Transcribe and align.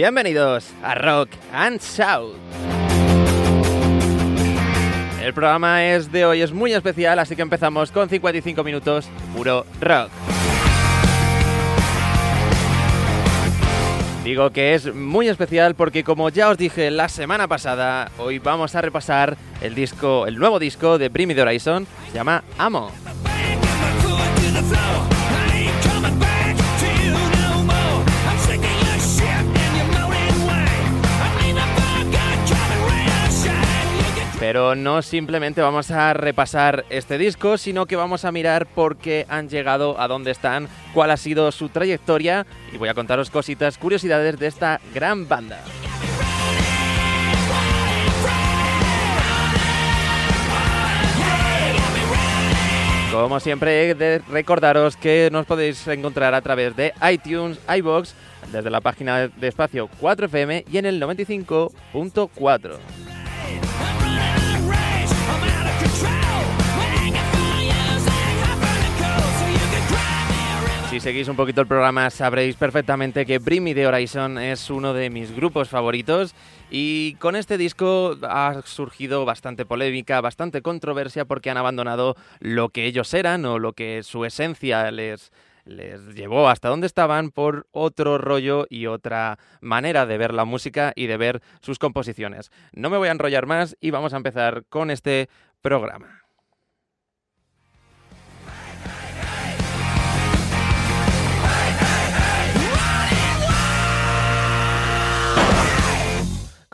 Bienvenidos 0.00 0.72
a 0.82 0.94
Rock 0.94 1.28
and 1.52 1.78
Shout. 1.78 2.34
El 5.22 5.34
programa 5.34 5.84
es 5.84 6.10
de 6.10 6.24
hoy 6.24 6.40
es 6.40 6.52
muy 6.52 6.72
especial, 6.72 7.18
así 7.18 7.36
que 7.36 7.42
empezamos 7.42 7.92
con 7.92 8.08
55 8.08 8.64
minutos 8.64 9.10
puro 9.36 9.66
rock. 9.78 10.08
Digo 14.24 14.48
que 14.48 14.72
es 14.72 14.94
muy 14.94 15.28
especial 15.28 15.74
porque 15.74 16.02
como 16.02 16.30
ya 16.30 16.48
os 16.48 16.56
dije 16.56 16.90
la 16.90 17.10
semana 17.10 17.46
pasada, 17.46 18.10
hoy 18.16 18.38
vamos 18.38 18.74
a 18.74 18.80
repasar 18.80 19.36
el 19.60 19.74
disco, 19.74 20.26
el 20.26 20.38
nuevo 20.38 20.58
disco 20.58 20.96
de 20.96 21.10
Bring 21.10 21.28
Me 21.28 21.34
the 21.34 21.42
Horizon, 21.42 21.86
se 22.10 22.14
llama 22.14 22.42
Amo. 22.56 22.90
Pero 34.50 34.74
no 34.74 35.00
simplemente 35.00 35.60
vamos 35.60 35.92
a 35.92 36.12
repasar 36.12 36.84
este 36.90 37.18
disco, 37.18 37.56
sino 37.56 37.86
que 37.86 37.94
vamos 37.94 38.24
a 38.24 38.32
mirar 38.32 38.66
por 38.66 38.96
qué 38.96 39.24
han 39.28 39.48
llegado 39.48 40.00
a 40.00 40.08
dónde 40.08 40.32
están, 40.32 40.66
cuál 40.92 41.12
ha 41.12 41.16
sido 41.16 41.52
su 41.52 41.68
trayectoria 41.68 42.44
y 42.74 42.76
voy 42.76 42.88
a 42.88 42.94
contaros 42.94 43.30
cositas, 43.30 43.78
curiosidades 43.78 44.40
de 44.40 44.48
esta 44.48 44.80
gran 44.92 45.28
banda. 45.28 45.60
Como 53.12 53.38
siempre, 53.38 54.20
recordaros 54.28 54.96
que 54.96 55.28
nos 55.30 55.46
podéis 55.46 55.86
encontrar 55.86 56.34
a 56.34 56.40
través 56.40 56.74
de 56.74 56.92
iTunes, 57.08 57.60
iBox, 57.72 58.16
desde 58.50 58.68
la 58.68 58.80
página 58.80 59.28
de 59.28 59.46
espacio 59.46 59.88
4FM 60.00 60.64
y 60.72 60.78
en 60.78 60.86
el 60.86 61.00
95.4. 61.00 62.78
Si 71.00 71.04
seguís 71.04 71.28
un 71.28 71.36
poquito 71.36 71.62
el 71.62 71.66
programa 71.66 72.10
sabréis 72.10 72.56
perfectamente 72.56 73.24
que 73.24 73.38
Bring 73.38 73.64
Me 73.64 73.74
The 73.74 73.86
Horizon 73.86 74.36
es 74.36 74.68
uno 74.68 74.92
de 74.92 75.08
mis 75.08 75.34
grupos 75.34 75.70
favoritos 75.70 76.34
y 76.70 77.14
con 77.14 77.36
este 77.36 77.56
disco 77.56 78.18
ha 78.22 78.60
surgido 78.66 79.24
bastante 79.24 79.64
polémica, 79.64 80.20
bastante 80.20 80.60
controversia 80.60 81.24
porque 81.24 81.48
han 81.48 81.56
abandonado 81.56 82.16
lo 82.38 82.68
que 82.68 82.84
ellos 82.84 83.14
eran 83.14 83.46
o 83.46 83.58
lo 83.58 83.72
que 83.72 84.02
su 84.02 84.26
esencia 84.26 84.90
les, 84.90 85.32
les 85.64 86.14
llevó 86.14 86.50
hasta 86.50 86.68
donde 86.68 86.86
estaban 86.86 87.30
por 87.30 87.66
otro 87.70 88.18
rollo 88.18 88.66
y 88.68 88.84
otra 88.84 89.38
manera 89.62 90.04
de 90.04 90.18
ver 90.18 90.34
la 90.34 90.44
música 90.44 90.92
y 90.94 91.06
de 91.06 91.16
ver 91.16 91.40
sus 91.62 91.78
composiciones. 91.78 92.50
No 92.74 92.90
me 92.90 92.98
voy 92.98 93.08
a 93.08 93.12
enrollar 93.12 93.46
más 93.46 93.74
y 93.80 93.90
vamos 93.90 94.12
a 94.12 94.18
empezar 94.18 94.64
con 94.68 94.90
este 94.90 95.30
programa. 95.62 96.19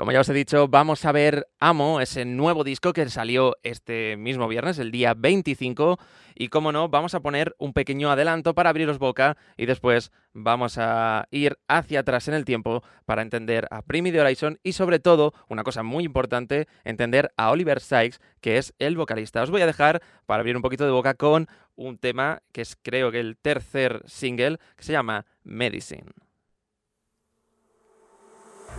Como 0.07 0.13
ya 0.13 0.21
os 0.21 0.29
he 0.29 0.35
dicho, 0.35 0.69
vamos 0.69 1.05
a 1.05 1.11
ver 1.11 1.49
Amo, 1.59 2.01
ese 2.01 2.25
nuevo 2.25 2.63
disco 2.63 2.93
que 2.93 3.11
salió 3.11 3.57
este 3.65 4.17
mismo 4.17 4.47
viernes, 4.47 4.79
el 4.79 4.93
día 4.93 5.15
25. 5.15 5.99
Y 6.37 6.47
como 6.47 6.71
no, 6.71 6.89
vamos 6.89 7.17
a 7.17 7.21
poner 7.23 7.57
un 7.59 7.73
pequeño 7.73 8.09
adelanto 8.09 8.55
para 8.55 8.71
abriros 8.71 9.01
boca 9.01 9.37
y 9.57 9.67
después 9.67 10.13
vamos 10.33 10.79
a 10.79 11.27
ir 11.33 11.59
hacia 11.67 11.99
atrás 11.99 12.29
en 12.29 12.35
el 12.35 12.45
tiempo 12.45 12.85
para 13.05 13.21
entender 13.21 13.67
a 13.73 13.83
Primi 13.83 14.13
de 14.13 14.21
Horizon 14.21 14.61
y 14.63 14.75
sobre 14.75 15.01
todo, 15.01 15.35
una 15.49 15.65
cosa 15.65 15.83
muy 15.83 16.05
importante, 16.05 16.69
entender 16.85 17.33
a 17.37 17.51
Oliver 17.51 17.81
Sykes, 17.81 18.21
que 18.41 18.59
es 18.59 18.75
el 18.79 18.97
vocalista. 18.97 19.43
Os 19.43 19.51
voy 19.51 19.63
a 19.63 19.67
dejar 19.67 20.03
para 20.25 20.39
abrir 20.39 20.55
un 20.55 20.63
poquito 20.63 20.85
de 20.85 20.93
boca 20.93 21.15
con 21.15 21.49
un 21.75 21.99
tema 21.99 22.43
que 22.53 22.61
es 22.61 22.77
creo 22.81 23.11
que 23.11 23.19
el 23.19 23.37
tercer 23.37 24.05
single, 24.07 24.59
que 24.77 24.85
se 24.85 24.93
llama 24.93 25.27
Medicine. 25.43 26.13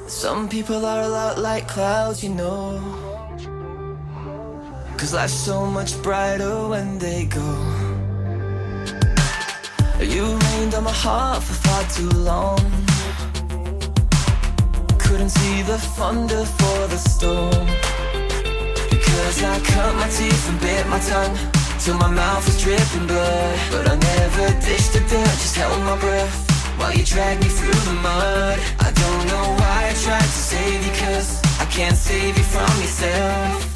Some 0.08 0.48
people 0.48 0.86
are 0.86 1.02
a 1.02 1.08
lot 1.10 1.38
like 1.38 1.68
clouds, 1.68 2.24
you 2.24 2.30
know. 2.30 2.80
Cause 4.98 5.14
life's 5.14 5.34
so 5.34 5.66
much 5.66 6.02
brighter 6.02 6.70
when 6.70 6.98
they 6.98 7.26
go. 7.26 7.50
You 10.00 10.24
rained 10.38 10.76
on 10.76 10.86
my 10.86 10.94
heart 10.94 11.44
for 11.44 11.54
far 11.54 11.84
too 11.90 12.10
long. 12.20 12.60
Couldn't 14.98 15.30
see 15.30 15.62
the 15.64 15.78
thunder 15.78 16.46
for 16.46 16.88
the 16.88 16.98
storm. 16.98 17.68
Because 18.90 19.44
I 19.44 19.60
cut 19.60 19.94
my 19.96 20.08
teeth 20.08 20.50
and 20.50 20.60
bit 20.62 20.88
my 20.88 21.00
tongue. 21.00 21.38
Till 21.80 21.98
my 21.98 22.10
mouth 22.10 22.46
was 22.46 22.64
dripping 22.64 23.08
blood. 23.08 23.60
But 23.72 23.90
I 23.92 23.96
never 23.96 24.48
dished 24.66 24.94
the 24.94 25.00
dirt, 25.02 25.36
just 25.44 25.58
held 25.58 25.82
my 25.82 26.00
breath. 26.00 26.57
While 26.78 26.94
you 26.94 27.04
drag 27.04 27.42
me 27.42 27.50
through 27.50 27.82
the 27.90 27.98
mud. 28.02 28.60
I 28.80 28.92
don't 28.92 29.24
know 29.28 29.46
why 29.60 29.90
I 29.92 29.94
tried 30.06 30.22
to 30.22 30.42
save 30.52 30.86
you 30.86 30.94
Cause 31.04 31.42
I 31.60 31.66
can't 31.66 31.98
save 31.98 32.38
you 32.38 32.44
from 32.44 32.70
yourself. 32.82 33.74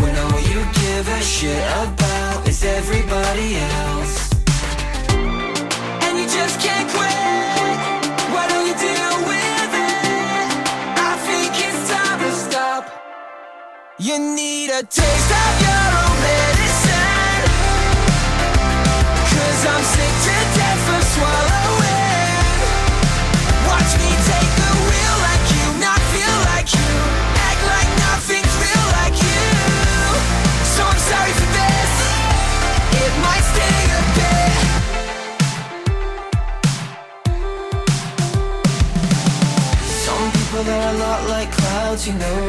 When 0.00 0.14
all 0.16 0.40
you 0.50 0.60
give 0.82 1.08
a 1.08 1.20
shit 1.20 1.64
about 1.82 2.46
Is 2.48 2.62
everybody 2.62 3.56
else. 3.56 4.30
And 6.04 6.18
you 6.18 6.26
just 6.38 6.60
can't 6.60 6.88
quit. 6.94 7.76
Why 8.32 8.44
don't 8.50 8.66
you 8.70 8.76
deal 8.86 9.14
with 9.26 9.72
it? 9.90 10.48
I 11.10 11.12
think 11.26 11.50
it's 11.66 11.90
time 11.90 12.18
to 12.20 12.30
stop. 12.32 12.84
You 13.98 14.16
need 14.16 14.70
a 14.70 14.82
taste 14.84 15.30
of 15.42 15.52
your 15.66 15.86
own 16.02 16.16
medicine. 16.28 17.42
Cause 19.32 19.60
I'm 19.72 19.84
sick 19.94 20.14
to 20.26 20.36
death 20.58 20.88
of 20.96 21.02
swallowing 21.14 21.87
Some 40.58 40.66
people 40.66 40.80
they're 40.80 40.94
a 40.94 40.98
lot 40.98 41.28
like 41.28 41.52
clouds, 41.52 42.04
you 42.08 42.14
know. 42.14 42.40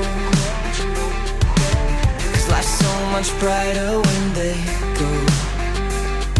Cause 2.34 2.50
life's 2.50 2.74
so 2.84 2.92
much 3.12 3.30
brighter 3.40 4.02
when 4.02 4.34
they 4.34 4.56
go. 4.98 5.10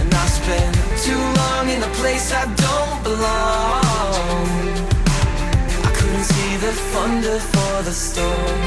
And 0.02 0.12
I 0.12 0.26
spend 0.40 0.76
too 1.06 1.22
long 1.42 1.70
in 1.70 1.84
a 1.84 1.92
place 2.02 2.34
I 2.34 2.46
don't 2.66 3.04
belong. 3.04 4.48
I 5.86 5.92
couldn't 5.94 6.28
see 6.34 6.58
the 6.58 6.74
thunder 6.92 7.38
for 7.38 7.84
the 7.84 7.94
storm. 7.94 8.62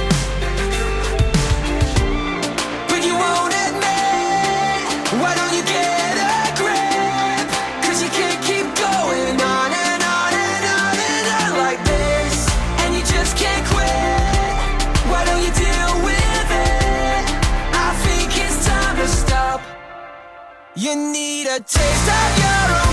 But 2.88 3.00
you 3.04 3.14
won't 3.16 3.54
admit 3.66 4.82
Why 5.20 5.34
don't 5.34 5.52
you 5.56 5.64
get 5.64 5.81
you 20.82 20.96
need 20.96 21.46
a 21.46 21.60
taste 21.60 22.08
of 22.08 22.38
your 22.38 22.76
own 22.76 22.91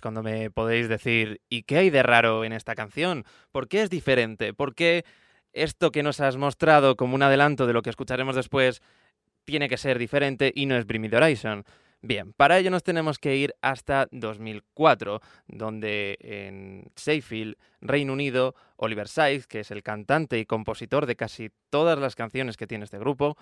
Cuando 0.00 0.22
me 0.22 0.50
podéis 0.50 0.88
decir, 0.88 1.40
¿y 1.48 1.62
qué 1.62 1.78
hay 1.78 1.90
de 1.90 2.02
raro 2.02 2.44
en 2.44 2.52
esta 2.52 2.74
canción? 2.74 3.24
¿Por 3.52 3.68
qué 3.68 3.82
es 3.82 3.90
diferente? 3.90 4.54
¿Por 4.54 4.74
qué 4.74 5.04
esto 5.52 5.90
que 5.90 6.02
nos 6.02 6.20
has 6.20 6.36
mostrado 6.36 6.96
como 6.96 7.14
un 7.14 7.22
adelanto 7.22 7.66
de 7.66 7.72
lo 7.72 7.82
que 7.82 7.90
escucharemos 7.90 8.36
después 8.36 8.82
tiene 9.44 9.68
que 9.68 9.76
ser 9.76 9.98
diferente 9.98 10.52
y 10.54 10.66
no 10.66 10.76
es 10.76 10.86
Bring 10.86 11.02
Me 11.02 11.08
the 11.08 11.16
Horizon? 11.16 11.64
Bien, 12.02 12.32
para 12.32 12.58
ello 12.58 12.70
nos 12.70 12.82
tenemos 12.82 13.18
que 13.18 13.36
ir 13.36 13.54
hasta 13.60 14.08
2004, 14.10 15.20
donde 15.48 16.16
en 16.20 16.90
Sheffield, 16.96 17.56
Reino 17.82 18.14
Unido, 18.14 18.54
Oliver 18.76 19.06
Sykes, 19.06 19.46
que 19.46 19.60
es 19.60 19.70
el 19.70 19.82
cantante 19.82 20.38
y 20.38 20.46
compositor 20.46 21.04
de 21.04 21.16
casi 21.16 21.50
todas 21.68 21.98
las 21.98 22.14
canciones 22.14 22.56
que 22.56 22.66
tiene 22.66 22.84
este 22.84 22.98
grupo, 22.98 23.36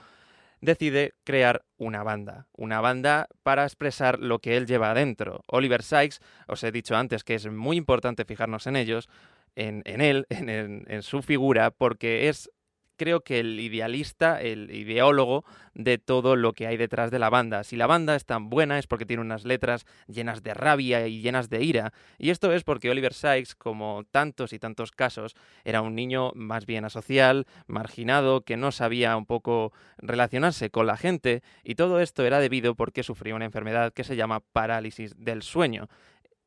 decide 0.60 1.14
crear 1.24 1.64
una 1.76 2.02
banda, 2.02 2.46
una 2.52 2.80
banda 2.80 3.28
para 3.42 3.64
expresar 3.64 4.18
lo 4.18 4.38
que 4.40 4.56
él 4.56 4.66
lleva 4.66 4.90
adentro. 4.90 5.42
Oliver 5.46 5.82
Sykes, 5.82 6.18
os 6.46 6.62
he 6.64 6.72
dicho 6.72 6.96
antes 6.96 7.24
que 7.24 7.34
es 7.34 7.46
muy 7.50 7.76
importante 7.76 8.24
fijarnos 8.24 8.66
en 8.66 8.76
ellos, 8.76 9.08
en, 9.56 9.82
en 9.86 10.00
él, 10.00 10.26
en, 10.30 10.48
en- 10.48 10.84
en 10.88 11.02
su 11.02 11.22
figura, 11.22 11.70
porque 11.70 12.28
es, 12.28 12.50
creo 12.98 13.22
que 13.22 13.40
el 13.40 13.58
idealista, 13.58 14.42
el 14.42 14.70
ideólogo 14.70 15.44
de 15.72 15.96
todo 15.96 16.36
lo 16.36 16.52
que 16.52 16.66
hay 16.66 16.76
detrás 16.76 17.10
de 17.10 17.18
la 17.18 17.30
banda. 17.30 17.64
Si 17.64 17.76
la 17.76 17.86
banda 17.86 18.16
es 18.16 18.26
tan 18.26 18.50
buena 18.50 18.78
es 18.78 18.86
porque 18.86 19.06
tiene 19.06 19.22
unas 19.22 19.44
letras 19.44 19.86
llenas 20.08 20.42
de 20.42 20.52
rabia 20.52 21.06
y 21.06 21.22
llenas 21.22 21.48
de 21.48 21.62
ira. 21.62 21.92
Y 22.18 22.30
esto 22.30 22.52
es 22.52 22.64
porque 22.64 22.90
Oliver 22.90 23.14
Sykes, 23.14 23.54
como 23.54 24.04
tantos 24.10 24.52
y 24.52 24.58
tantos 24.58 24.90
casos, 24.90 25.34
era 25.64 25.80
un 25.80 25.94
niño 25.94 26.32
más 26.34 26.66
bien 26.66 26.84
asocial, 26.84 27.46
marginado, 27.66 28.42
que 28.42 28.56
no 28.56 28.72
sabía 28.72 29.16
un 29.16 29.24
poco 29.24 29.72
relacionarse 29.96 30.70
con 30.70 30.86
la 30.86 30.96
gente 30.96 31.42
y 31.62 31.76
todo 31.76 32.00
esto 32.00 32.26
era 32.26 32.40
debido 32.40 32.74
porque 32.74 33.02
sufrió 33.02 33.36
una 33.36 33.44
enfermedad 33.44 33.92
que 33.92 34.04
se 34.04 34.16
llama 34.16 34.40
parálisis 34.40 35.14
del 35.16 35.42
sueño. 35.42 35.88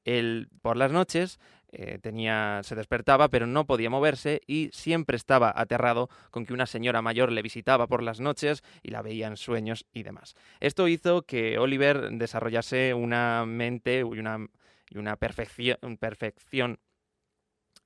Él 0.03 0.49
por 0.61 0.77
las 0.77 0.91
noches 0.91 1.39
eh, 1.71 1.99
tenía, 2.01 2.61
se 2.63 2.75
despertaba 2.75 3.29
pero 3.29 3.47
no 3.47 3.65
podía 3.65 3.89
moverse 3.89 4.41
y 4.45 4.69
siempre 4.73 5.15
estaba 5.15 5.53
aterrado 5.55 6.09
con 6.29 6.45
que 6.45 6.53
una 6.53 6.65
señora 6.65 7.01
mayor 7.01 7.31
le 7.31 7.41
visitaba 7.41 7.87
por 7.87 8.03
las 8.03 8.19
noches 8.19 8.61
y 8.83 8.91
la 8.91 9.01
veía 9.01 9.27
en 9.27 9.37
sueños 9.37 9.85
y 9.93 10.03
demás. 10.03 10.35
Esto 10.59 10.87
hizo 10.87 11.21
que 11.21 11.57
Oliver 11.59 12.09
desarrollase 12.11 12.93
una 12.93 13.45
mente 13.45 13.99
y 13.99 14.03
una, 14.03 14.47
y 14.89 14.97
una 14.97 15.15
perfección, 15.15 15.77
perfección 15.97 16.79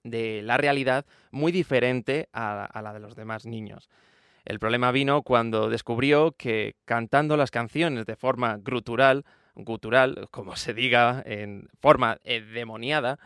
de 0.04 0.42
la 0.42 0.58
realidad 0.58 1.06
muy 1.32 1.52
diferente 1.52 2.30
a, 2.32 2.80
la 2.82 2.94
de 2.94 3.00
los 3.00 3.16
demás 3.16 3.46
niños. 3.46 3.90
El 4.46 4.60
problema 4.60 4.92
vino 4.92 5.24
cuando 5.24 5.70
descubrió 5.70 6.32
que 6.32 6.76
cantando 6.86 7.36
las 7.38 7.52
canciones 7.52 8.06
de 8.06 8.16
forma 8.16 8.58
grutural, 8.58 9.26
gutural, 9.56 10.28
como 10.32 10.56
se 10.56 10.74
diga, 10.74 11.24
en 11.26 11.70
forma 11.80 12.20
eh, 12.24 12.42
demoniada, 12.42 13.20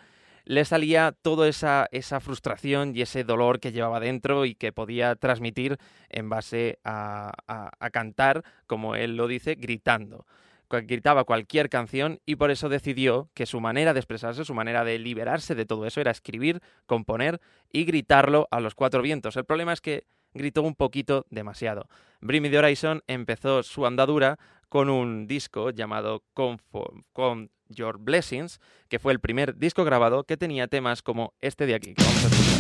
le 0.50 0.66
salía 0.66 1.12
toda 1.22 1.48
esa, 1.48 1.88
esa 1.92 2.20
frustración 2.20 2.96
y 2.96 3.04
ese 3.04 3.24
dolor 3.24 3.60
que 3.60 3.72
llevaba 3.72 4.00
dentro 4.00 4.46
y 4.46 4.56
que 4.56 4.72
podía 4.72 5.16
transmitir 5.16 5.78
en 6.10 6.28
base 6.28 6.80
a, 6.84 7.70
cantar, 7.94 8.44
como 8.66 8.96
él 8.96 9.16
lo 9.16 9.28
dice, 9.28 9.54
gritando. 9.54 10.26
Gritaba 10.68 11.24
cualquier 11.24 11.70
canción 11.70 12.20
y 12.26 12.38
por 12.38 12.50
eso 12.50 12.68
decidió 12.68 13.30
que 13.36 13.46
su 13.46 13.62
manera 13.62 13.94
de 13.94 14.00
expresarse, 14.00 14.44
su 14.44 14.56
manera 14.56 14.84
de 14.84 14.98
liberarse 14.98 15.54
de 15.54 15.68
todo 15.68 15.86
eso 15.86 16.02
era 16.02 16.10
escribir, 16.10 16.62
componer 16.88 17.40
y 17.72 17.84
gritarlo 17.86 18.48
a 18.50 18.60
los 18.60 18.74
cuatro 18.74 19.04
vientos. 19.04 19.36
El 19.38 19.46
problema 19.46 19.74
es 19.74 19.82
que 19.82 20.08
gritó 20.34 20.64
un 20.64 20.74
poquito 20.74 21.28
demasiado. 21.30 21.88
Bring 22.22 22.42
Me 22.42 22.50
the 22.50 22.58
Horizon 22.58 23.04
empezó 23.06 23.62
su 23.62 23.86
andadura 23.86 24.40
con 24.68 24.90
un 24.90 25.28
disco 25.28 25.70
llamado 25.70 26.24
Confo- 26.34 27.04
Con 27.14 27.52
Your 27.70 27.98
Blessings, 27.98 28.60
que 28.90 29.00
fue 29.00 29.14
el 29.14 29.20
primer 29.20 29.58
disco 29.58 29.84
grabado 29.84 30.24
que 30.24 30.38
tenía 30.38 30.68
temas 30.68 31.02
como 31.02 31.34
este 31.42 31.66
de 31.66 31.76
aquí, 31.76 31.94
que 31.96 32.04
vamos 32.04 32.26
a 32.26 32.28
escuchar. 32.28 32.60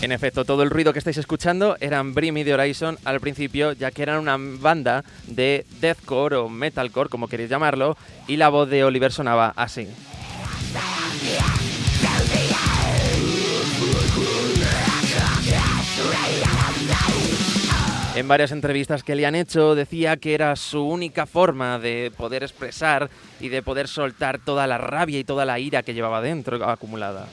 En 0.00 0.12
efecto, 0.12 0.44
todo 0.44 0.62
el 0.62 0.70
ruido 0.70 0.92
que 0.92 1.00
estáis 1.00 1.16
escuchando 1.16 1.76
eran 1.80 2.14
Bring 2.14 2.32
Me 2.32 2.44
the 2.44 2.54
Horizon 2.54 2.96
al 3.04 3.18
principio, 3.18 3.72
ya 3.72 3.90
que 3.90 4.02
eran 4.02 4.20
una 4.20 4.36
banda 4.38 5.04
de 5.26 5.66
deathcore 5.80 6.36
o 6.36 6.48
metalcore, 6.48 7.10
como 7.10 7.26
queréis 7.26 7.50
llamarlo, 7.50 7.96
y 8.28 8.36
la 8.36 8.48
voz 8.48 8.70
de 8.70 8.84
Oliver 8.84 9.10
sonaba 9.10 9.52
así. 9.56 9.88
En 18.18 18.26
varias 18.26 18.50
entrevistas 18.50 19.04
que 19.04 19.14
le 19.14 19.26
han 19.26 19.36
hecho 19.36 19.76
decía 19.76 20.16
que 20.16 20.34
era 20.34 20.56
su 20.56 20.82
única 20.82 21.24
forma 21.24 21.78
de 21.78 22.10
poder 22.16 22.42
expresar 22.42 23.10
y 23.38 23.48
de 23.48 23.62
poder 23.62 23.86
soltar 23.86 24.40
toda 24.40 24.66
la 24.66 24.76
rabia 24.76 25.20
y 25.20 25.24
toda 25.24 25.44
la 25.44 25.60
ira 25.60 25.84
que 25.84 25.94
llevaba 25.94 26.20
dentro 26.20 26.68
acumulada. 26.68 27.28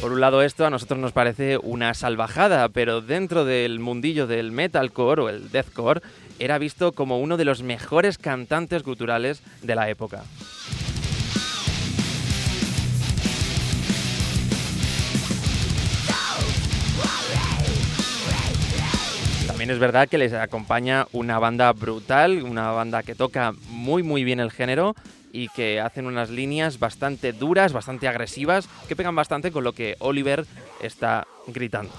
Por 0.00 0.12
un 0.12 0.20
lado 0.22 0.40
esto 0.42 0.64
a 0.64 0.70
nosotros 0.70 0.98
nos 0.98 1.12
parece 1.12 1.58
una 1.58 1.92
salvajada, 1.92 2.70
pero 2.70 3.02
dentro 3.02 3.44
del 3.44 3.78
mundillo 3.78 4.26
del 4.26 4.50
metalcore 4.50 5.20
o 5.20 5.28
el 5.28 5.50
deathcore 5.50 6.00
era 6.38 6.56
visto 6.56 6.92
como 6.92 7.20
uno 7.20 7.36
de 7.36 7.44
los 7.44 7.62
mejores 7.62 8.16
cantantes 8.16 8.82
guturales 8.82 9.42
de 9.60 9.74
la 9.74 9.90
época. 9.90 10.24
Es 19.70 19.78
verdad 19.78 20.08
que 20.08 20.18
les 20.18 20.32
acompaña 20.34 21.06
una 21.12 21.38
banda 21.38 21.72
brutal, 21.72 22.42
una 22.42 22.70
banda 22.70 23.02
que 23.02 23.14
toca 23.14 23.52
muy 23.70 24.02
muy 24.02 24.22
bien 24.22 24.38
el 24.38 24.50
género 24.50 24.94
y 25.32 25.48
que 25.48 25.80
hacen 25.80 26.06
unas 26.06 26.28
líneas 26.28 26.78
bastante 26.78 27.32
duras, 27.32 27.72
bastante 27.72 28.06
agresivas, 28.06 28.68
que 28.88 28.94
pegan 28.94 29.16
bastante 29.16 29.50
con 29.50 29.64
lo 29.64 29.72
que 29.72 29.96
Oliver 30.00 30.46
está 30.80 31.26
gritando. 31.46 31.92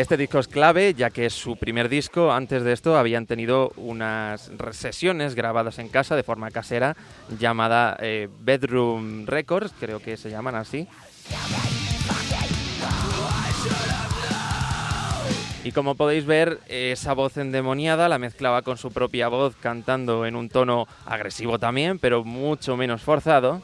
Este 0.00 0.16
disco 0.16 0.38
es 0.38 0.48
clave 0.48 0.94
ya 0.94 1.10
que 1.10 1.26
es 1.26 1.34
su 1.34 1.58
primer 1.58 1.90
disco. 1.90 2.32
Antes 2.32 2.64
de 2.64 2.72
esto 2.72 2.96
habían 2.96 3.26
tenido 3.26 3.70
unas 3.76 4.50
sesiones 4.70 5.34
grabadas 5.34 5.78
en 5.78 5.90
casa 5.90 6.16
de 6.16 6.22
forma 6.22 6.50
casera 6.50 6.96
llamada 7.38 7.98
eh, 8.00 8.30
Bedroom 8.40 9.26
Records, 9.26 9.74
creo 9.78 10.00
que 10.00 10.16
se 10.16 10.30
llaman 10.30 10.54
así. 10.54 10.88
Y 15.64 15.72
como 15.72 15.96
podéis 15.96 16.24
ver, 16.24 16.60
esa 16.68 17.12
voz 17.12 17.36
endemoniada 17.36 18.08
la 18.08 18.18
mezclaba 18.18 18.62
con 18.62 18.78
su 18.78 18.90
propia 18.90 19.28
voz 19.28 19.54
cantando 19.56 20.24
en 20.24 20.34
un 20.34 20.48
tono 20.48 20.88
agresivo 21.04 21.58
también, 21.58 21.98
pero 21.98 22.24
mucho 22.24 22.74
menos 22.74 23.02
forzado. 23.02 23.60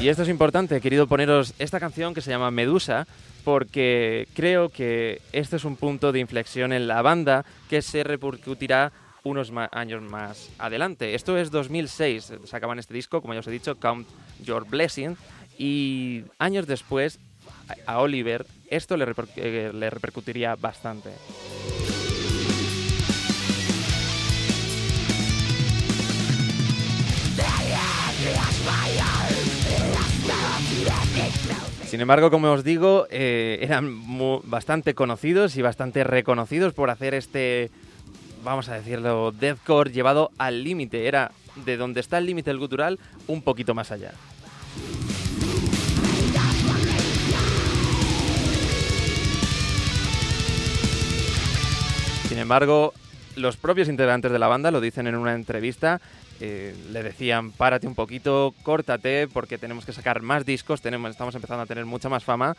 Y 0.00 0.08
esto 0.08 0.22
es 0.22 0.28
importante, 0.28 0.76
he 0.76 0.80
querido 0.80 1.08
poneros 1.08 1.54
esta 1.58 1.80
canción 1.80 2.14
que 2.14 2.20
se 2.20 2.30
llama 2.30 2.52
Medusa, 2.52 3.08
porque 3.44 4.28
creo 4.32 4.68
que 4.68 5.20
este 5.32 5.56
es 5.56 5.64
un 5.64 5.74
punto 5.74 6.12
de 6.12 6.20
inflexión 6.20 6.72
en 6.72 6.86
la 6.86 7.02
banda 7.02 7.44
que 7.68 7.82
se 7.82 8.04
repercutirá 8.04 8.92
unos 9.24 9.52
años 9.72 10.02
más 10.02 10.50
adelante. 10.58 11.16
Esto 11.16 11.36
es 11.36 11.50
2006, 11.50 12.34
sacaban 12.44 12.78
este 12.78 12.94
disco, 12.94 13.20
como 13.20 13.34
ya 13.34 13.40
os 13.40 13.48
he 13.48 13.50
dicho, 13.50 13.74
Count 13.80 14.06
Your 14.44 14.68
Blessing, 14.68 15.16
y 15.58 16.22
años 16.38 16.68
después 16.68 17.18
a 17.84 17.98
Oliver 17.98 18.46
esto 18.70 18.96
le, 18.96 19.06
eh, 19.36 19.72
le 19.74 19.90
repercutiría 19.90 20.54
bastante. 20.54 21.10
Sin 31.86 32.00
embargo, 32.00 32.30
como 32.30 32.50
os 32.52 32.64
digo, 32.64 33.06
eh, 33.10 33.58
eran 33.62 34.02
bastante 34.44 34.94
conocidos 34.94 35.56
y 35.56 35.62
bastante 35.62 36.04
reconocidos 36.04 36.74
por 36.74 36.90
hacer 36.90 37.14
este, 37.14 37.70
vamos 38.44 38.68
a 38.68 38.74
decirlo, 38.74 39.32
deathcore 39.32 39.90
llevado 39.90 40.30
al 40.36 40.64
límite. 40.64 41.08
Era 41.08 41.32
de 41.64 41.76
donde 41.76 42.00
está 42.00 42.18
el 42.18 42.26
límite 42.26 42.50
del 42.50 42.58
gutural 42.58 42.98
un 43.26 43.42
poquito 43.42 43.74
más 43.74 43.90
allá. 43.90 44.12
Sin 52.28 52.38
embargo, 52.38 52.92
los 53.38 53.56
propios 53.56 53.88
integrantes 53.88 54.30
de 54.30 54.38
la 54.38 54.48
banda 54.48 54.70
lo 54.70 54.80
dicen 54.80 55.06
en 55.06 55.14
una 55.14 55.34
entrevista, 55.34 56.00
eh, 56.40 56.74
le 56.92 57.02
decían, 57.02 57.52
párate 57.52 57.86
un 57.86 57.94
poquito, 57.94 58.54
córtate, 58.62 59.28
porque 59.28 59.58
tenemos 59.58 59.84
que 59.84 59.92
sacar 59.92 60.22
más 60.22 60.44
discos, 60.44 60.80
tenemos, 60.80 61.10
estamos 61.10 61.34
empezando 61.34 61.62
a 61.62 61.66
tener 61.66 61.84
mucha 61.84 62.08
más 62.08 62.24
fama 62.24 62.56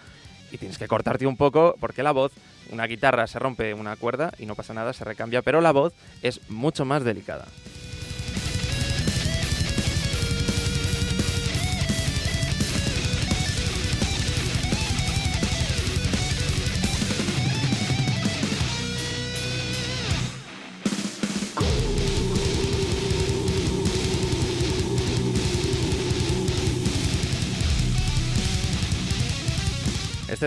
y 0.51 0.57
tienes 0.57 0.77
que 0.77 0.87
cortarte 0.87 1.27
un 1.27 1.37
poco 1.37 1.75
porque 1.79 2.03
la 2.03 2.11
voz, 2.11 2.31
una 2.71 2.87
guitarra 2.87 3.27
se 3.27 3.39
rompe 3.39 3.73
una 3.73 3.95
cuerda 3.95 4.31
y 4.39 4.45
no 4.45 4.55
pasa 4.55 4.73
nada, 4.73 4.93
se 4.93 5.05
recambia, 5.05 5.41
pero 5.41 5.61
la 5.61 5.71
voz 5.71 5.93
es 6.21 6.41
mucho 6.49 6.85
más 6.85 7.03
delicada. 7.03 7.45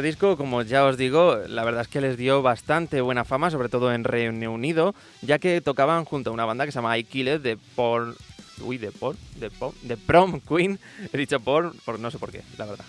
Este 0.03 0.11
disco, 0.11 0.37
como 0.37 0.63
ya 0.63 0.85
os 0.85 0.97
digo, 0.97 1.37
la 1.47 1.63
verdad 1.63 1.83
es 1.83 1.87
que 1.87 2.01
les 2.01 2.17
dio 2.17 2.43
bastante 2.43 3.01
buena 3.01 3.25
fama, 3.25 3.53
sobre 3.53 3.69
todo 3.69 3.95
en 3.95 4.03
Reino 4.03 4.51
Unido, 4.51 4.97
ya 5.21 5.39
que 5.39 5.61
tocaban 5.61 6.05
junto 6.05 6.31
a 6.31 6.33
una 6.33 6.45
banda 6.45 6.67
que 6.67 6.73
se 6.73 6.79
llama 6.79 6.99
I 6.99 7.05
Kill 7.05 7.41
de 7.41 7.57
por 7.77 8.17
Uy, 8.63 8.79
de 8.79 8.91
por, 8.91 9.15
de, 9.37 9.49
de 9.83 9.97
Prom 9.97 10.41
Queen. 10.41 10.81
He 11.13 11.17
dicho 11.17 11.39
por, 11.39 11.77
por 11.85 12.01
no 12.01 12.11
sé 12.11 12.19
por 12.19 12.33
qué, 12.33 12.43
la 12.59 12.67
verdad. 12.67 12.85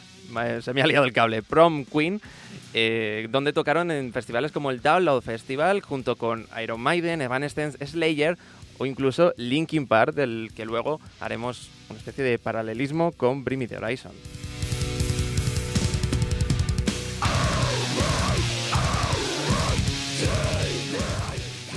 Se 0.64 0.74
me 0.74 0.82
ha 0.82 0.88
liado 0.88 1.06
el 1.06 1.14
cable. 1.14 1.44
Prom 1.44 1.86
Queen, 1.86 2.20
eh, 2.74 3.28
donde 3.30 3.54
tocaron 3.54 3.92
en 3.92 4.12
festivales 4.12 4.52
como 4.52 4.72
el 4.72 4.82
Download 4.82 5.22
Festival, 5.22 5.82
junto 5.82 6.16
con 6.16 6.48
Iron 6.64 6.82
Maiden, 6.82 7.22
Evanescence, 7.22 7.86
Slayer 7.86 8.40
o 8.80 8.88
incluso 8.88 9.36
Linkin 9.38 9.86
Park, 9.86 10.16
del 10.16 10.50
que 10.56 10.66
luego 10.66 11.00
haremos 11.20 11.70
una 11.92 12.00
especie 12.00 12.24
de 12.24 12.40
paralelismo 12.40 13.12
con 13.12 13.44
Bring 13.44 13.60
Me 13.60 13.68
the 13.68 13.78
Horizon. 13.78 14.14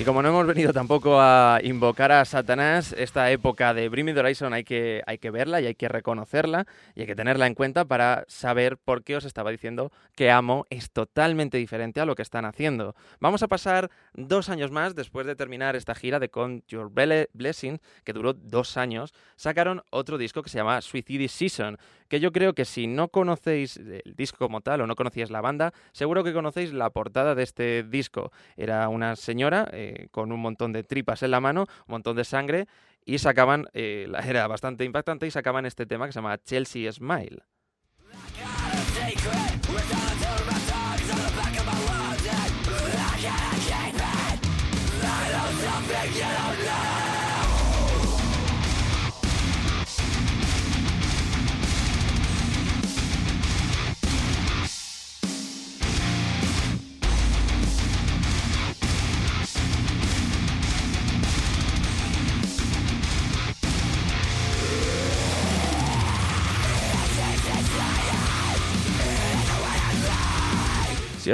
Como 0.07 0.23
no 0.23 0.29
hemos 0.29 0.47
venido 0.47 0.73
tampoco 0.73 1.21
a 1.21 1.59
invocar 1.65 2.13
a 2.13 2.25
Satanás, 2.25 2.95
esta 2.97 3.29
época 3.33 3.75
de 3.75 3.89
Bring 3.89 4.07
Me 4.07 4.15
the 4.15 4.21
Horizon 4.21 4.53
hay 4.53 4.63
que, 4.63 5.03
hay 5.05 5.19
que 5.19 5.33
verla 5.33 5.61
y 5.61 5.67
hay 5.67 5.75
que 5.75 5.89
reconocerla 5.89 6.65
y 6.95 7.01
hay 7.01 7.07
que 7.09 7.17
tenerla 7.17 7.49
en 7.49 7.55
cuenta 7.55 7.85
para 7.85 8.25
saber 8.29 8.77
por 8.77 9.03
qué 9.03 9.17
os 9.17 9.25
estaba 9.25 9.51
diciendo 9.51 9.91
que 10.15 10.31
Amo 10.31 10.65
es 10.71 10.93
totalmente 10.93 11.59
diferente 11.59 12.01
a 12.01 12.05
lo 12.05 12.15
que 12.15 12.23
están 12.23 12.45
haciendo. 12.45 12.95
Vamos 13.19 13.43
a 13.43 13.49
pasar 13.49 13.91
dos 14.15 14.49
años 14.49 14.71
más 14.71 14.95
después 14.95 15.27
de 15.27 15.35
terminar 15.35 15.75
esta 15.75 15.97
gira 15.97 16.21
de 16.21 16.29
Con 16.29 16.63
Your 16.69 16.89
Blessing, 16.93 17.81
que 18.05 18.13
duró 18.13 18.33
dos 18.33 18.77
años, 18.77 19.13
sacaron 19.35 19.83
otro 19.91 20.19
disco 20.19 20.41
que 20.41 20.51
se 20.51 20.59
llama 20.59 20.83
Suicide 20.83 21.27
Season, 21.27 21.79
que 22.09 22.21
yo 22.21 22.33
creo 22.33 22.55
que 22.55 22.65
si 22.65 22.87
no 22.87 23.09
conocéis 23.09 23.77
el 23.77 24.15
disco 24.17 24.39
como 24.39 24.61
tal 24.61 24.81
o 24.81 24.87
no 24.87 24.95
conocíais 24.95 25.31
la 25.31 25.41
banda, 25.41 25.73
seguro 25.93 26.23
que 26.23 26.33
conocéis 26.33 26.73
la 26.73 26.91
portada 26.91 27.35
de 27.35 27.43
este 27.43 27.83
disco. 27.83 28.31
Era 28.57 28.89
una 28.89 29.17
señora 29.17 29.69
eh, 29.73 29.96
con 30.11 30.33
un 30.33 30.41
montón 30.41 30.73
de 30.73 30.83
tripas 30.83 31.23
en 31.23 31.31
la 31.31 31.41
mano, 31.41 31.67
un 31.87 31.93
montón 31.93 32.17
de 32.17 32.25
sangre, 32.25 32.67
y 33.05 33.19
sacaban, 33.19 33.67
eh, 33.73 34.09
era 34.25 34.47
bastante 34.47 34.85
impactante, 34.85 35.27
y 35.27 35.31
sacaban 35.31 35.67
este 35.67 35.87
tema 35.87 36.07
que 36.07 36.13
se 36.13 36.19
llama 36.19 36.39
Chelsea 36.39 36.91
Smile. 36.93 37.43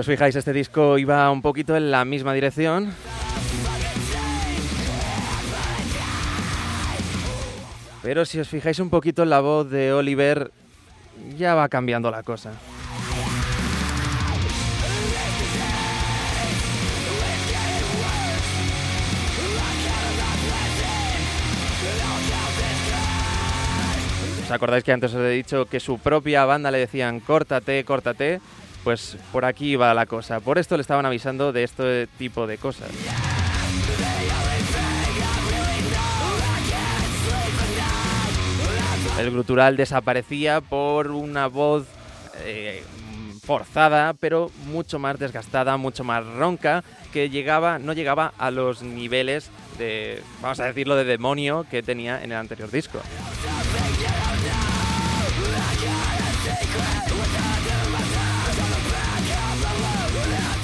Os 0.02 0.06
fijáis, 0.08 0.34
este 0.34 0.52
disco 0.52 0.98
iba 0.98 1.30
un 1.30 1.42
poquito 1.42 1.76
en 1.76 1.92
la 1.92 2.04
misma 2.04 2.32
dirección. 2.32 2.92
Pero 8.02 8.24
si 8.24 8.40
os 8.40 8.48
fijáis 8.48 8.80
un 8.80 8.90
poquito 8.90 9.22
en 9.22 9.30
la 9.30 9.38
voz 9.38 9.70
de 9.70 9.92
Oliver, 9.92 10.50
ya 11.38 11.54
va 11.54 11.68
cambiando 11.68 12.10
la 12.10 12.24
cosa. 12.24 12.50
¿Os 24.42 24.50
acordáis 24.50 24.82
que 24.82 24.90
antes 24.90 25.14
os 25.14 25.20
he 25.20 25.30
dicho 25.30 25.66
que 25.66 25.78
su 25.78 26.00
propia 26.00 26.44
banda 26.44 26.72
le 26.72 26.78
decían 26.78 27.20
córtate, 27.20 27.84
córtate? 27.84 28.40
Pues 28.84 29.16
por 29.30 29.44
aquí 29.44 29.76
va 29.76 29.94
la 29.94 30.06
cosa. 30.06 30.40
Por 30.40 30.58
esto 30.58 30.76
le 30.76 30.80
estaban 30.80 31.06
avisando 31.06 31.52
de 31.52 31.64
este 31.64 32.06
tipo 32.18 32.46
de 32.46 32.58
cosas. 32.58 32.90
El 39.18 39.30
grutural 39.30 39.76
desaparecía 39.76 40.60
por 40.60 41.10
una 41.10 41.46
voz 41.46 41.86
eh, 42.44 42.82
forzada, 43.44 44.14
pero 44.14 44.50
mucho 44.66 44.98
más 44.98 45.18
desgastada, 45.18 45.76
mucho 45.76 46.02
más 46.02 46.24
ronca, 46.24 46.82
que 47.12 47.28
llegaba, 47.28 47.78
no 47.78 47.92
llegaba 47.92 48.32
a 48.38 48.50
los 48.50 48.82
niveles 48.82 49.50
de, 49.78 50.22
vamos 50.40 50.60
a 50.60 50.64
decirlo, 50.64 50.96
de 50.96 51.04
demonio 51.04 51.66
que 51.70 51.82
tenía 51.82 52.22
en 52.22 52.32
el 52.32 52.38
anterior 52.38 52.70
disco. 52.70 53.00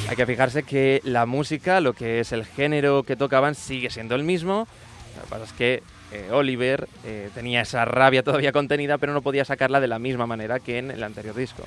Hay 0.08 0.16
que 0.16 0.24
fijarse 0.24 0.62
que 0.62 1.02
la 1.04 1.26
música, 1.26 1.80
lo 1.80 1.92
que 1.92 2.20
es 2.20 2.32
el 2.32 2.46
género 2.46 3.02
que 3.02 3.14
tocaban, 3.14 3.54
sigue 3.54 3.90
siendo 3.90 4.14
el 4.14 4.24
mismo. 4.24 4.66
Lo 5.16 5.22
que 5.22 5.28
pasa 5.28 5.44
es 5.44 5.52
que 5.52 5.82
eh, 6.12 6.30
Oliver 6.32 6.88
eh, 7.04 7.28
tenía 7.34 7.60
esa 7.60 7.84
rabia 7.84 8.22
todavía 8.22 8.50
contenida, 8.50 8.96
pero 8.96 9.12
no 9.12 9.20
podía 9.20 9.44
sacarla 9.44 9.80
de 9.80 9.88
la 9.88 9.98
misma 9.98 10.26
manera 10.26 10.60
que 10.60 10.78
en 10.78 10.90
el 10.90 11.02
anterior 11.02 11.34
disco. 11.34 11.62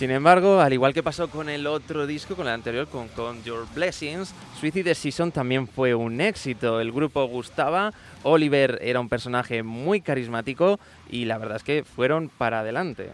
Sin 0.00 0.10
embargo, 0.10 0.62
al 0.62 0.72
igual 0.72 0.94
que 0.94 1.02
pasó 1.02 1.28
con 1.28 1.50
el 1.50 1.66
otro 1.66 2.06
disco, 2.06 2.34
con 2.34 2.46
el 2.46 2.54
anterior, 2.54 2.88
con, 2.88 3.08
con 3.08 3.44
Your 3.44 3.66
Blessings, 3.74 4.34
Suicide 4.58 4.94
Season 4.94 5.30
también 5.30 5.68
fue 5.68 5.94
un 5.94 6.22
éxito. 6.22 6.80
El 6.80 6.90
grupo 6.90 7.22
gustaba, 7.26 7.92
Oliver 8.22 8.78
era 8.80 8.98
un 8.98 9.10
personaje 9.10 9.62
muy 9.62 10.00
carismático 10.00 10.80
y 11.10 11.26
la 11.26 11.36
verdad 11.36 11.58
es 11.58 11.64
que 11.64 11.84
fueron 11.84 12.30
para 12.30 12.60
adelante. 12.60 13.10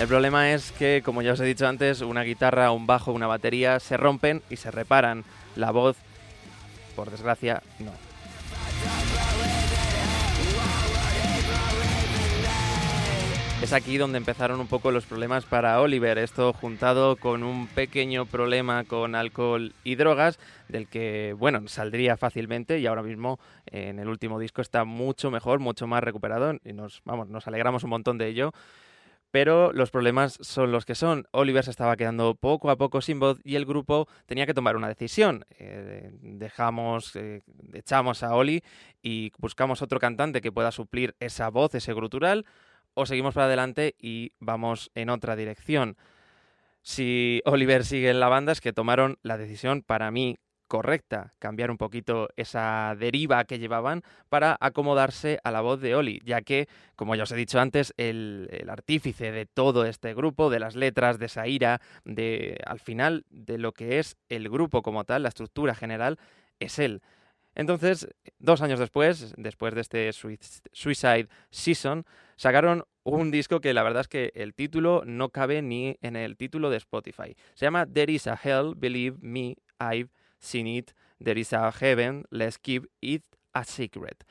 El 0.00 0.06
problema 0.06 0.52
es 0.52 0.72
que, 0.72 1.02
como 1.04 1.22
ya 1.22 1.32
os 1.32 1.40
he 1.40 1.44
dicho 1.44 1.66
antes, 1.66 2.00
una 2.00 2.22
guitarra, 2.22 2.70
un 2.70 2.86
bajo, 2.86 3.12
una 3.12 3.26
batería 3.26 3.78
se 3.78 3.98
rompen 3.98 4.42
y 4.48 4.56
se 4.56 4.70
reparan. 4.70 5.24
La 5.58 5.72
voz, 5.72 5.96
por 6.94 7.10
desgracia, 7.10 7.64
no. 7.80 7.90
Es 13.60 13.72
aquí 13.72 13.98
donde 13.98 14.18
empezaron 14.18 14.60
un 14.60 14.68
poco 14.68 14.92
los 14.92 15.04
problemas 15.04 15.46
para 15.46 15.80
Oliver, 15.80 16.16
esto 16.18 16.52
juntado 16.52 17.16
con 17.16 17.42
un 17.42 17.66
pequeño 17.66 18.24
problema 18.24 18.84
con 18.84 19.16
alcohol 19.16 19.74
y 19.82 19.96
drogas, 19.96 20.38
del 20.68 20.86
que, 20.86 21.34
bueno, 21.36 21.66
saldría 21.66 22.16
fácilmente 22.16 22.78
y 22.78 22.86
ahora 22.86 23.02
mismo 23.02 23.40
en 23.66 23.98
el 23.98 24.06
último 24.06 24.38
disco 24.38 24.62
está 24.62 24.84
mucho 24.84 25.32
mejor, 25.32 25.58
mucho 25.58 25.88
más 25.88 26.04
recuperado 26.04 26.54
y 26.64 26.72
nos, 26.72 27.02
vamos, 27.04 27.30
nos 27.30 27.48
alegramos 27.48 27.82
un 27.82 27.90
montón 27.90 28.16
de 28.16 28.28
ello 28.28 28.52
pero 29.30 29.72
los 29.72 29.90
problemas 29.90 30.38
son 30.40 30.72
los 30.72 30.84
que 30.84 30.94
son. 30.94 31.26
Oliver 31.32 31.64
se 31.64 31.70
estaba 31.70 31.96
quedando 31.96 32.34
poco 32.34 32.70
a 32.70 32.76
poco 32.76 33.00
sin 33.00 33.20
voz 33.20 33.40
y 33.44 33.56
el 33.56 33.66
grupo 33.66 34.08
tenía 34.26 34.46
que 34.46 34.54
tomar 34.54 34.76
una 34.76 34.88
decisión. 34.88 35.44
Eh, 35.58 36.10
dejamos, 36.20 37.14
eh, 37.16 37.42
echamos 37.74 38.22
a 38.22 38.34
Oli 38.34 38.62
y 39.02 39.32
buscamos 39.38 39.82
otro 39.82 39.98
cantante 39.98 40.40
que 40.40 40.52
pueda 40.52 40.72
suplir 40.72 41.14
esa 41.20 41.50
voz, 41.50 41.74
ese 41.74 41.92
grutural, 41.92 42.46
o 42.94 43.06
seguimos 43.06 43.34
para 43.34 43.46
adelante 43.46 43.94
y 43.98 44.32
vamos 44.40 44.90
en 44.94 45.10
otra 45.10 45.36
dirección. 45.36 45.96
Si 46.82 47.42
Oliver 47.44 47.84
sigue 47.84 48.10
en 48.10 48.20
la 48.20 48.28
banda 48.28 48.52
es 48.52 48.60
que 48.60 48.72
tomaron 48.72 49.18
la 49.22 49.36
decisión 49.36 49.82
para 49.82 50.10
mí 50.10 50.38
correcta, 50.68 51.34
cambiar 51.38 51.70
un 51.70 51.78
poquito 51.78 52.28
esa 52.36 52.94
deriva 52.96 53.44
que 53.44 53.58
llevaban 53.58 54.02
para 54.28 54.56
acomodarse 54.60 55.40
a 55.42 55.50
la 55.50 55.62
voz 55.62 55.80
de 55.80 55.96
Oli, 55.96 56.20
ya 56.24 56.42
que, 56.42 56.68
como 56.94 57.16
ya 57.16 57.24
os 57.24 57.32
he 57.32 57.36
dicho 57.36 57.58
antes, 57.58 57.94
el, 57.96 58.48
artífice 58.68 59.32
de 59.32 59.46
todo 59.46 59.86
este 59.86 60.14
grupo, 60.14 60.50
de 60.50 60.60
las 60.60 60.76
letras, 60.76 61.18
de 61.18 61.26
esa 61.26 61.48
ira, 61.48 61.80
de 62.04 62.60
al 62.66 62.78
final 62.78 63.24
de 63.30 63.58
lo 63.58 63.72
que 63.72 63.98
es 63.98 64.16
el 64.28 64.48
grupo 64.48 64.82
como 64.82 65.04
tal, 65.04 65.22
la 65.22 65.30
estructura 65.30 65.74
general, 65.74 66.18
es 66.60 66.78
él. 66.78 67.02
Entonces, 67.54 68.06
dos 68.38 68.62
años 68.62 68.78
después, 68.78 69.34
después 69.36 69.74
de 69.74 69.80
este 69.80 70.12
Suicide 70.12 71.28
Season, 71.50 72.04
sacaron 72.36 72.84
un 73.02 73.30
disco 73.30 73.60
que 73.60 73.74
la 73.74 73.82
verdad 73.82 74.02
es 74.02 74.08
que 74.08 74.30
el 74.34 74.54
título 74.54 75.02
no 75.06 75.30
cabe 75.30 75.62
ni 75.62 75.96
en 76.02 76.14
el 76.14 76.36
título 76.36 76.70
de 76.70 76.76
Spotify. 76.76 77.34
Se 77.54 77.64
llama 77.64 77.86
There 77.86 78.12
is 78.12 78.28
a 78.28 78.38
Hell, 78.40 78.74
Believe 78.76 79.16
Me, 79.20 79.56
I've 79.80 80.10
Sin 80.38 80.66
It, 80.66 80.92
There 81.22 81.38
is 81.38 81.52
a 81.52 81.72
Heaven, 81.72 82.24
Let's 82.30 82.58
Keep 82.58 82.86
It 83.00 83.24
a 83.52 83.64
Secret. 83.64 84.24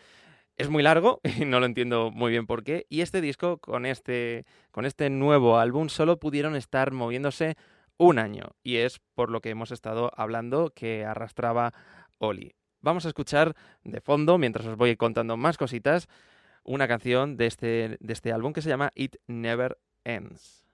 Es 0.56 0.70
muy 0.70 0.82
largo 0.82 1.22
y 1.40 1.46
no 1.46 1.60
lo 1.60 1.66
entiendo 1.66 2.12
muy 2.12 2.32
bien 2.32 2.48
por 2.48 2.64
qué. 2.64 2.86
Y 2.90 3.02
este 3.02 3.22
disco, 3.22 3.60
con 3.60 3.86
este, 3.86 4.46
con 4.72 4.86
este 4.86 5.10
nuevo 5.10 5.60
álbum, 5.60 5.90
solo 5.90 6.20
pudieron 6.20 6.56
estar 6.56 6.92
moviéndose 6.92 7.56
un 7.98 8.20
año. 8.20 8.56
Y 8.64 8.78
es 8.78 9.00
por 9.14 9.30
lo 9.30 9.42
que 9.42 9.50
hemos 9.50 9.72
estado 9.72 10.12
hablando 10.16 10.72
que 10.74 11.06
arrastraba 11.06 11.74
Oli. 12.18 12.56
Vamos 12.82 13.06
a 13.06 13.10
escuchar 13.10 13.56
de 13.84 14.02
fondo, 14.02 14.38
mientras 14.38 14.66
os 14.66 14.78
voy 14.78 14.96
contando 14.96 15.36
más 15.38 15.58
cositas, 15.58 16.08
una 16.64 16.88
canción 16.88 17.38
de 17.38 17.48
este, 17.48 17.98
de 18.00 18.14
este 18.14 18.32
álbum 18.32 18.54
que 18.54 18.62
se 18.62 18.70
llama 18.70 18.92
It 18.96 19.16
Never 19.28 19.78
Ends. 20.04 20.67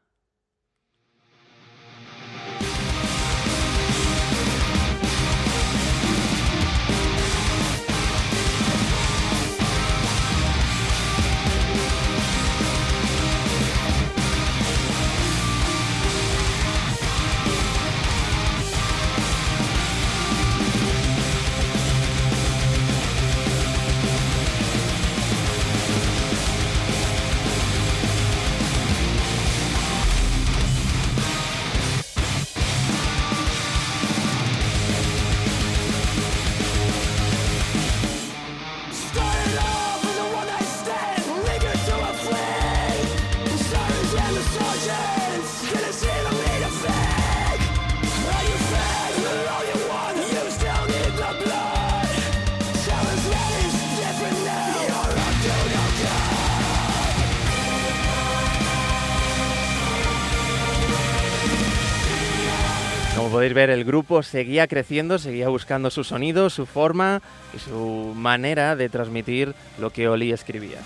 Podéis 63.33 63.55
ver, 63.55 63.71
el 63.71 63.83
grupo 63.83 64.21
seguía 64.21 64.67
creciendo, 64.67 65.17
seguía 65.17 65.49
buscando 65.49 65.89
su 65.89 66.03
sonido, 66.03 66.51
su 66.51 66.67
forma 66.67 67.19
y 67.51 67.57
su 67.57 68.13
manera 68.15 68.75
de 68.75 68.89
transmitir 68.89 69.55
lo 69.79 69.89
que 69.89 70.07
Oli 70.07 70.31
escribía. 70.31 70.77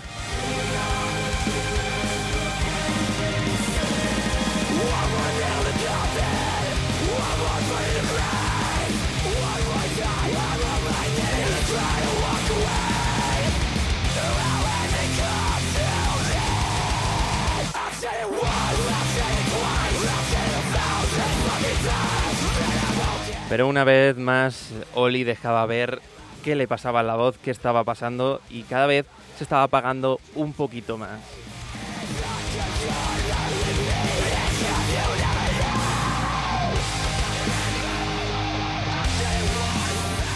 Pero 23.48 23.66
una 23.66 23.84
vez 23.84 24.16
más, 24.18 24.72
Oli 24.94 25.24
dejaba 25.24 25.64
ver 25.64 26.00
qué 26.44 26.54
le 26.54 26.68
pasaba 26.68 27.00
a 27.00 27.02
la 27.02 27.16
voz, 27.16 27.38
qué 27.38 27.50
estaba 27.50 27.82
pasando 27.82 28.42
y 28.50 28.62
cada 28.64 28.86
vez 28.86 29.06
se 29.38 29.44
estaba 29.44 29.62
apagando 29.62 30.20
un 30.34 30.52
poquito 30.52 30.98
más. 30.98 31.18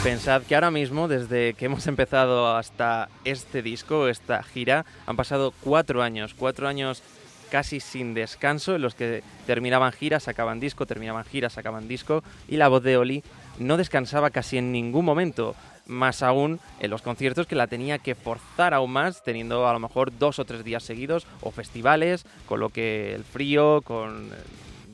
Pensad 0.02 0.42
que 0.42 0.54
ahora 0.54 0.70
mismo, 0.70 1.06
desde 1.06 1.54
que 1.54 1.66
hemos 1.66 1.86
empezado 1.86 2.56
hasta 2.56 3.08
este 3.24 3.62
disco, 3.62 4.08
esta 4.08 4.42
gira, 4.42 4.84
han 5.06 5.16
pasado 5.16 5.52
cuatro 5.60 6.02
años, 6.02 6.34
cuatro 6.34 6.66
años 6.66 7.02
casi 7.52 7.80
sin 7.80 8.14
descanso, 8.14 8.74
en 8.74 8.80
los 8.80 8.94
que 8.94 9.22
terminaban 9.46 9.92
giras, 9.92 10.22
sacaban 10.22 10.58
disco, 10.58 10.86
terminaban 10.86 11.26
giras, 11.26 11.52
sacaban 11.52 11.86
disco, 11.86 12.24
y 12.48 12.56
la 12.56 12.68
voz 12.68 12.82
de 12.82 12.96
Oli 12.96 13.22
no 13.58 13.76
descansaba 13.76 14.30
casi 14.30 14.56
en 14.56 14.72
ningún 14.72 15.04
momento, 15.04 15.54
más 15.84 16.22
aún 16.22 16.60
en 16.80 16.90
los 16.90 17.02
conciertos 17.02 17.46
que 17.46 17.54
la 17.54 17.66
tenía 17.66 17.98
que 17.98 18.14
forzar 18.14 18.72
aún 18.72 18.92
más, 18.92 19.22
teniendo 19.22 19.68
a 19.68 19.72
lo 19.74 19.80
mejor 19.80 20.16
dos 20.18 20.38
o 20.38 20.46
tres 20.46 20.64
días 20.64 20.82
seguidos, 20.82 21.26
o 21.42 21.50
festivales, 21.50 22.24
con 22.46 22.58
lo 22.58 22.70
que 22.70 23.14
el 23.14 23.22
frío, 23.22 23.82
con, 23.82 24.30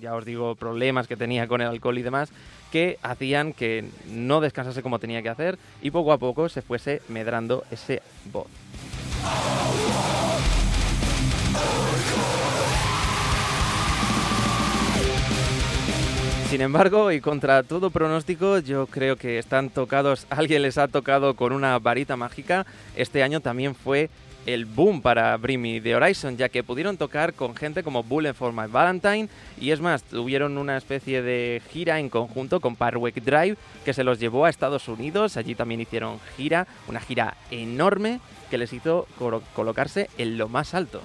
ya 0.00 0.16
os 0.16 0.24
digo, 0.24 0.56
problemas 0.56 1.06
que 1.06 1.16
tenía 1.16 1.46
con 1.46 1.60
el 1.60 1.68
alcohol 1.68 1.98
y 1.98 2.02
demás, 2.02 2.30
que 2.72 2.98
hacían 3.02 3.52
que 3.52 3.88
no 4.08 4.40
descansase 4.40 4.82
como 4.82 4.98
tenía 4.98 5.22
que 5.22 5.28
hacer 5.28 5.60
y 5.80 5.92
poco 5.92 6.12
a 6.12 6.18
poco 6.18 6.48
se 6.48 6.62
fuese 6.62 7.02
medrando 7.08 7.62
ese 7.70 8.02
voz. 8.32 8.48
Sin 16.48 16.62
embargo, 16.62 17.12
y 17.12 17.20
contra 17.20 17.62
todo 17.62 17.90
pronóstico, 17.90 18.58
yo 18.60 18.86
creo 18.86 19.16
que 19.16 19.38
están 19.38 19.68
tocados, 19.68 20.26
alguien 20.30 20.62
les 20.62 20.78
ha 20.78 20.88
tocado 20.88 21.34
con 21.34 21.52
una 21.52 21.78
varita 21.78 22.16
mágica. 22.16 22.64
Este 22.96 23.22
año 23.22 23.40
también 23.40 23.74
fue 23.74 24.08
el 24.46 24.64
boom 24.64 25.02
para 25.02 25.36
Bring 25.36 25.60
Me 25.60 25.78
The 25.82 25.96
Horizon, 25.96 26.38
ya 26.38 26.48
que 26.48 26.62
pudieron 26.62 26.96
tocar 26.96 27.34
con 27.34 27.54
gente 27.54 27.82
como 27.82 28.02
Bullet 28.02 28.32
for 28.32 28.54
My 28.54 28.66
Valentine 28.66 29.28
y 29.60 29.72
es 29.72 29.82
más, 29.82 30.02
tuvieron 30.04 30.56
una 30.56 30.78
especie 30.78 31.20
de 31.20 31.60
gira 31.70 32.00
en 32.00 32.08
conjunto 32.08 32.60
con 32.60 32.76
Parkway 32.76 33.12
Drive 33.12 33.58
que 33.84 33.92
se 33.92 34.02
los 34.02 34.18
llevó 34.18 34.46
a 34.46 34.48
Estados 34.48 34.88
Unidos, 34.88 35.36
allí 35.36 35.54
también 35.54 35.82
hicieron 35.82 36.18
gira, 36.38 36.66
una 36.86 37.00
gira 37.00 37.36
enorme 37.50 38.20
que 38.50 38.56
les 38.56 38.72
hizo 38.72 39.06
colocarse 39.54 40.08
en 40.16 40.38
lo 40.38 40.48
más 40.48 40.72
alto. 40.72 41.02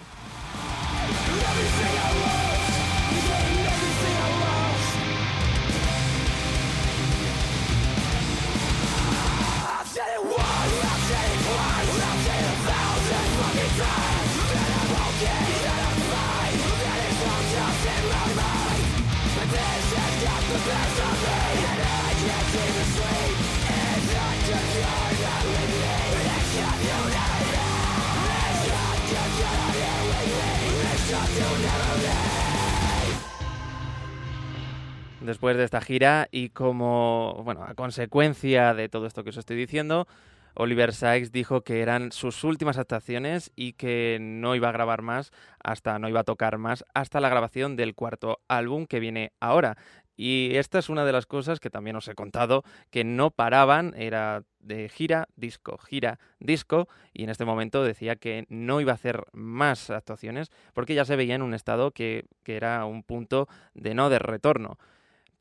Después 35.24 35.56
de 35.56 35.64
esta 35.64 35.80
gira 35.80 36.28
y 36.32 36.50
como, 36.50 37.42
bueno, 37.46 37.64
a 37.64 37.76
consecuencia 37.76 38.74
de 38.74 38.90
todo 38.90 39.08
esto 39.08 39.24
que 39.24 39.30
os 39.30 39.38
estoy 39.38 39.56
diciendo, 39.56 40.06
Oliver 40.54 40.94
Sykes 40.94 41.32
dijo 41.32 41.62
que 41.62 41.82
eran 41.82 42.12
sus 42.12 42.44
últimas 42.44 42.78
actuaciones 42.78 43.50
y 43.56 43.72
que 43.72 44.18
no 44.20 44.54
iba 44.54 44.68
a 44.68 44.74
grabar 44.74 45.02
más 45.02 45.32
hasta, 45.64 45.98
no 45.98 46.10
iba 46.10 46.20
a 46.20 46.26
tocar 46.26 46.58
más 46.58 46.84
hasta 46.94 47.22
la 47.22 47.30
grabación 47.30 47.78
del 47.78 47.96
cuarto 47.96 48.42
álbum 48.50 48.86
que 48.86 49.00
viene 49.00 49.32
ahora. 49.40 49.78
Y 50.18 50.58
esta 50.58 50.78
es 50.78 50.90
una 50.90 51.06
de 51.06 51.14
las 51.14 51.26
cosas 51.26 51.62
que 51.62 51.70
también 51.70 51.96
os 51.96 52.10
he 52.10 52.16
contado, 52.16 52.64
que 52.92 53.06
no 53.06 53.32
paraban, 53.32 53.94
era 53.96 54.44
de 54.60 54.90
gira, 54.90 55.30
disco, 55.38 55.78
gira, 55.78 56.20
disco, 56.40 56.90
y 57.14 57.24
en 57.24 57.30
este 57.30 57.46
momento 57.46 57.82
decía 57.82 58.18
que 58.18 58.46
no 58.50 58.82
iba 58.82 58.92
a 58.92 58.96
hacer 58.96 59.24
más 59.32 59.90
actuaciones 59.90 60.52
porque 60.74 60.96
ya 60.96 61.06
se 61.06 61.16
veía 61.16 61.36
en 61.36 61.44
un 61.44 61.54
estado 61.54 61.92
que, 61.92 62.26
que 62.44 62.58
era 62.58 62.84
un 62.84 63.04
punto 63.04 63.48
de 63.74 63.94
no 63.94 64.10
de 64.10 64.20
retorno. 64.20 64.78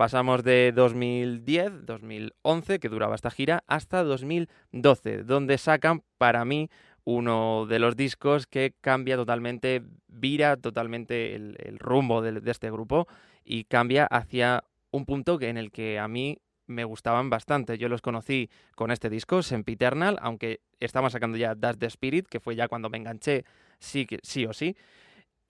Pasamos 0.03 0.43
de 0.43 0.73
2010, 0.75 1.87
2011, 1.87 2.81
que 2.81 2.89
duraba 2.89 3.15
esta 3.15 3.31
gira, 3.31 3.63
hasta 3.69 4.03
2012, 4.03 5.23
donde 5.23 5.59
sacan 5.59 6.03
para 6.19 6.45
mí 6.45 6.71
uno 7.05 7.67
de 7.67 7.79
los 7.79 7.95
discos 7.95 8.49
que 8.49 8.75
cambia 8.81 9.15
totalmente, 9.15 9.85
vira 10.09 10.57
totalmente 10.57 11.37
el, 11.37 11.79
rumbo 11.79 12.21
de, 12.21 12.43
este 12.51 12.69
grupo 12.73 13.07
y 13.45 13.63
cambia 13.63 14.07
hacia 14.07 14.65
un 14.91 15.07
punto 15.07 15.41
en 15.41 15.57
el 15.57 15.71
que 15.71 16.01
a 16.01 16.09
mí 16.09 16.39
me 16.67 16.83
gustaban 16.83 17.31
bastante. 17.31 17.79
Yo 17.79 17.89
los 17.89 18.03
conocí 18.03 18.51
con 18.75 18.91
este 18.91 19.09
disco, 19.09 19.41
Sempiternal, 19.45 20.19
aunque 20.21 20.63
estaban 20.81 21.13
sacando 21.13 21.39
ya 21.39 21.55
Das 21.55 21.79
the 21.79 21.87
Spirit, 21.87 22.27
que 22.27 22.41
fue 22.41 22.57
ya 22.57 22.67
cuando 22.67 22.91
me 22.91 22.99
enganché 22.99 23.45
sí, 23.79 24.09
sí 24.25 24.47
o 24.47 24.53
sí. 24.53 24.75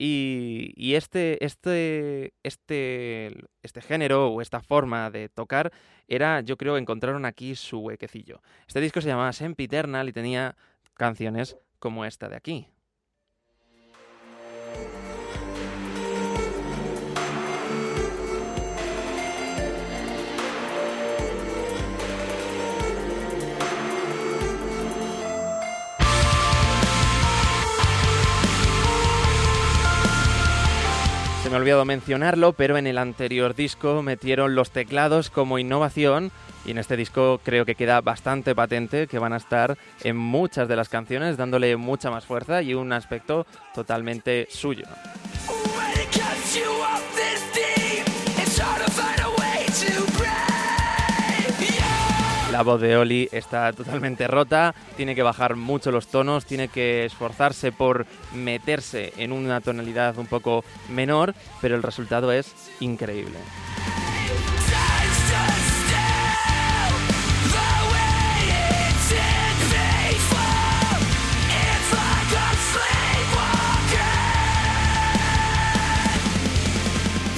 Y, 0.05 0.95
este, 0.95 1.45
este, 1.45 2.33
este, 2.43 3.31
este 3.61 3.81
género 3.81 4.27
o 4.33 4.41
esta 4.41 4.59
forma 4.59 5.09
de 5.09 5.29
tocar 5.29 5.71
era, 6.09 6.41
yo 6.41 6.57
creo, 6.57 6.77
encontraron 6.77 7.23
aquí 7.23 7.55
su 7.55 7.79
huequecillo. 7.79 8.41
Este 8.67 8.81
disco 8.81 8.99
se 8.99 9.07
llamaba 9.07 9.31
Sempiternal 9.31 10.09
y 10.09 10.11
tenía 10.11 10.57
canciones 10.95 11.55
como 11.79 12.03
esta 12.03 12.27
de 12.27 12.35
aquí. 12.35 12.67
Me 31.53 31.57
he 31.57 31.61
olvidado 31.61 31.85
mencionarlo, 31.85 32.53
pero 32.53 32.77
en 32.77 32.87
el 32.87 32.97
anterior 32.97 33.53
disco 33.53 34.01
metieron 34.01 34.55
los 34.55 34.71
teclados 34.71 35.29
como 35.29 35.59
innovación 35.59 36.31
y 36.65 36.71
en 36.71 36.79
este 36.79 36.97
disco 36.97 37.39
creo 37.43 37.63
que 37.63 37.75
queda 37.75 38.01
bastante 38.01 38.55
patente 38.55 39.05
que 39.05 39.19
van 39.19 39.33
a 39.33 39.37
estar 39.37 39.77
en 40.03 40.17
muchas 40.17 40.67
de 40.67 40.75
las 40.75 40.89
canciones 40.89 41.37
dándole 41.37 41.77
mucha 41.77 42.09
más 42.09 42.25
fuerza 42.25 42.63
y 42.63 42.73
un 42.73 42.91
aspecto 42.91 43.45
totalmente 43.75 44.47
suyo. 44.49 44.85
La 52.53 52.61
voz 52.61 52.79
de 52.79 52.95
Oli 52.95 53.27
está 53.31 53.73
totalmente 53.73 54.27
rota, 54.27 54.75
tiene 54.95 55.15
que 55.15 55.23
bajar 55.23 55.55
mucho 55.55 55.89
los 55.89 56.05
tonos, 56.05 56.45
tiene 56.45 56.67
que 56.67 57.03
esforzarse 57.03 57.71
por 57.71 58.05
meterse 58.31 59.11
en 59.17 59.31
una 59.31 59.59
tonalidad 59.59 60.19
un 60.19 60.27
poco 60.27 60.63
menor, 60.87 61.33
pero 61.61 61.75
el 61.75 61.81
resultado 61.81 62.31
es 62.31 62.53
increíble. 62.79 63.39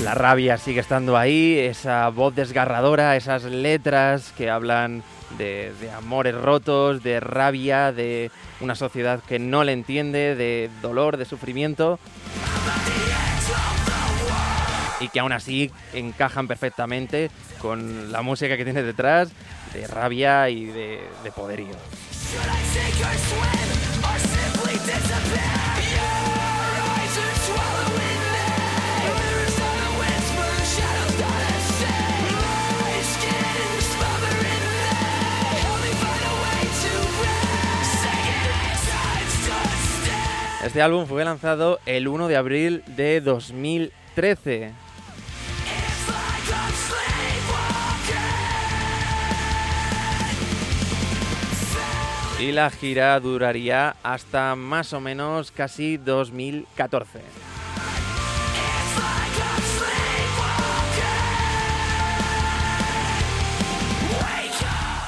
La 0.05 0.13
rabia 0.13 0.59
sigue 0.59 0.81
estando 0.81 1.17
ahí, 1.17 1.57
esa 1.57 2.07
voz 2.09 2.35
desgarradora, 2.35 3.15
esas 3.15 3.41
letras 3.41 4.31
que 4.37 4.51
hablan 4.51 5.01
de, 5.39 5.73
amores 5.97 6.35
rotos, 6.35 7.01
de 7.01 7.19
rabia, 7.19 7.91
de 7.91 8.29
una 8.59 8.75
sociedad 8.75 9.23
que 9.27 9.39
no 9.39 9.63
le 9.63 9.71
entiende, 9.71 10.35
de 10.35 10.69
dolor, 10.83 11.17
de 11.17 11.25
sufrimiento. 11.25 11.97
Y 14.99 15.09
que 15.09 15.21
aún 15.21 15.31
así 15.31 15.71
encajan 15.91 16.47
perfectamente 16.47 17.31
con 17.59 18.11
la 18.11 18.21
música 18.21 18.57
que 18.57 18.63
tiene 18.63 18.83
detrás, 18.83 19.29
de 19.73 19.87
rabia 19.87 20.51
y 20.51 20.65
de, 20.65 20.99
de 21.23 21.31
poderío. 21.31 21.73
Este 40.75 40.81
álbum 40.81 41.05
fue 41.05 41.23
lanzado 41.23 41.79
el 41.85 42.09
1 42.09 42.27
de 42.27 42.35
abril 42.35 42.83
de 42.85 43.21
2013. 43.21 44.73
Y 52.41 52.51
la 52.51 52.69
gira 52.71 53.17
duraría 53.21 53.95
hasta 54.03 54.57
más 54.57 54.91
o 54.91 54.99
menos 54.99 55.51
casi 55.51 55.95
2014. 55.95 57.21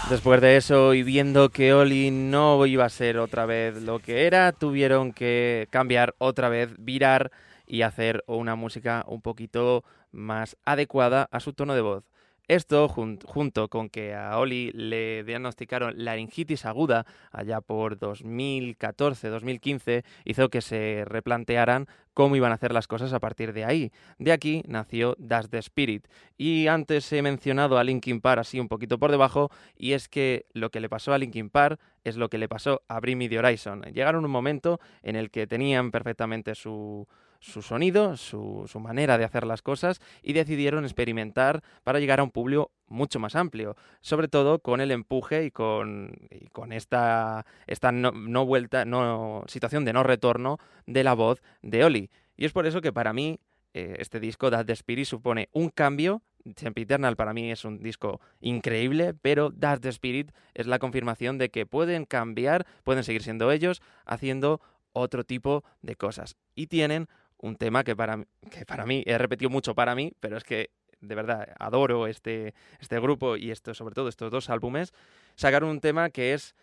Después 0.10 0.40
de 0.40 0.56
eso 0.56 0.94
y 0.94 1.04
viendo 1.04 1.50
que 1.50 1.74
Oli 1.74 2.12
no 2.12 2.66
iba 2.66 2.86
a 2.86 2.90
ser 2.90 3.18
otra 3.18 3.46
vez 3.46 3.82
lo 3.82 4.00
que 4.00 4.26
era, 4.26 4.54
tuvieron 4.54 5.12
que 5.12 5.68
cambiar 5.70 6.16
otra 6.18 6.48
vez, 6.48 6.70
virar 6.80 7.30
y 7.66 7.82
hacer 7.82 8.24
una 8.26 8.56
música 8.56 9.04
un 9.06 9.22
poquito 9.22 9.84
más 10.14 10.56
adecuada 10.64 11.28
a 11.30 11.42
su 11.42 11.52
tono 11.52 11.76
de 11.76 11.82
voz. 11.82 12.06
Esto, 12.48 12.88
junto 12.88 13.68
con 13.68 13.90
que 13.90 14.16
a 14.16 14.38
Oli 14.38 14.72
le 14.72 15.26
diagnosticaron 15.26 15.96
laringitis 15.98 16.66
aguda 16.66 17.06
allá 17.32 17.60
por 17.60 18.00
2014-2015, 18.00 20.06
hizo 20.24 20.48
que 20.48 20.62
se 20.62 21.04
replantearan 21.06 21.88
cómo 22.14 22.38
iban 22.38 22.54
a 22.54 22.56
hacer 22.56 22.74
las 22.74 22.88
cosas 22.88 23.12
a 23.12 23.20
partir 23.20 23.52
de 23.52 23.66
ahí. 23.66 23.92
De 24.18 24.32
aquí 24.32 24.64
nació 24.66 25.18
Das 25.20 25.50
the 25.50 25.58
Spirit. 25.58 26.08
Y 26.38 26.68
antes 26.68 27.12
he 27.12 27.22
mencionado 27.22 27.78
a 27.78 27.84
Linkin 27.84 28.22
Park 28.22 28.40
así 28.40 28.62
un 28.62 28.70
poquito 28.70 28.98
por 28.98 29.12
debajo, 29.12 29.52
y 29.76 29.92
es 29.92 30.08
que 30.08 30.46
lo 30.54 30.70
que 30.70 30.80
le 30.80 30.88
pasó 30.88 31.14
a 31.14 31.18
Linkin 31.18 31.50
Park 31.50 31.82
es 32.06 32.16
lo 32.16 32.30
que 32.30 32.38
le 32.38 32.48
pasó 32.48 32.82
a 32.88 33.02
Bring 33.02 33.18
Me 33.18 33.28
The 33.28 33.40
Horizon. 33.40 33.82
Llegaron 33.94 34.24
un 34.24 34.32
momento 34.32 34.80
en 35.04 35.18
el 35.18 35.32
que 35.32 35.48
tenían 35.48 35.92
perfectamente 35.92 36.56
su 36.56 37.10
su 37.40 37.62
sonido, 37.62 38.18
su, 38.18 38.66
su, 38.68 38.80
manera 38.80 39.18
de 39.18 39.24
hacer 39.24 39.46
las 39.46 39.62
cosas 39.62 40.02
y 40.24 40.34
decidieron 40.34 40.84
experimentar 40.84 41.64
para 41.84 42.00
llegar 42.00 42.20
a 42.20 42.24
un 42.24 42.32
público 42.32 42.72
mucho 42.88 43.20
más 43.20 43.36
amplio, 43.36 43.76
sobre 44.02 44.28
todo 44.28 44.60
con 44.60 44.82
el 44.82 44.92
empuje 44.92 45.46
y 45.46 45.52
con, 45.52 46.12
con 46.52 46.72
esta, 46.72 47.46
esta 47.68 47.92
no, 47.92 48.46
vuelta, 48.46 48.86
no, 48.86 49.44
situación 49.48 49.86
de 49.86 49.94
no 49.94 50.04
retorno 50.04 50.58
de 50.86 51.04
la 51.04 51.14
voz 51.14 51.42
de 51.62 51.84
Oli. 51.84 52.10
Y 52.36 52.46
es 52.46 52.54
por 52.54 52.66
eso 52.66 52.82
que 52.82 52.94
para 52.94 53.14
mí 53.14 53.40
eh, 53.74 53.96
este 54.00 54.20
disco, 54.20 54.50
That 54.50 54.66
the 54.66 54.74
Spirit, 54.74 55.06
supone 55.06 55.50
un 55.52 55.70
cambio. 55.70 56.22
Eternal 56.46 57.18
para 57.18 57.34
mí 57.34 57.52
es 57.52 57.66
un 57.66 57.80
disco 57.80 58.22
increíble, 58.40 59.14
pero 59.14 59.52
That 59.52 59.82
the 59.82 59.90
Spirit 59.90 60.32
es 60.54 60.66
la 60.66 60.80
confirmación 60.80 61.38
de 61.38 61.50
que 61.50 61.66
pueden 61.66 62.06
cambiar, 62.06 62.66
pueden 62.84 63.04
seguir 63.04 63.22
siendo 63.22 63.52
ellos, 63.52 63.82
haciendo 64.06 64.62
otro 64.94 65.26
tipo 65.26 65.64
de 65.82 65.96
cosas. 65.96 66.38
Y 66.56 66.68
tienen 66.68 67.08
un 67.40 67.56
tema 67.56 67.84
que 67.84 67.96
para, 67.96 68.26
que 68.52 68.66
para 68.66 68.86
mí, 68.86 69.04
he 69.06 69.18
repetido 69.18 69.50
mucho 69.50 69.76
para 69.76 69.96
mí, 69.96 70.14
pero 70.20 70.38
es 70.38 70.44
que 70.44 70.72
de 71.00 71.16
verdad 71.16 71.54
adoro 71.60 72.08
este, 72.08 72.54
este 72.80 73.00
grupo 73.00 73.38
y 73.38 73.52
esto, 73.52 73.74
sobre 73.74 73.94
todo 73.94 74.10
estos 74.10 74.32
dos 74.32 74.50
álbumes, 74.50 74.94
sacaron 75.36 75.70
un 75.70 75.80
tema 75.80 76.10
que 76.10 76.34
es 76.34 76.56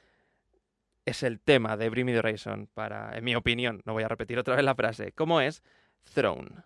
es 1.06 1.22
el 1.22 1.40
tema 1.40 1.76
de 1.76 1.90
Bring 1.90 2.08
para, 2.72 3.16
en 3.16 3.24
mi 3.24 3.34
opinión, 3.34 3.82
no 3.84 3.92
voy 3.92 4.04
a 4.04 4.08
repetir 4.08 4.38
otra 4.38 4.56
vez 4.56 4.64
la 4.64 4.74
frase, 4.74 5.12
¿cómo 5.12 5.40
es? 5.40 5.62
Throne. 6.14 6.64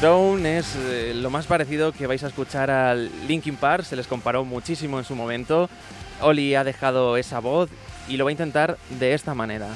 Throne 0.00 0.56
es 0.56 0.76
eh, 0.76 1.12
lo 1.14 1.28
más 1.28 1.46
parecido 1.46 1.92
que 1.92 2.06
vais 2.06 2.24
a 2.24 2.28
escuchar 2.28 2.70
al 2.70 3.10
Linkin 3.28 3.56
Park, 3.56 3.84
se 3.84 3.96
les 3.96 4.06
comparó 4.06 4.46
muchísimo 4.46 4.98
en 4.98 5.04
su 5.04 5.14
momento. 5.14 5.68
Oli 6.22 6.54
ha 6.54 6.64
dejado 6.64 7.18
esa 7.18 7.38
voz 7.38 7.68
y 8.08 8.16
lo 8.16 8.24
va 8.24 8.30
a 8.30 8.32
intentar 8.32 8.78
de 8.98 9.12
esta 9.12 9.34
manera. 9.34 9.68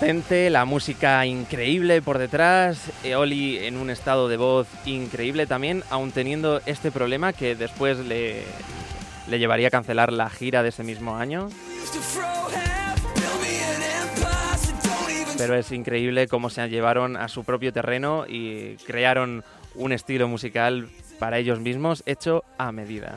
La 0.00 0.64
música 0.64 1.24
increíble 1.26 2.02
por 2.02 2.18
detrás, 2.18 2.90
Eoli 3.02 3.58
en 3.64 3.76
un 3.76 3.90
estado 3.90 4.28
de 4.28 4.36
voz 4.36 4.68
increíble 4.84 5.46
también, 5.46 5.82
aun 5.90 6.12
teniendo 6.12 6.60
este 6.66 6.90
problema 6.90 7.32
que 7.32 7.56
después 7.56 7.98
le, 7.98 8.42
le 9.28 9.38
llevaría 9.38 9.68
a 9.68 9.70
cancelar 9.70 10.12
la 10.12 10.28
gira 10.30 10.62
de 10.62 10.68
ese 10.68 10.84
mismo 10.84 11.16
año. 11.16 11.48
Pero 15.38 15.54
es 15.54 15.72
increíble 15.72 16.28
cómo 16.28 16.50
se 16.50 16.68
llevaron 16.68 17.16
a 17.16 17.28
su 17.28 17.44
propio 17.44 17.72
terreno 17.72 18.26
y 18.28 18.76
crearon 18.86 19.44
un 19.74 19.92
estilo 19.92 20.28
musical 20.28 20.88
para 21.18 21.38
ellos 21.38 21.60
mismos 21.60 22.02
hecho 22.06 22.44
a 22.58 22.70
medida. 22.72 23.16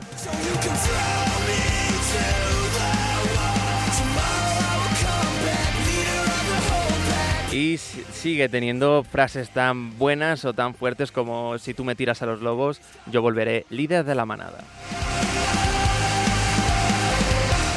Y 7.52 7.78
sigue 7.78 8.48
teniendo 8.48 9.02
frases 9.02 9.50
tan 9.50 9.98
buenas 9.98 10.44
o 10.44 10.52
tan 10.52 10.74
fuertes 10.74 11.10
como 11.10 11.58
si 11.58 11.74
tú 11.74 11.84
me 11.84 11.96
tiras 11.96 12.22
a 12.22 12.26
los 12.26 12.40
lobos, 12.40 12.80
yo 13.10 13.22
volveré 13.22 13.66
líder 13.70 14.04
de 14.04 14.14
la 14.14 14.24
manada. 14.24 14.58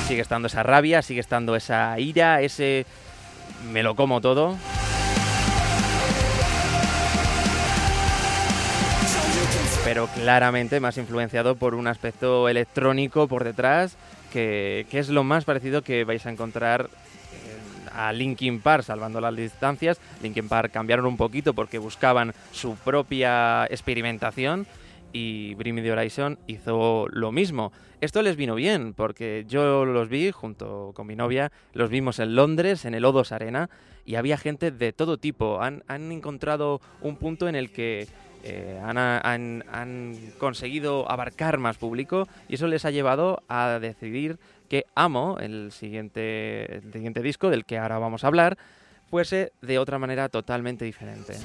Sigue 0.08 0.22
estando 0.22 0.48
esa 0.48 0.62
rabia, 0.62 1.02
sigue 1.02 1.22
estando 1.22 1.56
esa 1.56 1.98
ira, 2.00 2.42
ese 2.42 2.86
me 3.72 3.82
lo 3.82 3.96
como 3.96 4.22
todo. 4.22 4.58
Pero 9.84 10.08
claramente 10.08 10.80
más 10.80 10.98
influenciado 10.98 11.56
por 11.56 11.74
un 11.74 11.88
aspecto 11.88 12.48
electrónico 12.48 13.28
por 13.28 13.44
detrás, 13.44 13.98
que, 14.32 14.86
es 14.92 15.10
lo 15.10 15.24
más 15.24 15.46
parecido 15.46 15.82
que 15.82 16.04
vais 16.04 16.26
a 16.26 16.32
encontrar 16.32 16.90
a 17.94 18.12
Linkin 18.14 18.60
Park, 18.60 18.84
salvando 18.84 19.22
las 19.22 19.36
distancias. 19.36 20.00
Linkin 20.22 20.48
Park 20.50 20.72
cambiaron 20.72 21.06
un 21.06 21.18
poquito 21.18 21.54
porque 21.54 21.78
buscaban 21.78 22.34
su 22.52 22.76
propia 22.76 23.66
experimentación 23.66 24.68
y 25.14 25.54
Bring 25.56 25.82
The 25.82 25.92
Horizon 25.92 26.40
hizo 26.48 27.08
lo 27.10 27.32
mismo. 27.32 27.72
Esto 28.02 28.22
les 28.22 28.36
vino 28.36 28.56
bien 28.56 28.94
porque 28.94 29.46
yo 29.48 29.86
los 29.86 30.10
vi 30.10 30.32
junto 30.32 30.92
con 30.94 31.08
mi 31.08 31.16
novia, 31.16 31.52
los 31.74 31.90
vimos 31.90 32.20
en 32.20 32.36
Londres, 32.36 32.84
en 32.84 32.96
el 32.96 33.06
O2 33.06 33.32
Arena, 33.32 33.70
y 34.06 34.16
había 34.16 34.38
gente 34.38 34.72
de 34.72 34.92
todo 34.92 35.18
tipo. 35.18 35.62
Han, 35.62 35.84
encontrado 35.88 36.82
un 37.00 37.16
punto 37.16 37.48
en 37.48 37.56
el 37.56 37.72
que 37.72 38.08
eh, 38.44 38.82
han, 38.84 40.34
conseguido 40.38 41.10
abarcar 41.10 41.60
más 41.60 41.78
público 41.78 42.28
y 42.50 42.56
eso 42.56 42.68
les 42.68 42.84
ha 42.84 42.92
llevado 42.92 43.42
a 43.48 43.80
decidir 43.80 44.38
que 44.68 44.86
Amo, 44.96 45.38
el 45.40 45.72
siguiente, 45.72 46.78
el 46.78 46.92
siguiente 46.94 47.22
disco 47.22 47.50
del 47.50 47.66
que 47.66 47.78
ahora 47.78 48.00
vamos 48.00 48.24
a 48.24 48.28
hablar, 48.28 48.58
fuese 49.10 49.52
de 49.62 49.80
otra 49.80 50.00
manera 50.00 50.30
totalmente 50.30 50.86
diferente. 50.86 51.36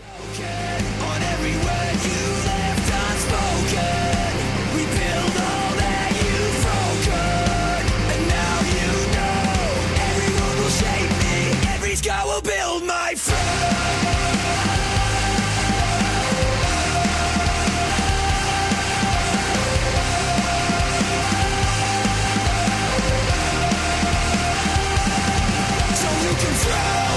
through 26.58 27.07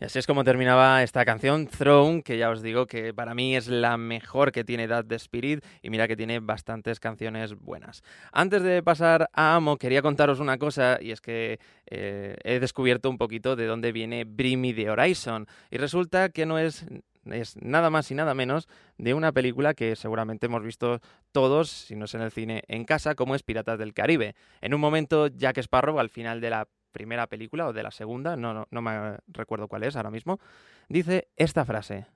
así 0.00 0.18
es 0.18 0.26
como 0.26 0.44
terminaba 0.44 1.02
esta 1.02 1.24
canción, 1.24 1.66
Throne, 1.66 2.22
que 2.22 2.38
ya 2.38 2.50
os 2.50 2.62
digo 2.62 2.86
que 2.86 3.14
para 3.14 3.34
mí 3.34 3.56
es 3.56 3.68
la 3.68 3.96
mejor 3.96 4.52
que 4.52 4.64
tiene 4.64 4.86
Dad 4.86 5.06
the 5.06 5.14
Spirit 5.16 5.64
y 5.82 5.90
mira 5.90 6.06
que 6.06 6.16
tiene 6.16 6.40
bastantes 6.40 7.00
canciones 7.00 7.54
buenas. 7.54 8.02
Antes 8.32 8.62
de 8.62 8.82
pasar 8.82 9.28
a 9.32 9.56
Amo, 9.56 9.76
quería 9.76 10.02
contaros 10.02 10.40
una 10.40 10.58
cosa 10.58 10.98
y 11.00 11.12
es 11.12 11.20
que 11.20 11.58
eh, 11.86 12.36
he 12.44 12.60
descubierto 12.60 13.08
un 13.08 13.18
poquito 13.18 13.56
de 13.56 13.66
dónde 13.66 13.92
viene 13.92 14.24
Brimmy 14.24 14.74
the 14.74 14.90
Horizon 14.90 15.46
y 15.70 15.78
resulta 15.78 16.28
que 16.28 16.46
no 16.46 16.58
es 16.58 16.86
es 17.32 17.56
nada 17.60 17.90
más 17.90 18.10
y 18.10 18.14
nada 18.14 18.34
menos 18.34 18.68
de 18.98 19.14
una 19.14 19.32
película 19.32 19.74
que 19.74 19.96
seguramente 19.96 20.46
hemos 20.46 20.62
visto 20.62 21.00
todos, 21.32 21.70
si 21.70 21.96
no 21.96 22.04
es 22.04 22.14
en 22.14 22.20
el 22.22 22.30
cine, 22.30 22.62
en 22.68 22.84
casa, 22.84 23.14
como 23.14 23.34
es 23.34 23.42
Piratas 23.42 23.78
del 23.78 23.94
Caribe. 23.94 24.34
En 24.60 24.74
un 24.74 24.80
momento, 24.80 25.26
Jack 25.28 25.58
Sparrow, 25.58 25.98
al 25.98 26.10
final 26.10 26.40
de 26.40 26.50
la 26.50 26.68
primera 26.96 27.26
película 27.26 27.66
o 27.66 27.74
de 27.74 27.82
la 27.82 27.90
segunda, 27.90 28.36
no, 28.36 28.54
no, 28.54 28.66
no 28.70 28.80
me 28.80 29.18
recuerdo 29.28 29.68
cuál 29.68 29.82
es 29.82 29.96
ahora 29.96 30.10
mismo, 30.10 30.40
dice 30.88 31.28
esta 31.36 31.66
frase. 31.66 32.06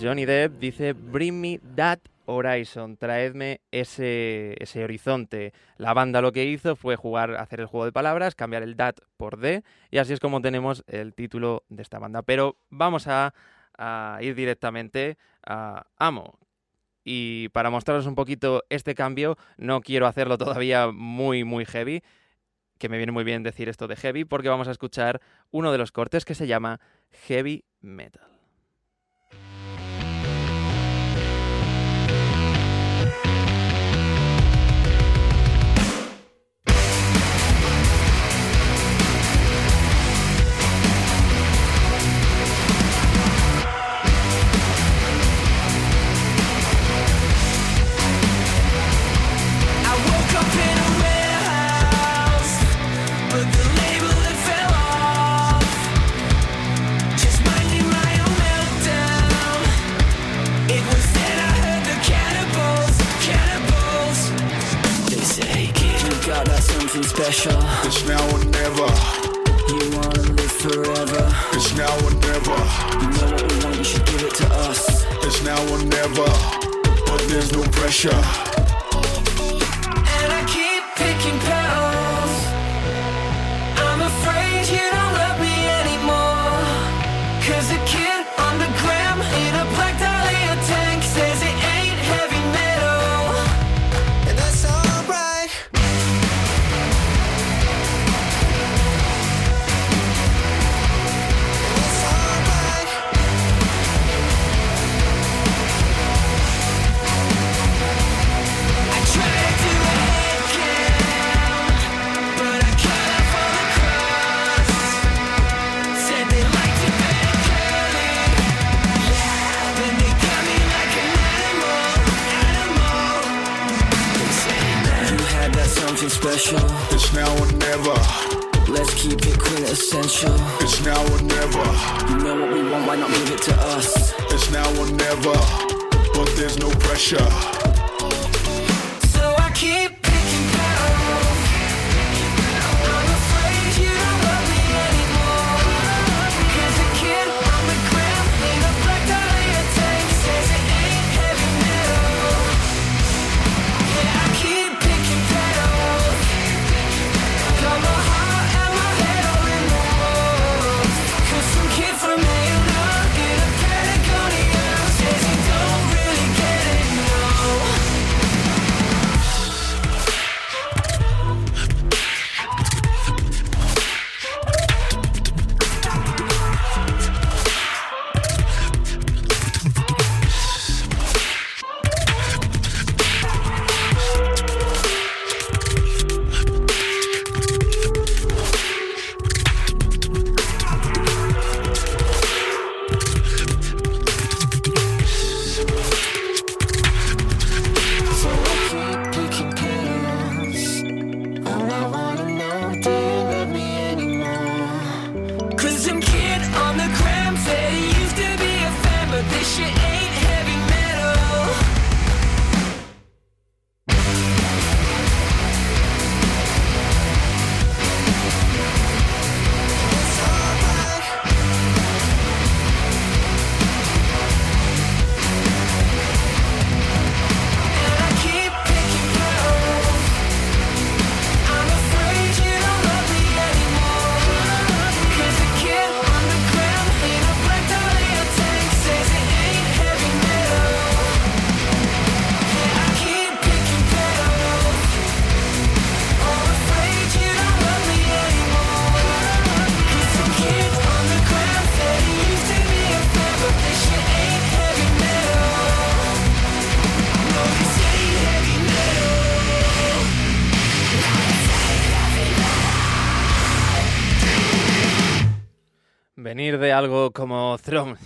Johnny 0.00 0.24
Depp 0.24 0.60
dice, 0.60 0.92
bring 0.92 1.40
me 1.40 1.60
that 1.74 1.98
horizon, 2.26 2.96
traedme 2.96 3.62
ese, 3.72 4.54
ese 4.62 4.84
horizonte. 4.84 5.52
La 5.76 5.92
banda 5.92 6.20
lo 6.20 6.30
que 6.30 6.44
hizo 6.44 6.76
fue 6.76 6.94
jugar, 6.94 7.34
hacer 7.34 7.58
el 7.58 7.66
juego 7.66 7.84
de 7.84 7.90
palabras, 7.90 8.36
cambiar 8.36 8.62
el 8.62 8.76
that 8.76 8.94
por 9.16 9.40
D, 9.40 9.64
y 9.90 9.98
así 9.98 10.12
es 10.12 10.20
como 10.20 10.40
tenemos 10.40 10.84
el 10.86 11.14
título 11.14 11.64
de 11.68 11.82
esta 11.82 11.98
banda. 11.98 12.22
Pero 12.22 12.56
vamos 12.70 13.08
a, 13.08 13.34
a 13.76 14.18
ir 14.20 14.36
directamente 14.36 15.16
a 15.44 15.86
Amo, 15.96 16.38
y 17.10 17.48
para 17.48 17.70
mostraros 17.70 18.04
un 18.04 18.14
poquito 18.14 18.64
este 18.68 18.94
cambio, 18.94 19.38
no 19.56 19.80
quiero 19.80 20.06
hacerlo 20.06 20.36
todavía 20.36 20.88
muy, 20.92 21.42
muy 21.42 21.64
heavy, 21.64 22.02
que 22.78 22.90
me 22.90 22.98
viene 22.98 23.12
muy 23.12 23.24
bien 23.24 23.42
decir 23.42 23.70
esto 23.70 23.88
de 23.88 23.96
heavy, 23.96 24.26
porque 24.26 24.50
vamos 24.50 24.68
a 24.68 24.72
escuchar 24.72 25.22
uno 25.50 25.72
de 25.72 25.78
los 25.78 25.90
cortes 25.90 26.26
que 26.26 26.34
se 26.34 26.46
llama 26.46 26.80
Heavy 27.26 27.64
Metal. 27.80 28.37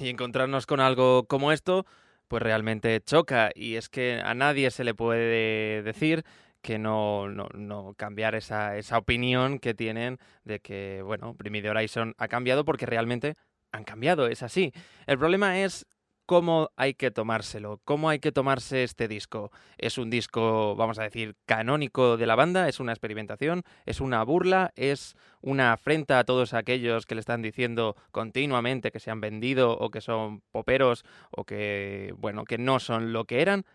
y 0.02 0.08
encontrarnos 0.08 0.66
con 0.66 0.80
algo 0.80 1.24
como 1.24 1.52
esto, 1.52 1.86
pues 2.28 2.42
realmente 2.42 3.00
choca. 3.00 3.50
Y 3.54 3.76
es 3.76 3.88
que 3.88 4.20
a 4.24 4.34
nadie 4.34 4.70
se 4.70 4.84
le 4.84 4.94
puede 4.94 5.82
decir 5.82 6.24
que 6.60 6.78
no, 6.78 7.28
no, 7.28 7.48
no 7.54 7.94
cambiar 7.96 8.34
esa, 8.34 8.76
esa, 8.76 8.98
opinión 8.98 9.58
que 9.58 9.74
tienen 9.74 10.18
de 10.44 10.60
que, 10.60 11.02
bueno, 11.02 11.34
Primi 11.34 11.66
Horizon 11.66 12.14
ha 12.18 12.28
cambiado 12.28 12.64
porque 12.64 12.86
realmente 12.86 13.34
han 13.72 13.84
cambiado, 13.84 14.28
es 14.28 14.42
así. 14.42 14.72
El 15.06 15.18
problema 15.18 15.60
es 15.60 15.86
cómo 16.32 16.70
hay 16.76 16.94
que 16.94 17.10
tomárselo, 17.10 17.82
cómo 17.84 18.08
hay 18.08 18.18
que 18.18 18.32
tomarse 18.32 18.84
este 18.84 19.06
disco. 19.06 19.52
Es 19.76 19.98
un 19.98 20.08
disco, 20.08 20.74
vamos 20.76 20.98
a 20.98 21.02
decir, 21.02 21.36
canónico 21.44 22.16
de 22.16 22.24
la 22.24 22.36
banda, 22.36 22.70
es 22.70 22.80
una 22.80 22.92
experimentación, 22.92 23.64
es 23.84 24.00
una 24.00 24.24
burla, 24.24 24.72
es 24.74 25.14
una 25.42 25.74
afrenta 25.74 26.18
a 26.18 26.24
todos 26.24 26.54
aquellos 26.54 27.04
que 27.04 27.16
le 27.16 27.20
están 27.20 27.42
diciendo 27.42 27.96
continuamente 28.12 28.92
que 28.92 28.98
se 28.98 29.10
han 29.10 29.20
vendido 29.20 29.76
o 29.76 29.90
que 29.90 30.00
son 30.00 30.40
poperos 30.52 31.04
o 31.30 31.44
que, 31.44 32.14
bueno, 32.16 32.44
que 32.44 32.56
no 32.56 32.80
son 32.80 33.12
lo 33.12 33.26
que 33.26 33.42
eran. 33.42 33.66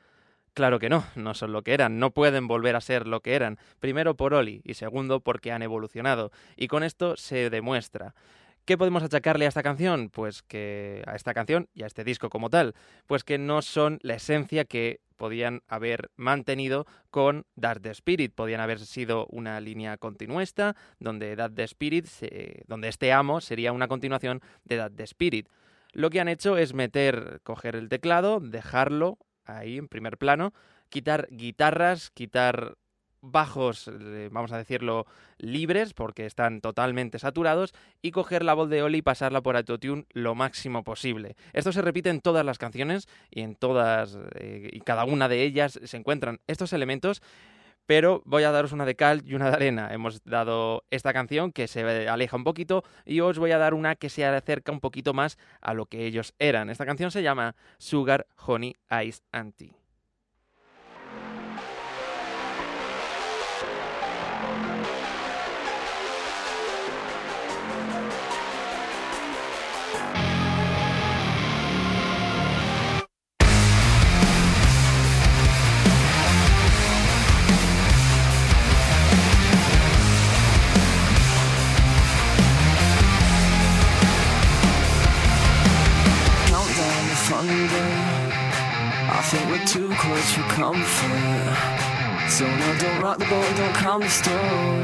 Claro 0.55 0.80
que 0.80 0.89
no, 0.89 1.05
no 1.14 1.36
son 1.36 1.51
lo 1.51 1.62
que 1.62 1.76
eran, 1.76 1.99
no 1.99 2.10
pueden 2.10 2.47
volver 2.47 2.76
a 2.76 2.82
ser 2.82 3.05
lo 3.05 3.22
que 3.22 3.36
eran, 3.36 3.60
primero 3.80 4.18
por 4.18 4.34
Oli 4.34 4.62
y 4.64 4.74
segundo 4.74 5.20
porque 5.20 5.51
han 5.51 5.62
evolucionado, 5.62 6.32
y 6.55 6.70
con 6.70 6.82
esto 6.82 7.18
se 7.18 7.51
demuestra. 7.51 8.16
¿Qué 8.68 8.78
podemos 8.78 9.01
achacarle 9.01 9.45
a 9.45 9.47
esta 9.47 9.63
canción? 9.63 10.09
Pues 10.09 10.43
que 10.43 11.01
a 11.07 11.15
esta 11.15 11.34
canción 11.34 11.70
y 11.74 11.84
a 11.84 11.86
este 11.86 12.03
disco 12.03 12.30
como 12.30 12.49
tal, 12.49 12.76
pues 13.05 13.24
que 13.24 13.38
no 13.38 13.61
son 13.61 13.97
la 14.01 14.15
esencia 14.15 14.65
que 14.65 14.99
podían 15.15 15.61
haber 15.70 16.11
mantenido 16.18 16.86
con 17.09 17.45
Dark 17.55 17.82
the 17.82 17.91
Spirit. 17.91 18.34
Podían 18.36 18.59
haber 18.59 18.80
sido 18.80 19.26
una 19.28 19.61
línea 19.61 19.95
continuista, 19.95 20.76
donde 20.99 21.38
Dark 21.38 21.55
the 21.55 21.63
Spirit, 21.63 22.07
donde 22.68 22.89
este 22.89 23.13
amo 23.13 23.39
sería 23.39 23.72
una 23.72 23.88
continuación 23.88 24.41
de 24.65 24.76
Dark 24.76 24.97
the 24.97 25.03
Spirit. 25.03 25.47
Lo 25.93 26.09
que 26.09 26.20
han 26.20 26.28
hecho 26.28 26.57
es 26.57 26.74
meter, 26.74 27.39
coger 27.43 27.78
el 27.78 27.88
teclado, 27.88 28.41
dejarlo 28.41 29.18
ahí 29.45 29.78
en 29.78 29.88
primer 29.88 30.18
plano, 30.18 30.53
quitar 30.89 31.30
guitarras, 31.32 32.09
quitar 32.09 32.76
bajos, 33.22 33.88
eh, 33.88 34.30
vamos 34.32 34.51
a 34.51 34.57
decirlo, 34.57 35.05
libres, 35.38 35.93
porque 35.93 36.26
están 36.26 36.61
totalmente 36.61 37.20
saturados, 37.20 37.74
y 38.01 38.11
coger 38.11 38.43
la 38.43 38.53
voz 38.53 38.70
de 38.70 38.84
Oli 38.84 38.99
y 38.99 39.01
pasarla 39.01 39.41
por 39.41 39.55
autotune 39.55 40.05
lo 40.11 40.36
máximo 40.36 40.84
posible. 40.84 41.36
Esto 41.53 41.72
se 41.72 41.82
repite 41.82 42.09
en 42.09 42.22
todas 42.22 42.45
las 42.45 42.57
canciones 42.57 43.07
y 43.30 43.41
en 43.41 43.55
todas 43.55 44.18
eh, 44.36 44.70
y 44.72 44.82
cada 44.82 45.05
una 45.05 45.28
de 45.28 45.43
ellas 45.43 45.80
se 45.84 45.97
encuentran 45.97 46.39
estos 46.47 46.74
elementos. 46.74 47.22
Pero 47.86 48.22
voy 48.26 48.43
a 48.43 48.51
daros 48.51 48.74
una 48.74 48.86
de 48.86 48.97
cal 48.97 49.24
y 49.26 49.34
una 49.34 49.49
de 49.49 49.55
arena. 49.55 49.93
Hemos 49.93 50.22
dado 50.26 50.84
esta 50.91 51.13
canción 51.13 51.53
que 51.53 51.70
se 51.70 52.09
aleja 52.09 52.36
un 52.36 52.43
poquito 52.43 52.84
y 53.05 53.22
os 53.22 53.39
voy 53.39 53.51
a 53.51 53.57
dar 53.57 53.74
una 53.74 53.95
que 53.95 54.09
se 54.09 54.26
acerca 54.26 54.74
un 54.74 54.82
poquito 54.82 55.13
más 55.13 55.38
a 55.61 55.74
lo 55.74 55.86
que 55.86 56.05
ellos 56.05 56.34
eran. 56.38 56.70
Esta 56.70 56.86
canción 56.86 57.11
se 57.11 57.24
llama 57.24 57.55
Sugar, 57.78 58.28
Honey, 58.45 58.76
Ice 59.05 59.22
and 59.32 59.55
Tea. 59.55 59.87
Comfort. 90.58 92.30
So 92.30 92.46
now 92.46 92.78
don't 92.80 93.02
rock 93.02 93.18
the 93.20 93.26
boat, 93.26 93.46
don't 93.56 93.76
calm 93.76 94.02
the 94.02 94.10
storm. 94.10 94.82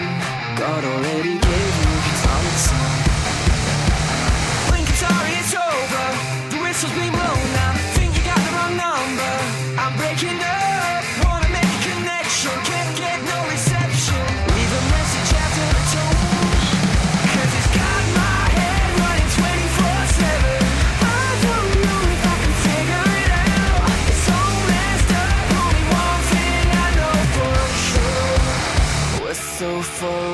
God 0.56 0.82
already 0.86 1.34
gave 1.48 1.74
you 1.82 1.94
his 2.08 2.22
answer. 2.38 2.84
When 4.70 4.82
guitar 4.86 5.24
is 5.40 5.50
over, 5.68 6.06
the 6.52 6.60
whistle's 6.64 6.94
been 6.94 7.12
blown 7.12 7.46
now. 7.58 7.74
Think 7.98 8.16
you 8.18 8.24
got 8.24 8.40
the 8.46 8.52
wrong 8.56 8.74
number. 8.86 9.34
I'm 9.82 9.94
breaking 9.98 10.40
up, 10.40 10.63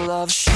love. 0.10 0.49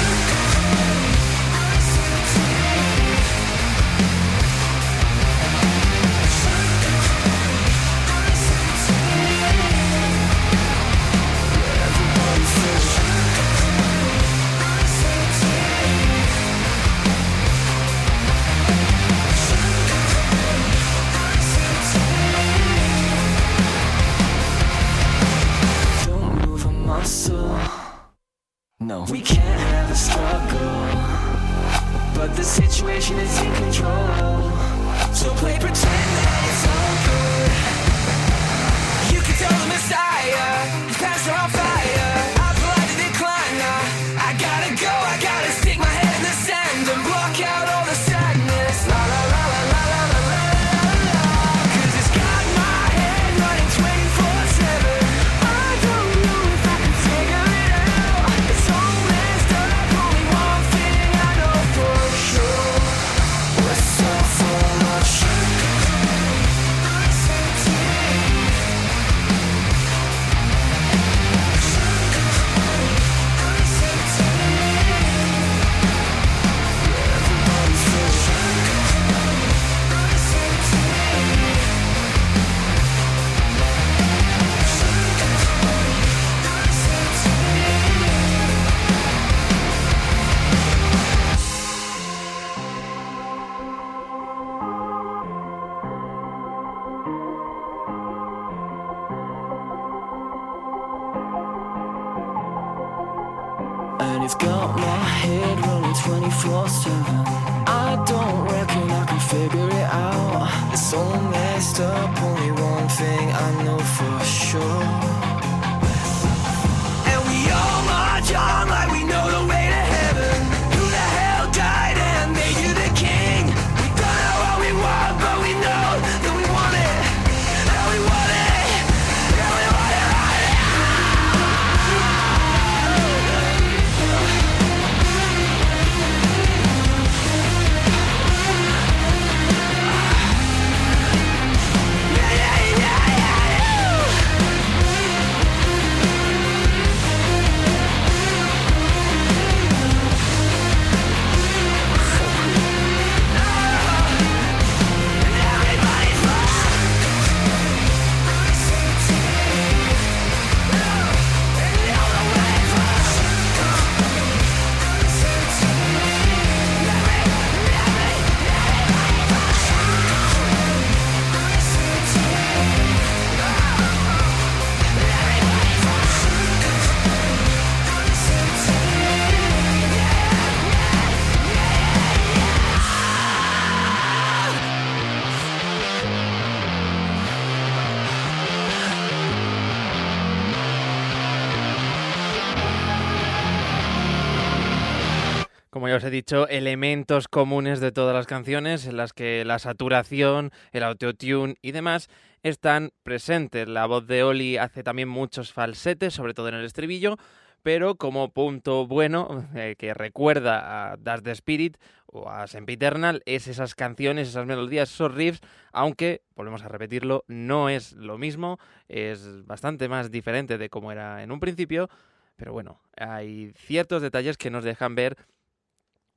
Dicho, 196.14 196.47
elementos 196.47 197.28
comunes 197.28 197.80
de 197.80 197.91
todas 197.91 198.16
las 198.16 198.28
canciones 198.28 198.86
en 198.86 198.97
las 198.97 199.14
que 199.14 199.43
la 199.45 199.57
saturación, 199.57 200.51
el 200.72 200.84
autotune 200.84 201.55
y 201.64 201.72
demás 201.72 202.07
están 202.43 202.91
presentes. 203.01 203.68
La 203.68 203.88
voz 203.88 204.05
de 204.05 204.24
Oli 204.24 204.57
hace 204.57 204.84
también 204.84 205.09
muchos 205.09 205.51
falsetes, 205.51 206.14
sobre 206.14 206.36
todo 206.36 206.49
en 206.49 206.55
el 206.55 206.66
estribillo, 206.66 207.18
pero 207.64 207.95
como 207.95 208.32
punto 208.32 208.86
bueno 208.86 209.49
eh, 209.55 209.76
que 209.76 209.95
recuerda 209.95 210.91
a 210.91 210.97
Das 210.97 211.24
the 211.24 211.32
Spirit 211.32 211.78
o 212.05 212.30
a 212.30 212.45
Sempiternal 212.45 213.24
es 213.26 213.47
esas 213.47 213.74
canciones, 213.74 214.28
esas 214.28 214.45
melodías, 214.45 214.93
esos 214.93 215.14
riffs, 215.16 215.41
aunque, 215.72 216.22
volvemos 216.36 216.61
a 216.61 216.68
repetirlo, 216.68 217.26
no 217.28 217.70
es 217.70 217.93
lo 217.93 218.20
mismo, 218.20 218.59
es 218.88 219.47
bastante 219.47 219.89
más 219.89 220.11
diferente 220.11 220.59
de 220.59 220.70
como 220.70 220.91
era 220.91 221.24
en 221.24 221.32
un 221.32 221.39
principio, 221.39 221.89
pero 222.36 222.53
bueno, 222.53 222.82
hay 222.95 223.51
ciertos 223.57 224.03
detalles 224.03 224.38
que 224.38 224.51
nos 224.51 224.64
dejan 224.64 224.93
ver 224.93 225.18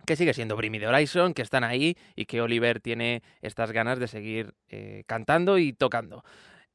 que 0.07 0.17
sigue 0.17 0.33
siendo 0.33 0.57
Brimmy 0.57 0.79
de 0.79 0.87
Horizon, 0.87 1.35
que 1.35 1.43
están 1.43 1.65
ahí 1.65 1.97
y 2.15 2.25
que 2.25 2.41
Oliver 2.41 2.81
tiene 2.81 3.23
estas 3.43 3.73
ganas 3.73 3.99
de 3.99 4.09
seguir 4.09 4.55
eh, 4.69 5.03
cantando 5.07 5.59
y 5.59 5.73
tocando. 5.73 6.25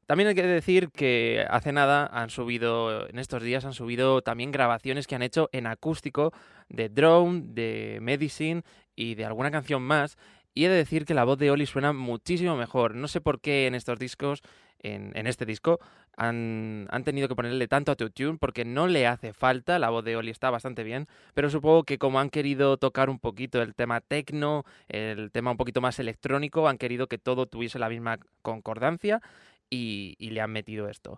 También 0.05 0.27
hay 0.27 0.35
que 0.35 0.43
decir 0.43 0.89
que 0.91 1.45
hace 1.49 1.71
nada 1.71 2.05
han 2.05 2.29
subido, 2.29 3.07
en 3.07 3.17
estos 3.17 3.41
días 3.41 3.63
han 3.63 3.73
subido 3.73 4.21
también 4.21 4.51
grabaciones 4.51 5.07
que 5.07 5.15
han 5.15 5.21
hecho 5.21 5.49
en 5.53 5.67
acústico 5.67 6.33
de 6.67 6.89
Drone, 6.89 7.43
de 7.45 7.99
Medicine 8.01 8.63
y 8.93 9.15
de 9.15 9.25
alguna 9.25 9.51
canción 9.51 9.81
más. 9.81 10.17
Y 10.53 10.65
he 10.65 10.69
de 10.69 10.75
decir 10.75 11.05
que 11.05 11.13
la 11.13 11.23
voz 11.23 11.37
de 11.37 11.49
Oli 11.49 11.65
suena 11.65 11.93
muchísimo 11.93 12.57
mejor. 12.57 12.93
No 12.93 13.07
sé 13.07 13.21
por 13.21 13.39
qué 13.39 13.67
en 13.67 13.75
estos 13.75 13.99
discos, 13.99 14.41
en, 14.83 15.27
este 15.27 15.45
disco, 15.45 15.79
han, 16.17 16.87
tenido 17.05 17.27
que 17.27 17.35
ponerle 17.35 17.67
tanto 17.67 17.91
a 17.91 17.93
autotune 17.93 18.37
porque 18.37 18.65
no 18.65 18.87
le 18.87 19.07
hace 19.07 19.33
falta. 19.33 19.79
La 19.79 19.89
voz 19.89 20.03
de 20.03 20.15
Oli 20.15 20.31
está 20.31 20.49
bastante 20.49 20.83
bien. 20.83 21.07
Pero 21.33 21.49
supongo 21.49 21.83
que 21.83 21.97
como 21.97 22.19
han 22.19 22.29
querido 22.29 22.77
tocar 22.77 23.09
un 23.09 23.19
poquito 23.19 23.61
el 23.61 23.75
tema 23.75 24.01
tecno, 24.01 24.65
el 24.87 25.31
tema 25.31 25.51
un 25.51 25.57
poquito 25.57 25.81
más 25.81 25.99
electrónico, 25.99 26.67
han 26.67 26.77
querido 26.77 27.07
que 27.07 27.17
todo 27.17 27.45
tuviese 27.45 27.79
la 27.79 27.89
misma 27.89 28.19
concordancia 28.41 29.21
y 29.69 30.15
le 30.19 30.41
han 30.41 30.51
metido 30.51 30.89
esto. 30.89 31.17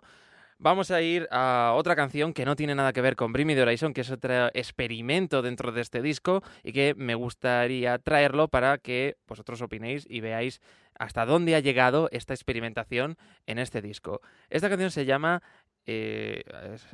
Vamos 0.64 0.90
a 0.90 1.02
ir 1.02 1.28
a 1.30 1.74
otra 1.76 1.94
canción 1.94 2.32
que 2.32 2.46
no 2.46 2.56
tiene 2.56 2.74
nada 2.74 2.94
que 2.94 3.02
ver 3.02 3.16
con 3.16 3.34
Bring 3.34 3.48
Me 3.48 3.54
the 3.54 3.60
Horizon, 3.60 3.92
que 3.92 4.00
es 4.00 4.10
otro 4.10 4.46
experimento 4.54 5.42
dentro 5.42 5.72
de 5.72 5.82
este 5.82 6.00
disco 6.00 6.42
y 6.62 6.72
que 6.72 6.94
me 6.96 7.14
gustaría 7.14 7.98
traerlo 7.98 8.48
para 8.48 8.78
que 8.78 9.18
vosotros 9.28 9.60
opinéis 9.60 10.06
y 10.08 10.22
veáis 10.22 10.62
hasta 10.98 11.26
dónde 11.26 11.54
ha 11.54 11.60
llegado 11.60 12.08
esta 12.12 12.32
experimentación 12.32 13.18
en 13.44 13.58
este 13.58 13.82
disco. 13.82 14.22
Esta 14.48 14.70
canción 14.70 14.90
se 14.90 15.04
llama, 15.04 15.42
eh, 15.84 16.44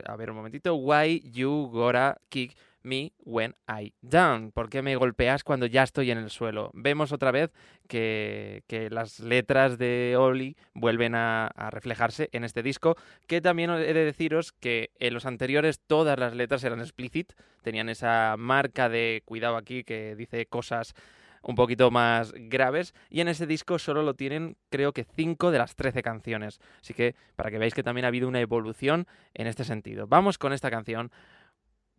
a 0.04 0.16
ver 0.16 0.30
un 0.30 0.36
momentito, 0.38 0.74
Why 0.74 1.20
You 1.30 1.68
Gotta 1.70 2.20
Kick 2.28 2.56
me 2.82 3.12
when 3.24 3.54
I 3.68 3.92
down. 4.02 4.52
¿Por 4.52 4.68
qué 4.68 4.82
me 4.82 4.96
golpeas 4.96 5.44
cuando 5.44 5.66
ya 5.66 5.82
estoy 5.82 6.10
en 6.10 6.18
el 6.18 6.30
suelo? 6.30 6.70
Vemos 6.74 7.12
otra 7.12 7.30
vez 7.30 7.50
que, 7.88 8.62
que 8.66 8.90
las 8.90 9.20
letras 9.20 9.78
de 9.78 10.16
Oli 10.18 10.56
vuelven 10.74 11.14
a, 11.14 11.46
a, 11.48 11.70
reflejarse 11.70 12.28
en 12.32 12.44
este 12.44 12.62
disco, 12.62 12.96
que 13.26 13.40
también 13.40 13.70
he 13.70 13.92
de 13.92 14.04
deciros 14.04 14.52
que 14.52 14.90
en 14.98 15.14
los 15.14 15.26
anteriores 15.26 15.80
todas 15.86 16.18
las 16.18 16.34
letras 16.34 16.64
eran 16.64 16.80
explicit, 16.80 17.32
tenían 17.62 17.88
esa 17.88 18.36
marca 18.38 18.88
de 18.88 19.22
cuidado 19.24 19.56
aquí 19.56 19.84
que 19.84 20.14
dice 20.16 20.46
cosas 20.46 20.94
un 21.42 21.54
poquito 21.54 21.90
más 21.90 22.32
graves 22.34 22.94
y 23.08 23.20
en 23.20 23.28
ese 23.28 23.46
disco 23.46 23.78
solo 23.78 24.02
lo 24.02 24.14
tienen 24.14 24.56
creo 24.68 24.92
que 24.92 25.04
5 25.04 25.50
de 25.50 25.58
las 25.58 25.74
13 25.74 26.02
canciones. 26.02 26.60
Así 26.80 26.94
que 26.94 27.14
para 27.36 27.50
que 27.50 27.58
veáis 27.58 27.74
que 27.74 27.82
también 27.82 28.04
ha 28.04 28.08
habido 28.08 28.28
una 28.28 28.40
evolución 28.40 29.06
en 29.34 29.46
este 29.46 29.64
sentido. 29.64 30.06
Vamos 30.06 30.38
con 30.38 30.52
esta 30.52 30.70
canción. 30.70 31.10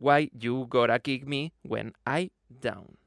Why 0.01 0.31
you 0.33 0.65
gotta 0.67 0.97
kick 0.97 1.27
me 1.27 1.53
when 1.61 1.93
I 2.07 2.31
down. 2.59 2.97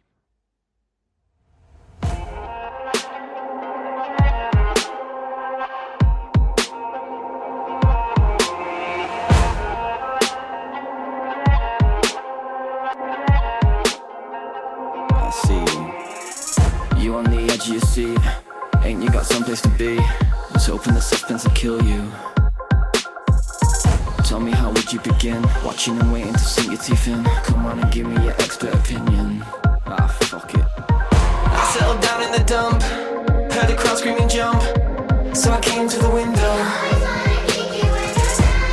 I 15.10 15.30
see 15.42 17.02
you 17.02 17.16
on 17.16 17.24
the 17.24 17.40
edge 17.50 17.66
of 17.66 17.68
your 17.74 17.80
seat. 17.80 18.20
Ain't 18.84 19.02
you 19.02 19.10
got 19.10 19.26
someplace 19.26 19.62
to 19.62 19.68
be? 19.70 19.96
Was 20.52 20.66
hoping 20.66 20.94
the 20.94 21.00
suspense 21.00 21.42
would 21.42 21.56
kill 21.56 21.82
you. 21.82 22.08
Tell 24.34 24.42
me 24.42 24.50
how 24.50 24.72
would 24.72 24.92
you 24.92 24.98
begin? 24.98 25.40
Watching 25.64 25.96
and 25.96 26.12
waiting 26.12 26.32
to 26.32 26.38
sink 26.40 26.72
your 26.72 26.80
teeth 26.80 27.06
in. 27.06 27.22
Come 27.46 27.66
on 27.66 27.78
and 27.78 27.92
give 27.92 28.04
me 28.04 28.20
your 28.24 28.32
expert 28.42 28.74
opinion. 28.74 29.44
Ah, 29.86 30.08
fuck 30.22 30.52
it. 30.54 30.64
I 30.76 31.70
settled 31.72 32.00
down 32.02 32.20
in 32.20 32.32
the 32.32 32.42
dump. 32.42 32.82
Heard 33.52 33.68
the 33.68 33.76
crowd 33.76 33.96
screaming 33.96 34.28
jump. 34.28 34.60
So 35.36 35.52
I 35.52 35.60
came 35.60 35.88
to 35.88 35.98
the 36.00 36.10
window. 36.10 36.54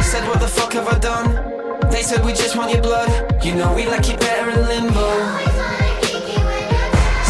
Said, 0.02 0.28
what 0.28 0.40
the 0.40 0.48
fuck 0.48 0.74
have 0.74 0.88
I 0.88 0.98
done? 0.98 1.30
They 1.92 2.02
said, 2.02 2.26
we 2.26 2.32
just 2.32 2.58
want 2.58 2.72
your 2.72 2.82
blood. 2.82 3.46
You 3.46 3.54
know 3.54 3.72
we 3.76 3.86
like 3.86 4.10
you 4.10 4.18
better 4.18 4.50
in 4.50 4.66
limbo. 4.66 5.10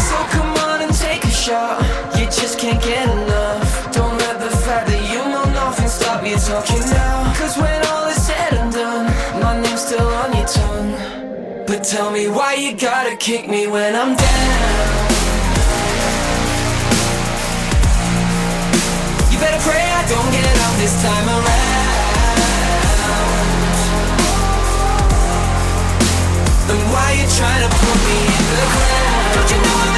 So 0.08 0.16
come 0.32 0.56
on 0.72 0.80
and 0.80 0.94
take 0.94 1.22
a 1.22 1.34
shot. 1.44 1.84
You 2.18 2.24
just 2.24 2.58
can't 2.58 2.82
get 2.82 3.10
enough. 3.10 3.92
Don't 3.92 4.16
let 4.16 4.40
the 4.40 4.48
fact 4.64 4.86
that 4.88 5.02
you 5.12 5.18
know 5.18 5.44
nothing 5.52 5.88
stop 5.88 6.26
you 6.26 6.36
talking 6.36 6.80
now. 6.80 7.34
Cause 7.36 7.58
when 7.58 7.81
tell 11.82 12.12
me 12.12 12.28
why 12.28 12.54
you 12.54 12.76
gotta 12.76 13.16
kick 13.16 13.48
me 13.48 13.66
when 13.66 13.96
I'm 13.96 14.14
down. 14.14 15.02
You 19.32 19.38
better 19.38 19.58
pray 19.68 19.82
I 19.82 20.06
don't 20.06 20.30
get 20.30 20.46
up 20.46 20.74
this 20.78 20.94
time 21.02 21.28
around. 21.28 21.72
And 26.70 26.82
why 26.92 27.12
you 27.18 27.26
trying 27.36 27.62
to 27.66 27.70
put 27.74 27.98
me 28.06 28.18
in 28.30 28.44
the 28.60 28.66
ground? 28.74 29.34
Don't 29.34 29.50
you 29.50 29.56
know 29.62 29.91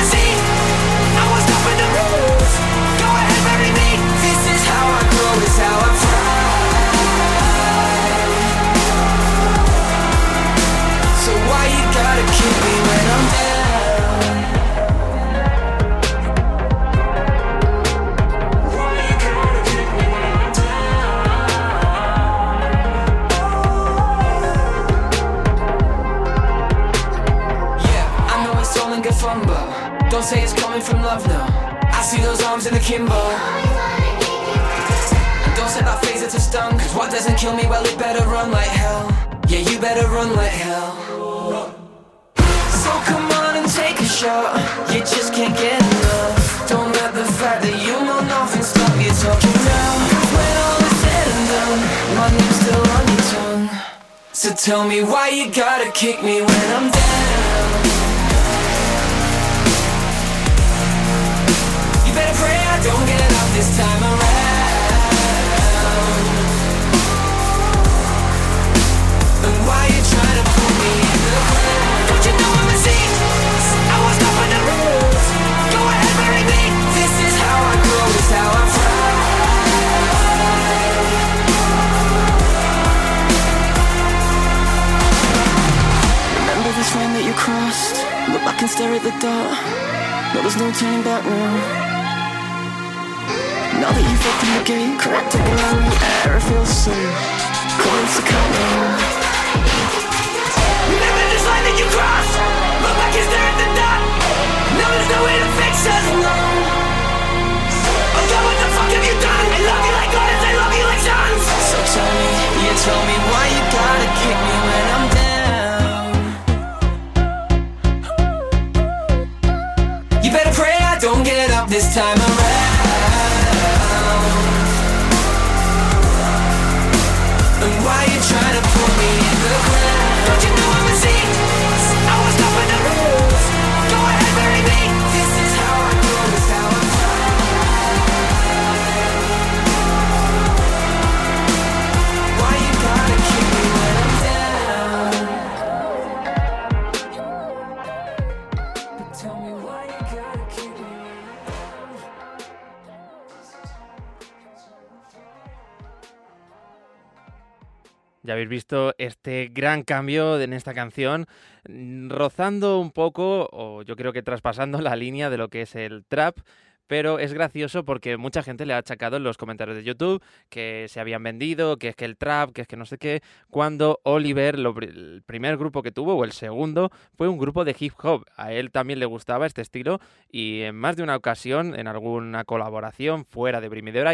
habéis 158.44 158.62
visto 158.62 158.94
este 158.98 159.48
gran 159.50 159.84
cambio 159.84 160.38
en 160.38 160.52
esta 160.52 160.74
canción, 160.74 161.26
mm, 161.66 162.10
rozando 162.10 162.78
un 162.78 162.90
poco, 162.90 163.48
o 163.52 163.82
yo 163.82 163.96
creo 163.96 164.12
que 164.12 164.22
traspasando 164.22 164.80
la 164.82 164.96
línea 164.96 165.30
de 165.30 165.38
lo 165.38 165.48
que 165.48 165.62
es 165.62 165.74
el 165.74 166.04
trap, 166.04 166.38
pero 166.86 167.18
es 167.18 167.32
gracioso 167.32 167.86
porque 167.86 168.18
mucha 168.18 168.42
gente 168.42 168.66
le 168.66 168.74
ha 168.74 168.78
achacado 168.78 169.16
en 169.16 169.24
los 169.24 169.38
comentarios 169.38 169.78
de 169.78 169.84
YouTube 169.84 170.22
que 170.50 170.84
se 170.90 171.00
habían 171.00 171.22
vendido, 171.22 171.78
que 171.78 171.88
es 171.88 171.96
que 171.96 172.04
el 172.04 172.18
trap, 172.18 172.52
que 172.52 172.60
es 172.62 172.68
que 172.68 172.76
no 172.76 172.84
sé 172.84 172.98
qué, 172.98 173.22
cuando 173.48 174.00
Oliver, 174.02 174.56
el 174.56 175.22
primer 175.24 175.56
grupo 175.56 175.82
que 175.82 175.90
tuvo, 175.90 176.14
o 176.14 176.24
el 176.24 176.32
segundo, 176.32 176.90
fue 177.16 177.28
un 177.28 177.38
grupo 177.38 177.64
de 177.64 177.74
hip 177.78 177.94
hop. 178.02 178.26
A 178.36 178.52
él 178.52 178.70
también 178.70 178.98
le 178.98 179.06
gustaba 179.06 179.46
este 179.46 179.62
estilo 179.62 179.98
y 180.30 180.60
en 180.60 180.76
más 180.76 180.96
de 180.96 181.02
una 181.02 181.16
ocasión, 181.16 181.78
en 181.78 181.86
alguna 181.86 182.44
colaboración 182.44 183.24
fuera 183.24 183.62
de 183.62 183.70
Bring 183.70 183.84
Me 183.86 183.92
the 183.92 184.04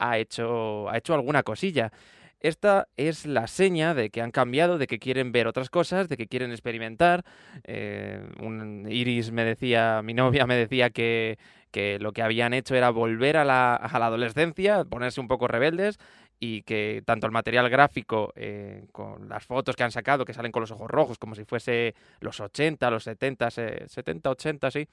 ha 0.00 0.18
hecho, 0.18 0.88
ha 0.88 0.96
hecho 0.96 1.14
alguna 1.14 1.42
cosilla. 1.42 1.90
Esta 2.40 2.86
es 2.96 3.26
la 3.26 3.48
seña 3.48 3.94
de 3.94 4.10
que 4.10 4.22
han 4.22 4.30
cambiado, 4.30 4.78
de 4.78 4.86
que 4.86 5.00
quieren 5.00 5.32
ver 5.32 5.48
otras 5.48 5.70
cosas, 5.70 6.08
de 6.08 6.16
que 6.16 6.28
quieren 6.28 6.52
experimentar. 6.52 7.24
Eh, 7.64 8.22
un- 8.40 8.86
Iris 8.88 9.32
me 9.32 9.44
decía, 9.44 10.02
mi 10.04 10.14
novia 10.14 10.46
me 10.46 10.54
decía 10.56 10.90
que, 10.90 11.38
que 11.72 11.98
lo 11.98 12.12
que 12.12 12.22
habían 12.22 12.54
hecho 12.54 12.76
era 12.76 12.90
volver 12.90 13.36
a 13.36 13.44
la, 13.44 13.74
a 13.74 13.98
la 13.98 14.06
adolescencia, 14.06 14.84
ponerse 14.84 15.20
un 15.20 15.26
poco 15.28 15.48
rebeldes 15.48 15.98
y 16.38 16.62
que 16.62 17.02
tanto 17.04 17.26
el 17.26 17.32
material 17.32 17.68
gráfico, 17.68 18.32
eh, 18.36 18.84
con 18.92 19.28
las 19.28 19.44
fotos 19.44 19.74
que 19.74 19.82
han 19.82 19.90
sacado, 19.90 20.24
que 20.24 20.32
salen 20.32 20.52
con 20.52 20.60
los 20.60 20.70
ojos 20.70 20.88
rojos, 20.88 21.18
como 21.18 21.34
si 21.34 21.44
fuese 21.44 21.96
los 22.20 22.38
80, 22.38 22.88
los 22.90 23.02
70, 23.02 23.50
se- 23.50 23.88
70, 23.88 24.30
80, 24.30 24.70
sí, 24.70 24.86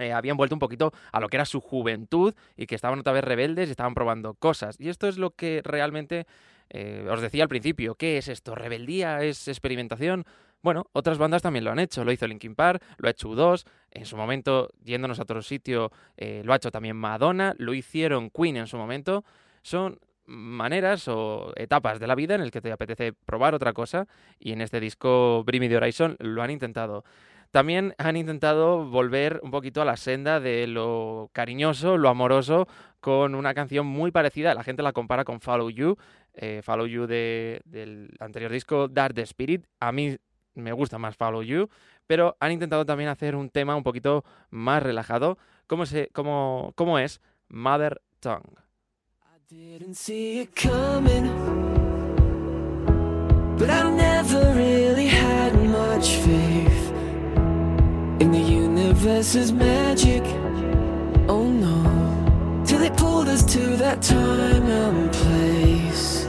eh, 0.00 0.12
habían 0.12 0.36
vuelto 0.36 0.54
un 0.54 0.58
poquito 0.58 0.92
a 1.12 1.20
lo 1.20 1.28
que 1.28 1.36
era 1.36 1.44
su 1.44 1.60
juventud 1.60 2.34
y 2.56 2.66
que 2.66 2.74
estaban 2.74 2.98
otra 2.98 3.12
vez 3.12 3.22
rebeldes 3.22 3.68
y 3.68 3.72
estaban 3.72 3.94
probando 3.94 4.34
cosas. 4.34 4.76
Y 4.80 4.88
esto 4.88 5.08
es 5.08 5.18
lo 5.18 5.30
que 5.30 5.60
realmente 5.62 6.26
eh, 6.70 7.06
os 7.10 7.20
decía 7.20 7.42
al 7.42 7.48
principio. 7.48 7.94
¿Qué 7.94 8.18
es 8.18 8.28
esto? 8.28 8.54
¿Rebeldía? 8.54 9.22
¿Es 9.22 9.48
experimentación? 9.48 10.24
Bueno, 10.62 10.86
otras 10.92 11.18
bandas 11.18 11.42
también 11.42 11.64
lo 11.64 11.70
han 11.70 11.78
hecho. 11.78 12.04
Lo 12.04 12.12
hizo 12.12 12.26
Linkin 12.26 12.54
Park, 12.54 12.82
lo 12.98 13.08
ha 13.08 13.10
hecho 13.10 13.28
U2. 13.28 13.64
En 13.90 14.06
su 14.06 14.16
momento, 14.16 14.70
yéndonos 14.82 15.18
a 15.18 15.22
otro 15.22 15.42
sitio, 15.42 15.90
eh, 16.16 16.42
lo 16.44 16.52
ha 16.52 16.56
hecho 16.56 16.70
también 16.70 16.96
Madonna. 16.96 17.54
Lo 17.58 17.74
hicieron 17.74 18.30
Queen 18.30 18.56
en 18.56 18.66
su 18.66 18.76
momento. 18.76 19.24
Son 19.62 19.98
maneras 20.26 21.08
o 21.08 21.52
etapas 21.56 21.98
de 21.98 22.06
la 22.06 22.14
vida 22.14 22.34
en 22.36 22.40
el 22.40 22.50
que 22.50 22.60
te 22.60 22.70
apetece 22.70 23.12
probar 23.12 23.54
otra 23.54 23.72
cosa 23.72 24.06
y 24.38 24.52
en 24.52 24.60
este 24.60 24.78
disco 24.78 25.42
Bring 25.44 25.60
Me 25.60 25.68
the 25.68 25.76
Horizon 25.76 26.16
lo 26.20 26.42
han 26.42 26.50
intentado. 26.50 27.04
También 27.50 27.94
han 27.98 28.16
intentado 28.16 28.84
volver 28.88 29.40
un 29.42 29.50
poquito 29.50 29.82
a 29.82 29.84
la 29.84 29.96
senda 29.96 30.38
de 30.38 30.68
lo 30.68 31.30
cariñoso, 31.32 31.96
lo 31.96 32.08
amoroso, 32.08 32.68
con 33.00 33.34
una 33.34 33.54
canción 33.54 33.86
muy 33.86 34.12
parecida. 34.12 34.54
La 34.54 34.62
gente 34.62 34.82
la 34.82 34.92
compara 34.92 35.24
con 35.24 35.40
Follow 35.40 35.68
You, 35.70 35.96
eh, 36.34 36.60
Follow 36.62 36.86
You 36.86 37.06
de- 37.06 37.60
del 37.64 38.10
anterior 38.20 38.52
disco 38.52 38.86
Dark 38.86 39.14
the 39.14 39.22
Spirit. 39.22 39.64
A 39.80 39.90
mí 39.90 40.16
me 40.54 40.72
gusta 40.72 40.98
más 40.98 41.16
Follow 41.16 41.42
You, 41.42 41.68
pero 42.06 42.36
han 42.38 42.52
intentado 42.52 42.86
también 42.86 43.10
hacer 43.10 43.34
un 43.34 43.50
tema 43.50 43.74
un 43.74 43.82
poquito 43.82 44.24
más 44.50 44.82
relajado. 44.82 45.36
¿Cómo, 45.66 45.84
es 46.98 47.20
Mother 47.48 48.00
Tongue? 48.20 48.58
But 53.58 53.90
never 53.90 54.54
really 54.54 55.08
had 55.08 55.52
much 55.54 56.16
faith 56.24 56.69
in 58.20 58.30
the 58.30 58.38
universe's 58.38 59.50
magic. 59.50 60.22
Oh 61.26 61.46
no, 61.48 62.64
till 62.66 62.82
it 62.82 62.94
pulled 62.96 63.28
us 63.28 63.42
to 63.54 63.76
that 63.78 64.02
time 64.02 64.66
and 64.66 65.10
place. 65.12 66.26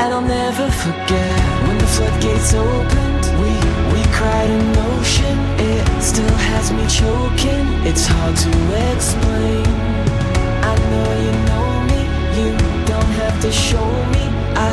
And 0.00 0.08
I'll 0.14 0.28
never 0.40 0.70
forget 0.70 1.40
when 1.66 1.78
the 1.78 1.90
floodgates 1.96 2.52
opened. 2.52 3.24
We 3.42 3.52
we 3.92 4.00
cried 4.12 4.50
an 4.50 4.76
ocean. 4.92 5.38
It 5.70 6.02
still 6.02 6.36
has 6.50 6.70
me 6.70 6.84
choking. 7.00 7.66
It's 7.88 8.06
hard 8.06 8.36
to 8.44 8.52
explain. 8.92 9.66
I 10.70 10.74
know 10.90 11.08
you 11.26 11.34
know 11.48 11.68
me, 11.90 12.00
you 12.38 12.48
don't 12.90 13.12
have 13.22 13.40
to 13.40 13.50
show 13.50 13.90
me. 14.14 14.24
I, 14.66 14.70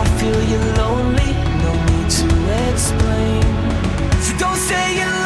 I 0.00 0.04
feel 0.18 0.40
you 0.52 0.60
lonely, 0.82 1.30
no 1.64 1.72
need 1.88 2.08
to 2.20 2.28
explain. 2.68 3.42
So 4.20 4.36
don't 4.36 4.60
say 4.70 4.84
you 5.00 5.19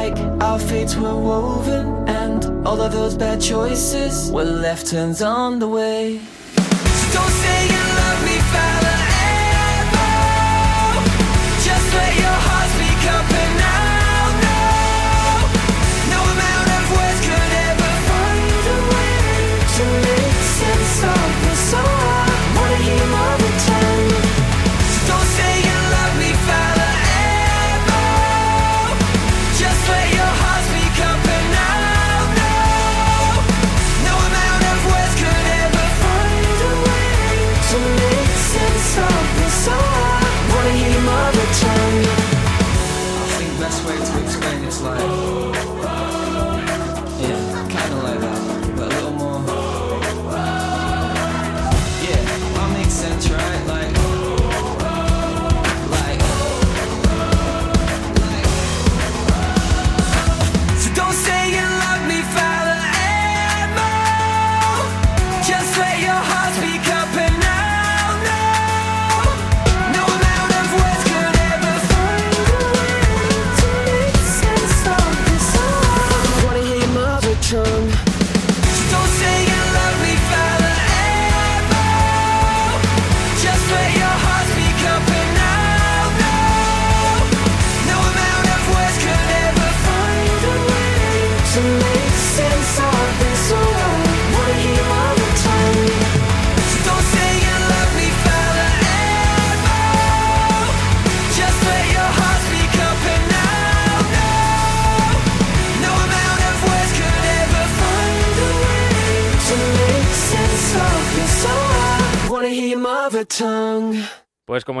Like 0.00 0.18
our 0.42 0.58
fates 0.58 0.94
were 0.94 1.18
woven. 1.28 1.86
And 2.06 2.66
all 2.66 2.80
of 2.82 2.92
those 2.92 3.14
bad 3.16 3.40
choices 3.40 4.30
were 4.30 4.44
left 4.66 4.88
turns 4.88 5.22
on 5.22 5.58
the 5.58 5.68
way. 5.68 6.20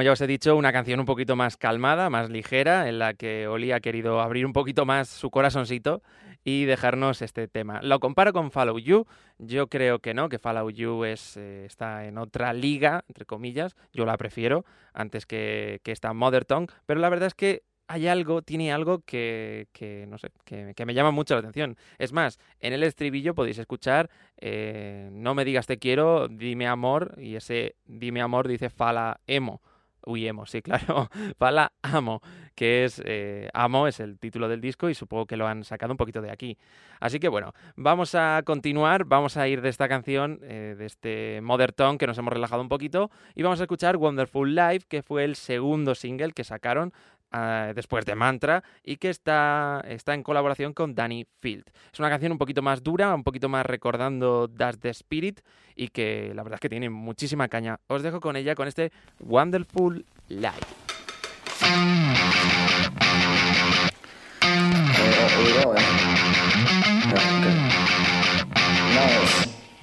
Ya 0.06 0.12
os 0.12 0.20
he 0.20 0.28
dicho, 0.28 0.54
una 0.54 0.72
canción 0.72 1.00
un 1.00 1.04
poquito 1.04 1.34
más 1.34 1.56
calmada, 1.56 2.10
más 2.10 2.30
ligera, 2.30 2.88
en 2.88 3.00
la 3.00 3.14
que 3.14 3.48
Oli 3.48 3.72
ha 3.72 3.80
querido 3.80 4.20
abrir 4.20 4.46
un 4.46 4.52
poquito 4.52 4.86
más 4.86 5.08
su 5.08 5.30
corazoncito 5.32 6.00
y 6.44 6.64
dejarnos 6.64 7.22
este 7.22 7.48
tema. 7.48 7.82
Lo 7.82 7.98
comparo 7.98 8.32
con 8.32 8.52
Follow 8.52 8.78
You, 8.78 9.04
yo 9.38 9.66
creo 9.66 9.98
que 9.98 10.14
no, 10.14 10.28
que 10.28 10.38
Follow 10.38 10.70
You 10.70 11.02
es, 11.02 11.36
eh, 11.36 11.64
está 11.64 12.06
en 12.06 12.18
otra 12.18 12.52
liga, 12.52 13.02
entre 13.08 13.24
comillas, 13.24 13.74
yo 13.92 14.06
la 14.06 14.16
prefiero 14.16 14.64
antes 14.94 15.26
que, 15.26 15.80
que 15.82 15.90
esta 15.90 16.12
Mother 16.12 16.44
Tongue, 16.44 16.72
pero 16.86 17.00
la 17.00 17.08
verdad 17.08 17.26
es 17.26 17.34
que 17.34 17.64
hay 17.88 18.06
algo, 18.06 18.42
tiene 18.42 18.72
algo 18.72 19.00
que, 19.00 19.66
que 19.72 20.06
no 20.08 20.18
sé, 20.18 20.30
que, 20.44 20.86
me 20.86 20.94
llama 20.94 21.10
mucho 21.10 21.34
la 21.34 21.40
atención. 21.40 21.76
Es 21.98 22.12
más, 22.12 22.38
en 22.60 22.74
el 22.74 22.84
estribillo 22.84 23.34
podéis 23.34 23.58
escuchar 23.58 24.08
eh, 24.36 25.08
No 25.10 25.34
me 25.34 25.44
digas 25.44 25.66
te 25.66 25.78
quiero, 25.78 26.28
dime 26.28 26.68
amor, 26.68 27.16
y 27.18 27.34
ese 27.34 27.74
dime 27.86 28.20
amor 28.20 28.46
dice 28.46 28.70
Fala 28.70 29.20
emo. 29.26 29.60
Uy, 30.06 30.28
emo, 30.28 30.46
sí, 30.46 30.62
claro. 30.62 31.10
Fala 31.36 31.72
amo, 31.82 32.22
que 32.54 32.84
es 32.84 33.02
eh, 33.04 33.50
Amo, 33.52 33.88
es 33.88 33.98
el 33.98 34.18
título 34.20 34.48
del 34.48 34.60
disco 34.60 34.88
y 34.88 34.94
supongo 34.94 35.26
que 35.26 35.36
lo 35.36 35.48
han 35.48 35.64
sacado 35.64 35.92
un 35.92 35.96
poquito 35.96 36.22
de 36.22 36.30
aquí. 36.30 36.56
Así 37.00 37.18
que 37.18 37.28
bueno, 37.28 37.52
vamos 37.74 38.14
a 38.14 38.40
continuar, 38.44 39.04
vamos 39.04 39.36
a 39.36 39.48
ir 39.48 39.60
de 39.62 39.68
esta 39.68 39.88
canción, 39.88 40.38
eh, 40.44 40.76
de 40.78 40.86
este 40.86 41.40
Mother 41.42 41.72
Tongue 41.72 41.98
que 41.98 42.06
nos 42.06 42.16
hemos 42.18 42.32
relajado 42.32 42.62
un 42.62 42.68
poquito 42.68 43.10
y 43.34 43.42
vamos 43.42 43.60
a 43.60 43.64
escuchar 43.64 43.96
Wonderful 43.96 44.54
Life, 44.54 44.86
que 44.88 45.02
fue 45.02 45.24
el 45.24 45.34
segundo 45.34 45.96
single 45.96 46.32
que 46.32 46.44
sacaron 46.44 46.92
ah, 47.32 47.72
después 47.74 48.04
de 48.04 48.14
Mantra 48.14 48.62
y 48.82 48.96
que 48.96 49.10
está, 49.10 49.82
está 49.86 50.14
en 50.14 50.22
colaboración 50.22 50.72
con 50.72 50.94
Danny 50.94 51.26
Field. 51.40 51.64
Es 51.92 51.98
una 51.98 52.08
canción 52.08 52.32
un 52.32 52.38
poquito 52.38 52.62
más 52.62 52.82
dura, 52.82 53.14
un 53.14 53.24
poquito 53.24 53.48
más 53.48 53.66
recordando 53.66 54.48
Das 54.48 54.78
the 54.78 54.90
Spirit 54.90 55.40
y 55.74 55.88
que 55.88 56.32
la 56.34 56.42
verdad 56.42 56.56
es 56.56 56.60
que 56.60 56.68
tiene 56.68 56.90
muchísima 56.90 57.48
caña. 57.48 57.78
Os 57.88 58.02
dejo 58.02 58.20
con 58.20 58.36
ella, 58.36 58.54
con 58.54 58.68
este 58.68 58.92
Wonderful 59.20 60.04
Life. 60.28 60.66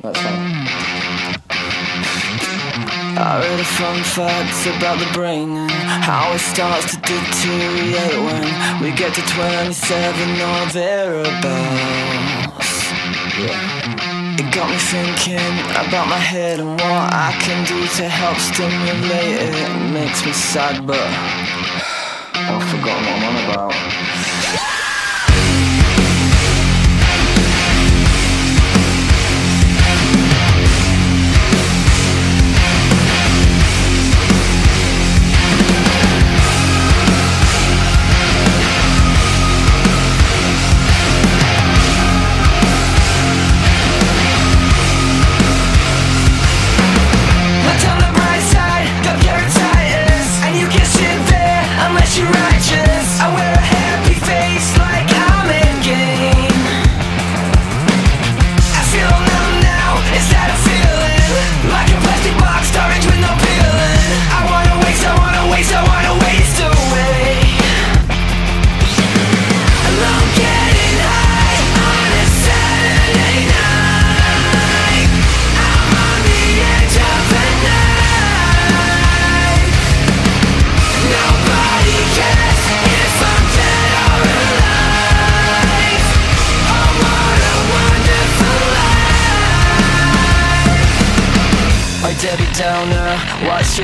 Fine. 0.04 0.73
I 3.26 3.40
read 3.40 3.58
a 3.58 3.64
fun 3.64 4.04
facts 4.04 4.68
about 4.68 5.00
the 5.00 5.08
brain 5.14 5.56
and 5.56 5.72
how 5.72 6.34
it 6.34 6.40
starts 6.40 6.92
to 6.92 7.00
deteriorate 7.00 8.20
when 8.20 8.84
we 8.84 8.92
get 8.92 9.16
to 9.16 9.22
27 9.22 9.72
or 10.44 10.66
thereabouts. 10.76 11.32
It 14.36 14.54
got 14.54 14.68
me 14.70 14.76
thinking 14.76 15.56
about 15.72 16.10
my 16.10 16.20
head 16.20 16.60
and 16.60 16.72
what 16.72 17.14
I 17.16 17.32
can 17.40 17.64
do 17.66 17.88
to 17.96 18.10
help 18.10 18.36
stimulate 18.40 19.40
it. 19.40 19.56
It 19.56 19.94
makes 19.94 20.26
me 20.26 20.34
sad, 20.34 20.86
but 20.86 21.00
I've 22.36 22.68
forgotten 22.68 23.06
what 23.08 23.24
I'm 23.24 23.24
on 23.24 23.44
about. 23.46 24.13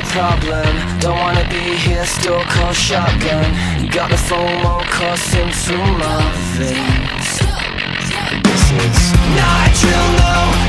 Your 0.00 0.10
problem? 0.12 0.98
Don't 1.00 1.18
wanna 1.18 1.46
be 1.48 1.76
here, 1.76 2.06
still 2.06 2.42
call 2.44 2.72
shotgun. 2.72 3.44
Got 3.88 4.10
the 4.10 4.16
FOMO 4.16 4.82
coursing 4.90 5.50
through 5.50 5.90
my 5.98 6.22
veins. 6.56 7.38
This 8.44 8.64
is 8.72 9.12
not 9.36 9.68
drill, 9.80 10.08
no, 10.20 10.59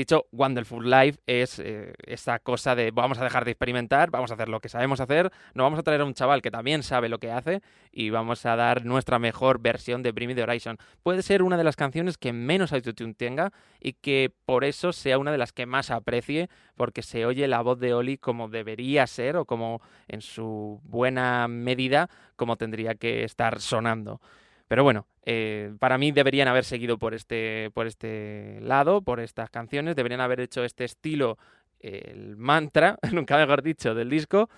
dicho, 0.00 0.26
Wonderful 0.32 0.88
Life 0.88 1.20
es 1.26 1.58
eh, 1.58 1.94
esta 2.06 2.38
cosa 2.38 2.74
de 2.74 2.90
vamos 2.90 3.18
a 3.18 3.24
dejar 3.24 3.44
de 3.44 3.52
experimentar, 3.52 4.10
vamos 4.10 4.30
a 4.30 4.34
hacer 4.34 4.48
lo 4.48 4.60
que 4.60 4.68
sabemos 4.68 5.00
hacer, 5.00 5.30
no 5.54 5.62
vamos 5.62 5.78
a 5.78 5.82
traer 5.82 6.00
a 6.00 6.04
un 6.04 6.14
chaval 6.14 6.42
que 6.42 6.50
también 6.50 6.82
sabe 6.82 7.08
lo 7.08 7.18
que 7.18 7.30
hace 7.30 7.62
y 7.92 8.10
vamos 8.10 8.44
a 8.46 8.56
dar 8.56 8.84
nuestra 8.84 9.18
mejor 9.18 9.60
versión 9.60 10.02
de 10.02 10.12
Bring 10.12 10.28
Me 10.28 10.34
the 10.34 10.42
Horizon. 10.42 10.78
Puede 11.02 11.22
ser 11.22 11.42
una 11.42 11.56
de 11.56 11.64
las 11.64 11.76
canciones 11.76 12.18
que 12.18 12.32
menos 12.32 12.72
autotune 12.72 13.14
tenga 13.14 13.52
y 13.80 13.94
que 13.94 14.32
por 14.44 14.64
eso 14.64 14.92
sea 14.92 15.18
una 15.18 15.32
de 15.32 15.38
las 15.38 15.52
que 15.52 15.66
más 15.66 15.90
aprecie, 15.90 16.48
porque 16.76 17.02
se 17.02 17.26
oye 17.26 17.48
la 17.48 17.60
voz 17.60 17.78
de 17.78 17.94
Oli 17.94 18.18
como 18.18 18.48
debería 18.48 19.06
ser 19.06 19.36
o 19.36 19.44
como 19.44 19.80
en 20.08 20.20
su 20.20 20.80
buena 20.84 21.48
medida 21.48 22.08
como 22.36 22.56
tendría 22.56 22.94
que 22.94 23.24
estar 23.24 23.60
sonando. 23.60 24.20
Pero 24.70 24.84
bueno, 24.84 25.08
eh, 25.24 25.74
para 25.80 25.98
mí 25.98 26.12
deberían 26.12 26.46
haber 26.46 26.64
seguido 26.64 26.96
por 26.96 27.12
este, 27.12 27.72
por 27.74 27.88
este 27.88 28.60
lado, 28.62 29.02
por 29.02 29.18
estas 29.18 29.50
canciones, 29.50 29.96
deberían 29.96 30.20
haber 30.20 30.38
hecho 30.38 30.62
este 30.62 30.84
estilo, 30.84 31.38
el 31.80 32.36
mantra, 32.36 32.96
nunca 33.12 33.36
mejor 33.36 33.62
dicho, 33.62 33.96
del 33.96 34.08
disco. 34.08 34.48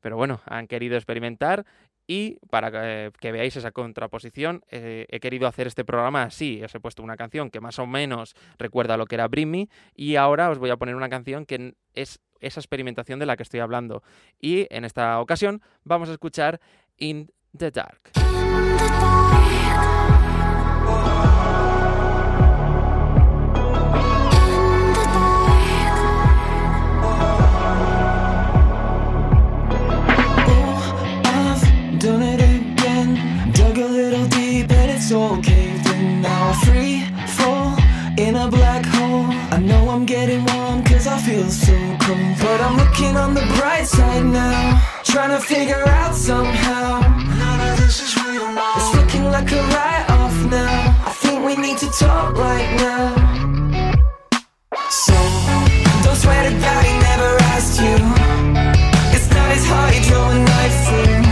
Pero 0.00 0.16
bueno, 0.16 0.40
han 0.46 0.66
querido 0.66 0.96
experimentar 0.96 1.64
y 2.08 2.38
para 2.50 2.72
que, 3.20 3.30
veáis 3.30 3.54
esa 3.54 3.70
contraposición, 3.70 4.64
eh, 4.68 5.06
he 5.08 5.20
querido 5.20 5.46
hacer 5.46 5.68
este 5.68 5.84
programa 5.84 6.24
así. 6.24 6.60
Os 6.64 6.74
he 6.74 6.80
puesto 6.80 7.04
una 7.04 7.16
canción 7.16 7.48
que 7.48 7.60
más 7.60 7.78
o 7.78 7.86
menos 7.86 8.34
recuerda 8.58 8.96
lo 8.96 9.06
que 9.06 9.14
era 9.14 9.28
Bring 9.28 9.48
Me 9.48 9.68
y 9.94 10.16
ahora 10.16 10.50
os 10.50 10.58
voy 10.58 10.70
a 10.70 10.76
poner 10.76 10.96
una 10.96 11.08
canción 11.08 11.46
que 11.46 11.76
es 11.94 12.18
esa 12.40 12.58
experimentación 12.58 13.20
de 13.20 13.26
la 13.26 13.36
que 13.36 13.44
estoy 13.44 13.60
hablando. 13.60 14.02
Y 14.40 14.66
en 14.70 14.84
esta 14.84 15.20
ocasión 15.20 15.62
vamos 15.84 16.08
a 16.08 16.12
escuchar 16.14 16.60
In 16.96 17.30
the 17.56 17.70
Dark. 17.70 18.10
In. 18.16 18.72
The 18.82 18.88
now. 18.88 19.31
Trying 45.12 45.38
to 45.38 45.46
figure 45.46 45.86
out 45.88 46.14
somehow. 46.14 47.00
None 47.00 47.70
of 47.70 47.76
this 47.78 48.00
is 48.00 48.24
real 48.24 48.50
now. 48.52 49.01
It's 49.42 49.50
looking 49.50 49.68
write 49.74 50.06
off 50.08 50.36
now. 50.50 50.94
I 51.04 51.12
think 51.12 51.44
we 51.44 51.56
need 51.56 51.78
to 51.78 51.88
talk 51.98 52.36
right 52.36 52.70
now. 52.78 53.10
So, 54.88 55.16
don't 56.04 56.16
swear 56.16 56.42
to 56.48 56.54
God 56.62 56.84
he 56.84 56.94
never 57.10 57.30
asked 57.54 57.80
you. 57.82 57.96
It's 59.16 59.28
not 59.34 59.48
his 59.50 59.66
heart 59.66 59.94
you 59.96 60.02
draw 60.06 60.30
a 60.30 60.38
knife 60.38 60.78
through. 60.86 61.22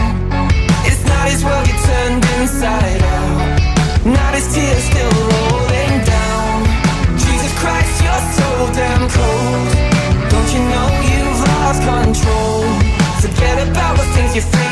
It's 0.90 1.04
not 1.06 1.24
his 1.28 1.44
world 1.44 1.66
you 1.70 1.76
turned 1.86 2.24
inside 2.40 3.02
out. 3.14 4.06
Not 4.06 4.34
his 4.34 4.46
tears 4.54 4.84
still 4.90 5.14
rolling 5.30 5.96
down. 6.02 6.66
Jesus 7.14 7.52
Christ, 7.62 7.94
you're 8.02 8.26
so 8.38 8.48
damn 8.74 9.04
cold. 9.06 9.70
Don't 10.32 10.50
you 10.54 10.62
know 10.72 10.86
you've 11.10 11.40
lost 11.46 11.80
control? 11.86 12.66
Forget 13.22 13.68
about 13.68 13.96
the 13.98 14.06
things 14.14 14.34
you 14.34 14.42
think 14.42 14.69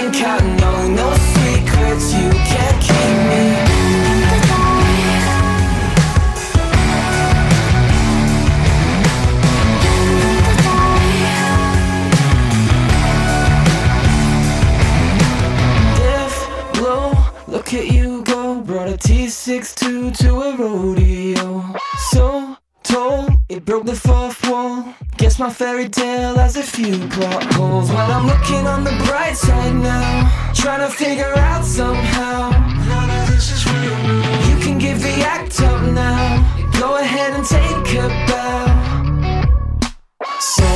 My 25.39 25.51
fairy 25.51 25.89
tale 25.89 26.35
has 26.35 26.57
a 26.57 26.65
few 26.65 26.99
plot 27.11 27.45
holes. 27.55 27.93
While 27.93 28.11
I'm 28.11 28.27
looking 28.27 28.67
on 28.67 28.83
the 28.83 28.91
bright 29.07 29.37
side 29.37 29.73
now, 29.73 30.29
trying 30.53 30.81
to 30.81 30.93
figure 30.93 31.33
out 31.37 31.65
somehow. 31.65 32.51
None 32.51 33.31
this 33.31 33.53
is 33.53 33.65
real. 33.65 33.99
You 34.51 34.57
can 34.65 34.79
give 34.79 35.01
the 35.01 35.15
act 35.23 35.61
up 35.61 35.81
now. 35.93 36.43
Go 36.81 36.97
ahead 36.97 37.35
and 37.35 37.47
take 37.47 37.95
a 38.03 38.09
bow. 38.27 38.67
So, 40.41 40.67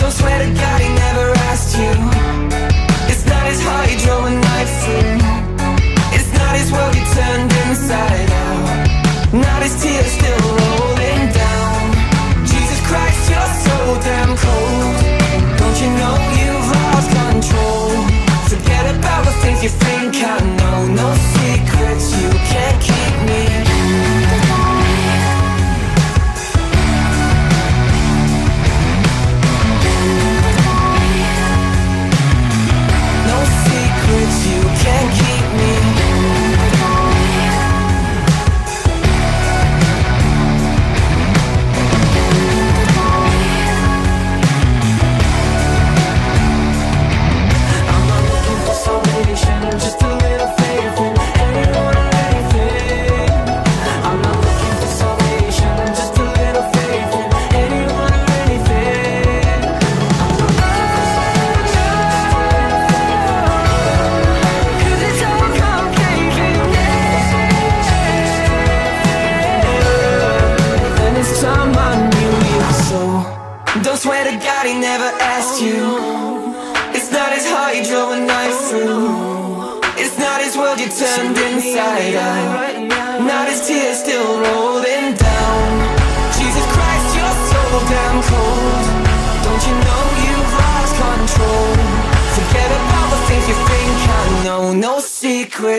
don't 0.00 0.12
swear 0.12 0.38
to 0.46 0.54
God 0.54 0.80
he 0.80 0.88
never 0.88 1.32
asked 1.52 1.76
you. 1.76 1.92
It's 3.12 3.26
not 3.26 3.46
his 3.46 3.60
heart 3.60 3.90
he 3.90 4.02
drove 4.02 4.43
you 19.64 19.70
think 19.70 20.03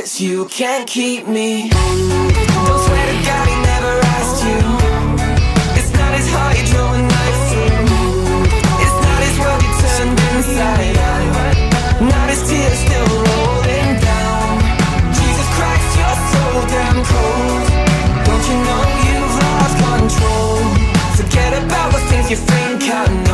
secrets 0.05 0.21
you 0.21 0.45
can't 0.45 0.87
keep 0.87 1.27
me. 1.27 1.69
Don't 1.69 2.79
swear 2.85 3.05
to 3.11 3.17
God 3.25 3.47
he 3.47 3.55
never 3.71 3.93
asked 4.17 4.43
you. 4.45 4.59
It's 5.79 5.91
not 5.93 6.13
his 6.13 6.29
heart 6.31 6.57
you 6.57 6.65
drove 6.71 6.93
a 6.93 7.01
knife 7.01 7.41
through. 7.49 7.85
It's 8.83 8.97
not 9.05 9.19
his 9.25 9.35
world 9.41 9.61
you 9.65 9.71
turned 9.81 10.19
inside 10.35 10.97
out. 11.09 11.55
Not 12.01 12.29
his 12.29 12.41
tears 12.49 12.79
still 12.85 13.07
rolling 13.25 13.91
down. 13.99 14.47
Jesus 15.17 15.47
Christ, 15.57 15.89
you're 15.99 16.19
so 16.33 16.43
damn 16.73 16.99
cold. 17.11 17.65
Don't 18.25 18.45
you 18.49 18.57
know 18.67 18.83
you've 19.05 19.35
lost 19.41 19.75
control? 19.85 20.57
Forget 21.17 21.51
about 21.63 21.89
the 21.93 22.01
things 22.09 22.29
you 22.29 22.37
think 22.37 22.83
I 22.83 23.07
know. 23.07 23.24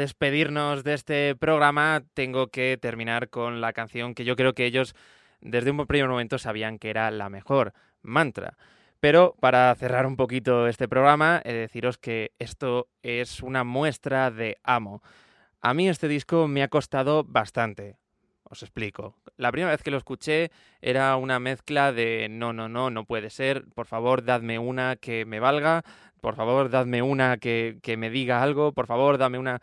Despedirnos 0.00 0.82
de 0.82 0.94
este 0.94 1.36
programa 1.36 2.02
tengo 2.14 2.48
que 2.48 2.78
terminar 2.80 3.28
con 3.28 3.60
la 3.60 3.72
canción 3.72 4.14
que 4.14 4.24
yo 4.24 4.34
creo 4.34 4.54
que 4.54 4.64
ellos 4.64 4.94
desde 5.40 5.70
un 5.70 5.86
primer 5.86 6.08
momento 6.08 6.38
sabían 6.38 6.78
que 6.78 6.90
era 6.90 7.10
la 7.10 7.28
mejor, 7.28 7.72
Mantra. 8.02 8.56
Pero 8.98 9.34
para 9.40 9.74
cerrar 9.74 10.06
un 10.06 10.16
poquito 10.16 10.66
este 10.66 10.88
programa, 10.88 11.40
he 11.44 11.52
de 11.52 11.58
deciros 11.60 11.98
que 11.98 12.32
esto 12.38 12.88
es 13.02 13.42
una 13.42 13.62
muestra 13.62 14.30
de 14.30 14.58
Amo. 14.62 15.02
A 15.60 15.74
mí 15.74 15.88
este 15.88 16.08
disco 16.08 16.48
me 16.48 16.62
ha 16.62 16.68
costado 16.68 17.24
bastante. 17.24 17.96
Os 18.44 18.62
explico. 18.62 19.16
La 19.36 19.52
primera 19.52 19.70
vez 19.70 19.82
que 19.82 19.90
lo 19.90 19.96
escuché 19.96 20.50
era 20.80 21.16
una 21.16 21.38
mezcla 21.38 21.92
de 21.92 22.28
no, 22.30 22.52
no, 22.52 22.68
no, 22.68 22.90
no 22.90 23.04
puede 23.04 23.30
ser, 23.30 23.64
por 23.74 23.86
favor, 23.86 24.24
dadme 24.24 24.58
una 24.58 24.96
que 24.96 25.24
me 25.24 25.40
valga, 25.40 25.82
por 26.20 26.34
favor, 26.34 26.68
dadme 26.68 27.00
una 27.00 27.36
que, 27.38 27.78
que 27.82 27.96
me 27.96 28.10
diga 28.10 28.42
algo, 28.42 28.72
por 28.72 28.86
favor, 28.86 29.18
dame 29.18 29.38
una... 29.38 29.62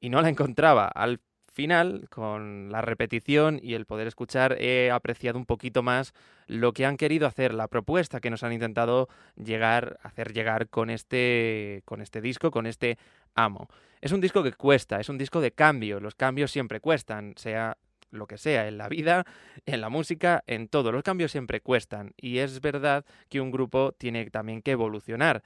Y 0.00 0.08
no 0.08 0.22
la 0.22 0.28
encontraba. 0.28 0.86
Al 0.86 1.20
final, 1.52 2.08
con 2.08 2.70
la 2.70 2.80
repetición 2.80 3.60
y 3.62 3.74
el 3.74 3.86
poder 3.86 4.06
escuchar, 4.06 4.56
he 4.60 4.90
apreciado 4.90 5.38
un 5.38 5.46
poquito 5.46 5.82
más 5.82 6.14
lo 6.46 6.72
que 6.72 6.86
han 6.86 6.96
querido 6.96 7.26
hacer, 7.26 7.54
la 7.54 7.68
propuesta 7.68 8.20
que 8.20 8.30
nos 8.30 8.42
han 8.42 8.52
intentado 8.52 9.08
llegar, 9.36 9.98
hacer 10.02 10.32
llegar 10.32 10.68
con 10.68 10.90
este, 10.90 11.82
con 11.84 12.00
este 12.00 12.20
disco, 12.20 12.50
con 12.50 12.66
este 12.66 12.98
amo. 13.34 13.68
Es 14.00 14.12
un 14.12 14.20
disco 14.20 14.42
que 14.42 14.52
cuesta, 14.52 15.00
es 15.00 15.08
un 15.08 15.18
disco 15.18 15.40
de 15.40 15.52
cambio. 15.52 16.00
Los 16.00 16.14
cambios 16.14 16.50
siempre 16.50 16.80
cuestan, 16.80 17.34
sea 17.36 17.76
lo 18.10 18.26
que 18.26 18.38
sea, 18.38 18.66
en 18.66 18.78
la 18.78 18.88
vida, 18.88 19.24
en 19.66 19.80
la 19.80 19.88
música, 19.88 20.42
en 20.46 20.68
todo. 20.68 20.92
Los 20.92 21.02
cambios 21.02 21.30
siempre 21.30 21.60
cuestan. 21.60 22.12
Y 22.16 22.38
es 22.38 22.60
verdad 22.60 23.04
que 23.28 23.40
un 23.40 23.50
grupo 23.50 23.92
tiene 23.92 24.28
también 24.30 24.62
que 24.62 24.72
evolucionar 24.72 25.42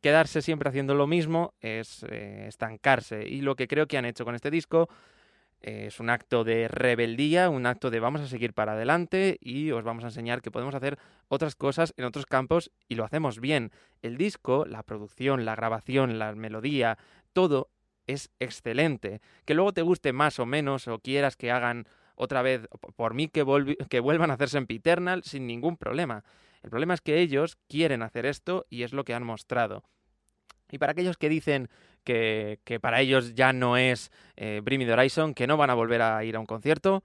quedarse 0.00 0.42
siempre 0.42 0.68
haciendo 0.68 0.94
lo 0.94 1.06
mismo 1.06 1.54
es 1.60 2.04
eh, 2.08 2.46
estancarse. 2.48 3.26
Y 3.26 3.42
lo 3.42 3.56
que 3.56 3.68
creo 3.68 3.86
que 3.86 3.98
han 3.98 4.04
hecho 4.04 4.24
con 4.24 4.34
este 4.34 4.50
disco 4.50 4.88
es 5.60 6.00
un 6.00 6.08
acto 6.08 6.42
de 6.42 6.68
rebeldía, 6.68 7.50
un 7.50 7.66
acto 7.66 7.90
de 7.90 8.00
vamos 8.00 8.22
a 8.22 8.26
seguir 8.26 8.54
para 8.54 8.72
adelante 8.72 9.36
y 9.40 9.72
os 9.72 9.84
vamos 9.84 10.04
a 10.04 10.06
enseñar 10.06 10.40
que 10.40 10.50
podemos 10.50 10.74
hacer 10.74 10.98
otras 11.28 11.54
cosas 11.54 11.92
en 11.96 12.06
otros 12.06 12.24
campos 12.24 12.70
y 12.88 12.94
lo 12.94 13.04
hacemos 13.04 13.40
bien. 13.40 13.70
El 14.00 14.16
disco, 14.16 14.64
la 14.64 14.82
producción, 14.82 15.44
la 15.44 15.54
grabación, 15.54 16.18
la 16.18 16.34
melodía, 16.34 16.96
todo 17.32 17.68
es 18.06 18.30
excelente. 18.40 19.20
Que 19.44 19.54
luego 19.54 19.72
te 19.72 19.82
guste 19.82 20.12
más 20.12 20.38
o 20.38 20.46
menos 20.46 20.88
o 20.88 20.98
quieras 20.98 21.36
que 21.36 21.50
hagan 21.50 21.86
otra 22.14 22.42
vez, 22.42 22.66
por 22.96 23.14
mí 23.14 23.28
que, 23.28 23.44
que 23.88 24.00
vuelvan 24.00 24.30
a 24.30 24.34
hacerse 24.34 24.58
en 24.58 24.66
Piternal 24.66 25.22
sin 25.24 25.46
ningún 25.46 25.76
problema. 25.76 26.24
El 26.62 26.70
problema 26.70 26.94
es 26.94 27.00
que 27.00 27.20
ellos 27.20 27.56
quieren 27.68 28.02
hacer 28.02 28.26
esto 28.26 28.66
y 28.68 28.82
es 28.82 28.92
lo 28.92 29.04
que 29.04 29.14
han 29.14 29.24
mostrado. 29.24 29.84
Y 30.70 30.78
para 30.78 30.92
aquellos 30.92 31.16
que 31.16 31.28
dicen 31.28 31.68
que, 32.04 32.58
para 32.80 33.00
ellos 33.00 33.34
ya 33.34 33.52
no 33.52 33.76
es 33.76 34.10
eh, 34.36 34.62
Horizon, 34.64 35.34
que 35.34 35.46
no 35.46 35.56
van 35.56 35.70
a 35.70 35.74
volver 35.74 36.02
a 36.02 36.22
ir 36.24 36.36
a 36.36 36.40
un 36.40 36.46
concierto, 36.46 37.02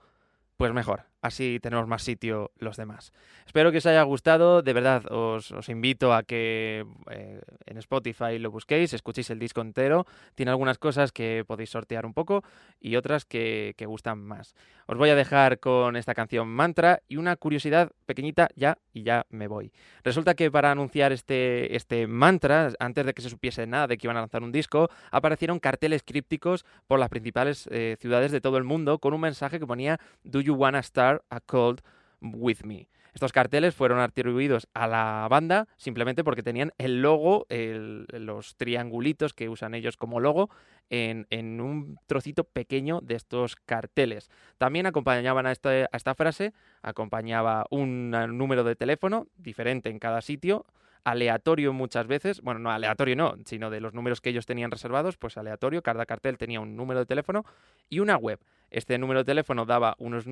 pues 0.58 0.72
mejor, 0.74 1.06
así 1.26 1.60
tenemos 1.60 1.88
más 1.88 2.04
sitio 2.04 2.52
los 2.58 2.78
demás. 2.78 3.12
Espero 3.46 3.72
que 3.72 3.80
os 3.80 3.86
haya 3.86 4.04
gustado, 4.04 4.62
de 4.62 4.74
verdad 4.74 5.04
os, 5.12 5.52
invito 5.70 6.14
a 6.14 6.24
que 6.24 6.86
eh, 7.10 7.42
en 7.66 7.78
Spotify 7.78 8.38
lo 8.40 8.52
busquéis, 8.52 8.94
escuchéis 8.94 9.30
el 9.30 9.40
disco 9.40 9.62
entero, 9.62 10.06
tiene 10.36 10.52
algunas 10.52 10.78
cosas 10.78 11.12
que 11.12 11.44
podéis 11.46 11.70
sortear 11.70 12.06
un 12.06 12.14
poco 12.14 12.44
y 12.80 12.96
otras 12.96 13.26
que, 13.26 13.74
gustan 13.86 14.20
más. 14.20 14.56
Os 14.88 14.98
voy 14.98 15.10
a 15.10 15.16
dejar 15.16 15.60
con 15.60 15.96
esta 15.96 16.16
canción 16.16 16.48
Mantra 16.48 17.02
y 17.08 17.18
una 17.18 17.36
curiosidad 17.36 17.92
pequeñita 18.06 18.50
ya 18.56 18.78
y 18.94 19.04
ya 19.04 19.26
me 19.30 19.48
voy. 19.48 19.72
Resulta 20.04 20.34
que 20.34 20.50
para 20.50 20.72
anunciar 20.72 21.12
este, 21.12 21.76
este 21.76 22.08
mantra, 22.08 22.72
antes 22.80 23.06
de 23.06 23.14
que 23.14 23.22
se 23.22 23.30
supiese 23.30 23.68
nada 23.68 23.88
de 23.88 23.98
que 23.98 24.08
iban 24.08 24.18
a 24.18 24.22
lanzar 24.22 24.44
un 24.44 24.52
disco, 24.52 24.90
aparecieron 25.12 25.60
carteles 25.60 26.04
crípticos 26.04 26.66
por 26.88 27.00
las 27.00 27.10
principales 27.10 27.68
eh, 27.72 27.96
ciudades 28.00 28.32
de 28.32 28.42
todo 28.42 28.58
el 28.58 28.64
mundo 28.64 29.00
con 29.00 29.14
un 29.14 29.22
mensaje 29.22 29.60
que 29.60 29.68
ponía 29.68 30.00
Do 30.24 30.42
you 30.42 30.56
wanna 30.56 30.82
start 30.82 31.15
a 31.30 31.40
cold 31.40 31.82
with 32.22 32.64
me? 32.64 32.88
Estos 33.16 33.32
carteles 33.32 33.74
fueron 33.74 34.00
atribuidos 34.00 34.68
a 34.74 34.88
la 34.88 35.26
banda 35.30 35.70
simplemente 35.78 36.26
porque 36.26 36.44
tenían 36.44 36.74
el 36.78 37.02
logo, 37.02 37.48
los 37.50 38.58
triangulitos 38.58 39.34
que 39.34 39.48
usan 39.48 39.74
ellos 39.74 39.96
como 39.96 40.20
logo, 40.20 40.50
en, 40.90 41.26
un 41.62 41.98
trocito 42.08 42.44
pequeño 42.44 43.00
de 43.02 43.16
estos 43.16 43.56
carteles. 43.56 44.30
También 44.58 44.86
acompañaban 44.86 45.46
a, 45.46 45.54
este, 45.54 45.84
a 45.84 45.96
esta 45.98 46.14
frase, 46.14 46.54
acompañaba 46.82 47.66
un 47.70 48.12
número 48.12 48.66
de 48.66 48.76
teléfono 48.76 49.28
diferente 49.38 49.90
en 49.90 50.00
cada 50.00 50.22
sitio, 50.22 50.66
aleatorio 51.06 51.72
muchas 51.72 52.08
veces, 52.08 52.42
bueno, 52.42 52.60
no 52.60 52.72
aleatorio 52.72 53.16
no, 53.16 53.36
sino 53.46 53.70
de 53.70 53.80
los 53.80 53.94
números 53.94 54.20
que 54.20 54.32
ellos 54.32 54.46
tenían 54.46 54.72
reservados, 54.72 55.16
pues 55.16 55.38
aleatorio, 55.38 55.82
cada 55.84 56.06
cartel 56.06 56.38
tenía 56.38 56.60
un 56.60 56.76
número 56.76 57.00
de 57.00 57.06
teléfono 57.06 57.46
y 57.90 58.00
una 58.00 58.18
web. 58.18 58.40
Este 58.76 58.98
número 58.98 59.22
de 59.22 59.24
teléfono 59.24 59.66
daba 59.66 59.96
unos, 60.00 60.26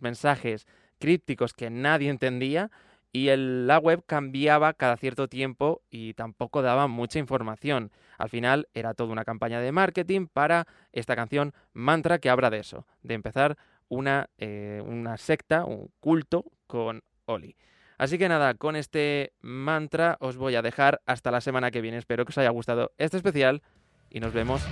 mensajes 0.00 0.66
crípticos 0.98 1.52
que 1.52 1.68
nadie 1.68 2.08
entendía 2.08 2.70
y 3.12 3.28
el, 3.28 3.66
la 3.66 3.78
web 3.78 4.02
cambiaba 4.06 4.72
cada 4.72 4.96
cierto 4.96 5.28
tiempo 5.28 5.82
y 5.90 6.14
tampoco 6.14 6.62
daba 6.62 6.88
mucha 6.88 7.18
información. 7.18 7.92
Al 8.16 8.30
final 8.30 8.66
era 8.72 8.94
toda 8.94 9.12
una 9.12 9.26
campaña 9.26 9.60
de 9.60 9.72
marketing 9.72 10.26
para 10.26 10.66
esta 10.92 11.14
canción 11.14 11.52
Mantra 11.74 12.18
que 12.18 12.30
habla 12.30 12.48
de 12.48 12.60
eso, 12.60 12.86
de 13.02 13.12
empezar 13.12 13.58
una, 13.90 14.30
eh, 14.38 14.82
una 14.86 15.18
secta, 15.18 15.66
un 15.66 15.90
culto 16.00 16.46
con 16.66 17.02
Oli. 17.26 17.56
Así 17.98 18.16
que 18.16 18.26
nada, 18.30 18.54
con 18.54 18.74
este 18.74 19.34
mantra 19.42 20.16
os 20.18 20.38
voy 20.38 20.54
a 20.54 20.62
dejar 20.62 21.02
hasta 21.04 21.30
la 21.30 21.42
semana 21.42 21.70
que 21.70 21.82
viene. 21.82 21.98
Espero 21.98 22.24
que 22.24 22.30
os 22.30 22.38
haya 22.38 22.48
gustado 22.48 22.92
este 22.96 23.18
especial 23.18 23.60
y 24.08 24.20
nos 24.20 24.32
vemos 24.32 24.62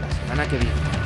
la 0.00 0.10
semana 0.10 0.48
que 0.48 0.56
viene. 0.56 0.99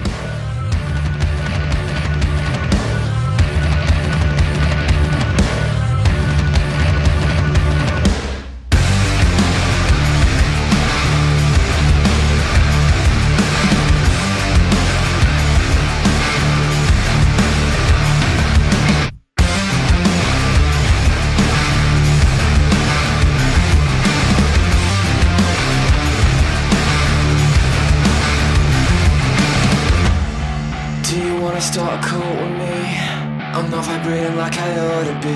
Like 34.14 34.58
I 34.58 34.78
ought 34.78 35.04
to 35.10 35.14
be. 35.26 35.34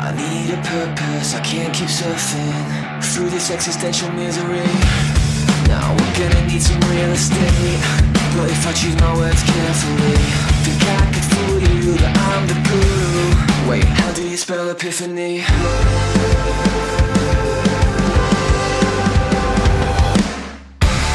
I 0.00 0.08
need 0.16 0.48
a 0.48 0.56
purpose, 0.62 1.34
I 1.34 1.40
can't 1.40 1.74
keep 1.74 1.88
surfing 1.88 3.02
Through 3.02 3.28
this 3.28 3.50
existential 3.50 4.10
misery. 4.12 4.64
Now 5.68 5.92
we're 5.92 6.14
gonna 6.16 6.46
need 6.48 6.62
some 6.62 6.80
real 6.88 7.12
estate 7.12 7.80
But 8.34 8.48
if 8.50 8.66
I 8.66 8.72
choose 8.72 8.96
my 8.96 9.14
words 9.16 9.42
carefully 9.42 10.16
Think 10.64 10.82
I 10.88 11.04
could 11.12 11.26
fool 11.32 11.60
you 11.68 11.92
that 12.00 12.16
I'm 12.32 12.46
the 12.48 12.56
guru. 12.64 13.70
Wait, 13.70 13.84
how 13.84 14.12
do 14.14 14.26
you 14.26 14.38
spell 14.38 14.70
epiphany? 14.70 15.44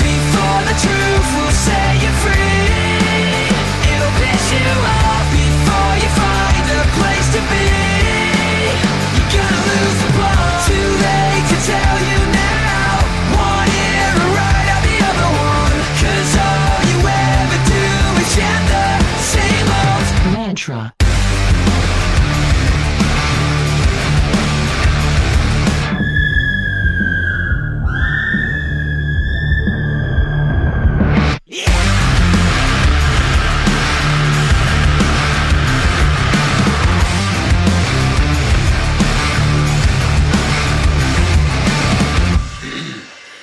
Before 0.06 0.62
the 0.70 0.76
truth 0.78 1.28
will 1.36 1.54
set 1.58 1.94
you 2.04 2.12
free 2.22 2.89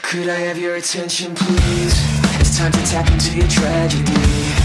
Could 0.07 0.29
I 0.29 0.39
have 0.47 0.57
your 0.57 0.77
attention, 0.77 1.35
please? 1.35 1.99
It's 2.39 2.57
time 2.57 2.71
to 2.71 2.83
tap 2.87 3.11
into 3.11 3.35
your 3.35 3.49
tragedy. 3.51 4.15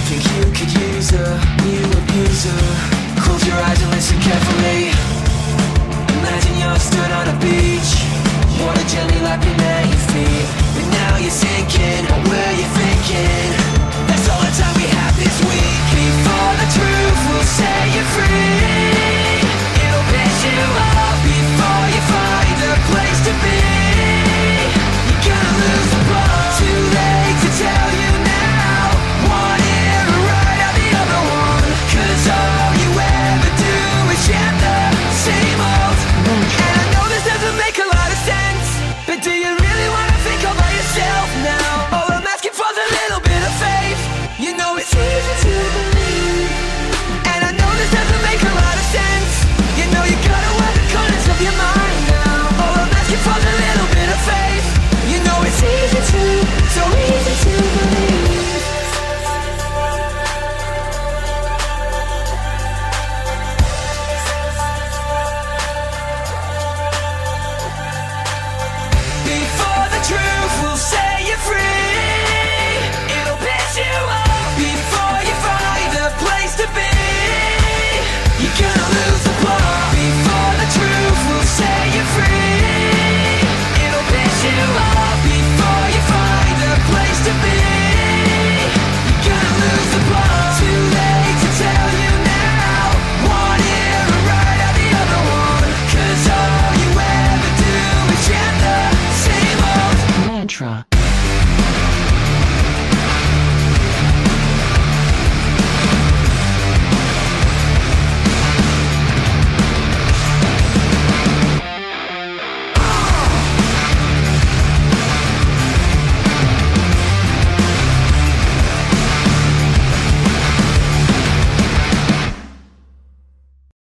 Think 0.06 0.22
you 0.38 0.46
could 0.54 0.70
use 0.70 1.18
a 1.18 1.34
new 1.66 1.82
abuser? 1.98 2.62
Close 3.26 3.42
your 3.50 3.58
eyes 3.58 3.82
and 3.82 3.90
listen 3.90 4.22
carefully. 4.22 4.94
Imagine 6.22 6.62
you're 6.62 6.78
stood 6.78 7.10
on 7.18 7.26
a 7.26 7.36
beach. 7.42 7.90
Water 8.62 8.86
gently 8.86 9.18
lapping 9.26 9.58
at 9.66 9.90
your 9.90 10.04
feet. 10.14 10.46
But 10.78 10.86
now 10.94 11.18
you're 11.18 11.34
sinking. 11.34 12.06
what 12.06 12.22
were 12.22 12.54
you 12.62 12.68
thinking? 12.78 13.50
That's 14.06 14.30
all 14.30 14.46
the 14.46 14.54
time 14.54 14.78
we 14.78 14.94
have 14.94 15.18
this 15.18 15.38
week. 15.42 15.82
Before 15.90 16.54
the 16.62 16.70
truth 16.70 17.20
will 17.34 17.48
set 17.50 17.86
you 17.98 18.04
free. 18.14 19.31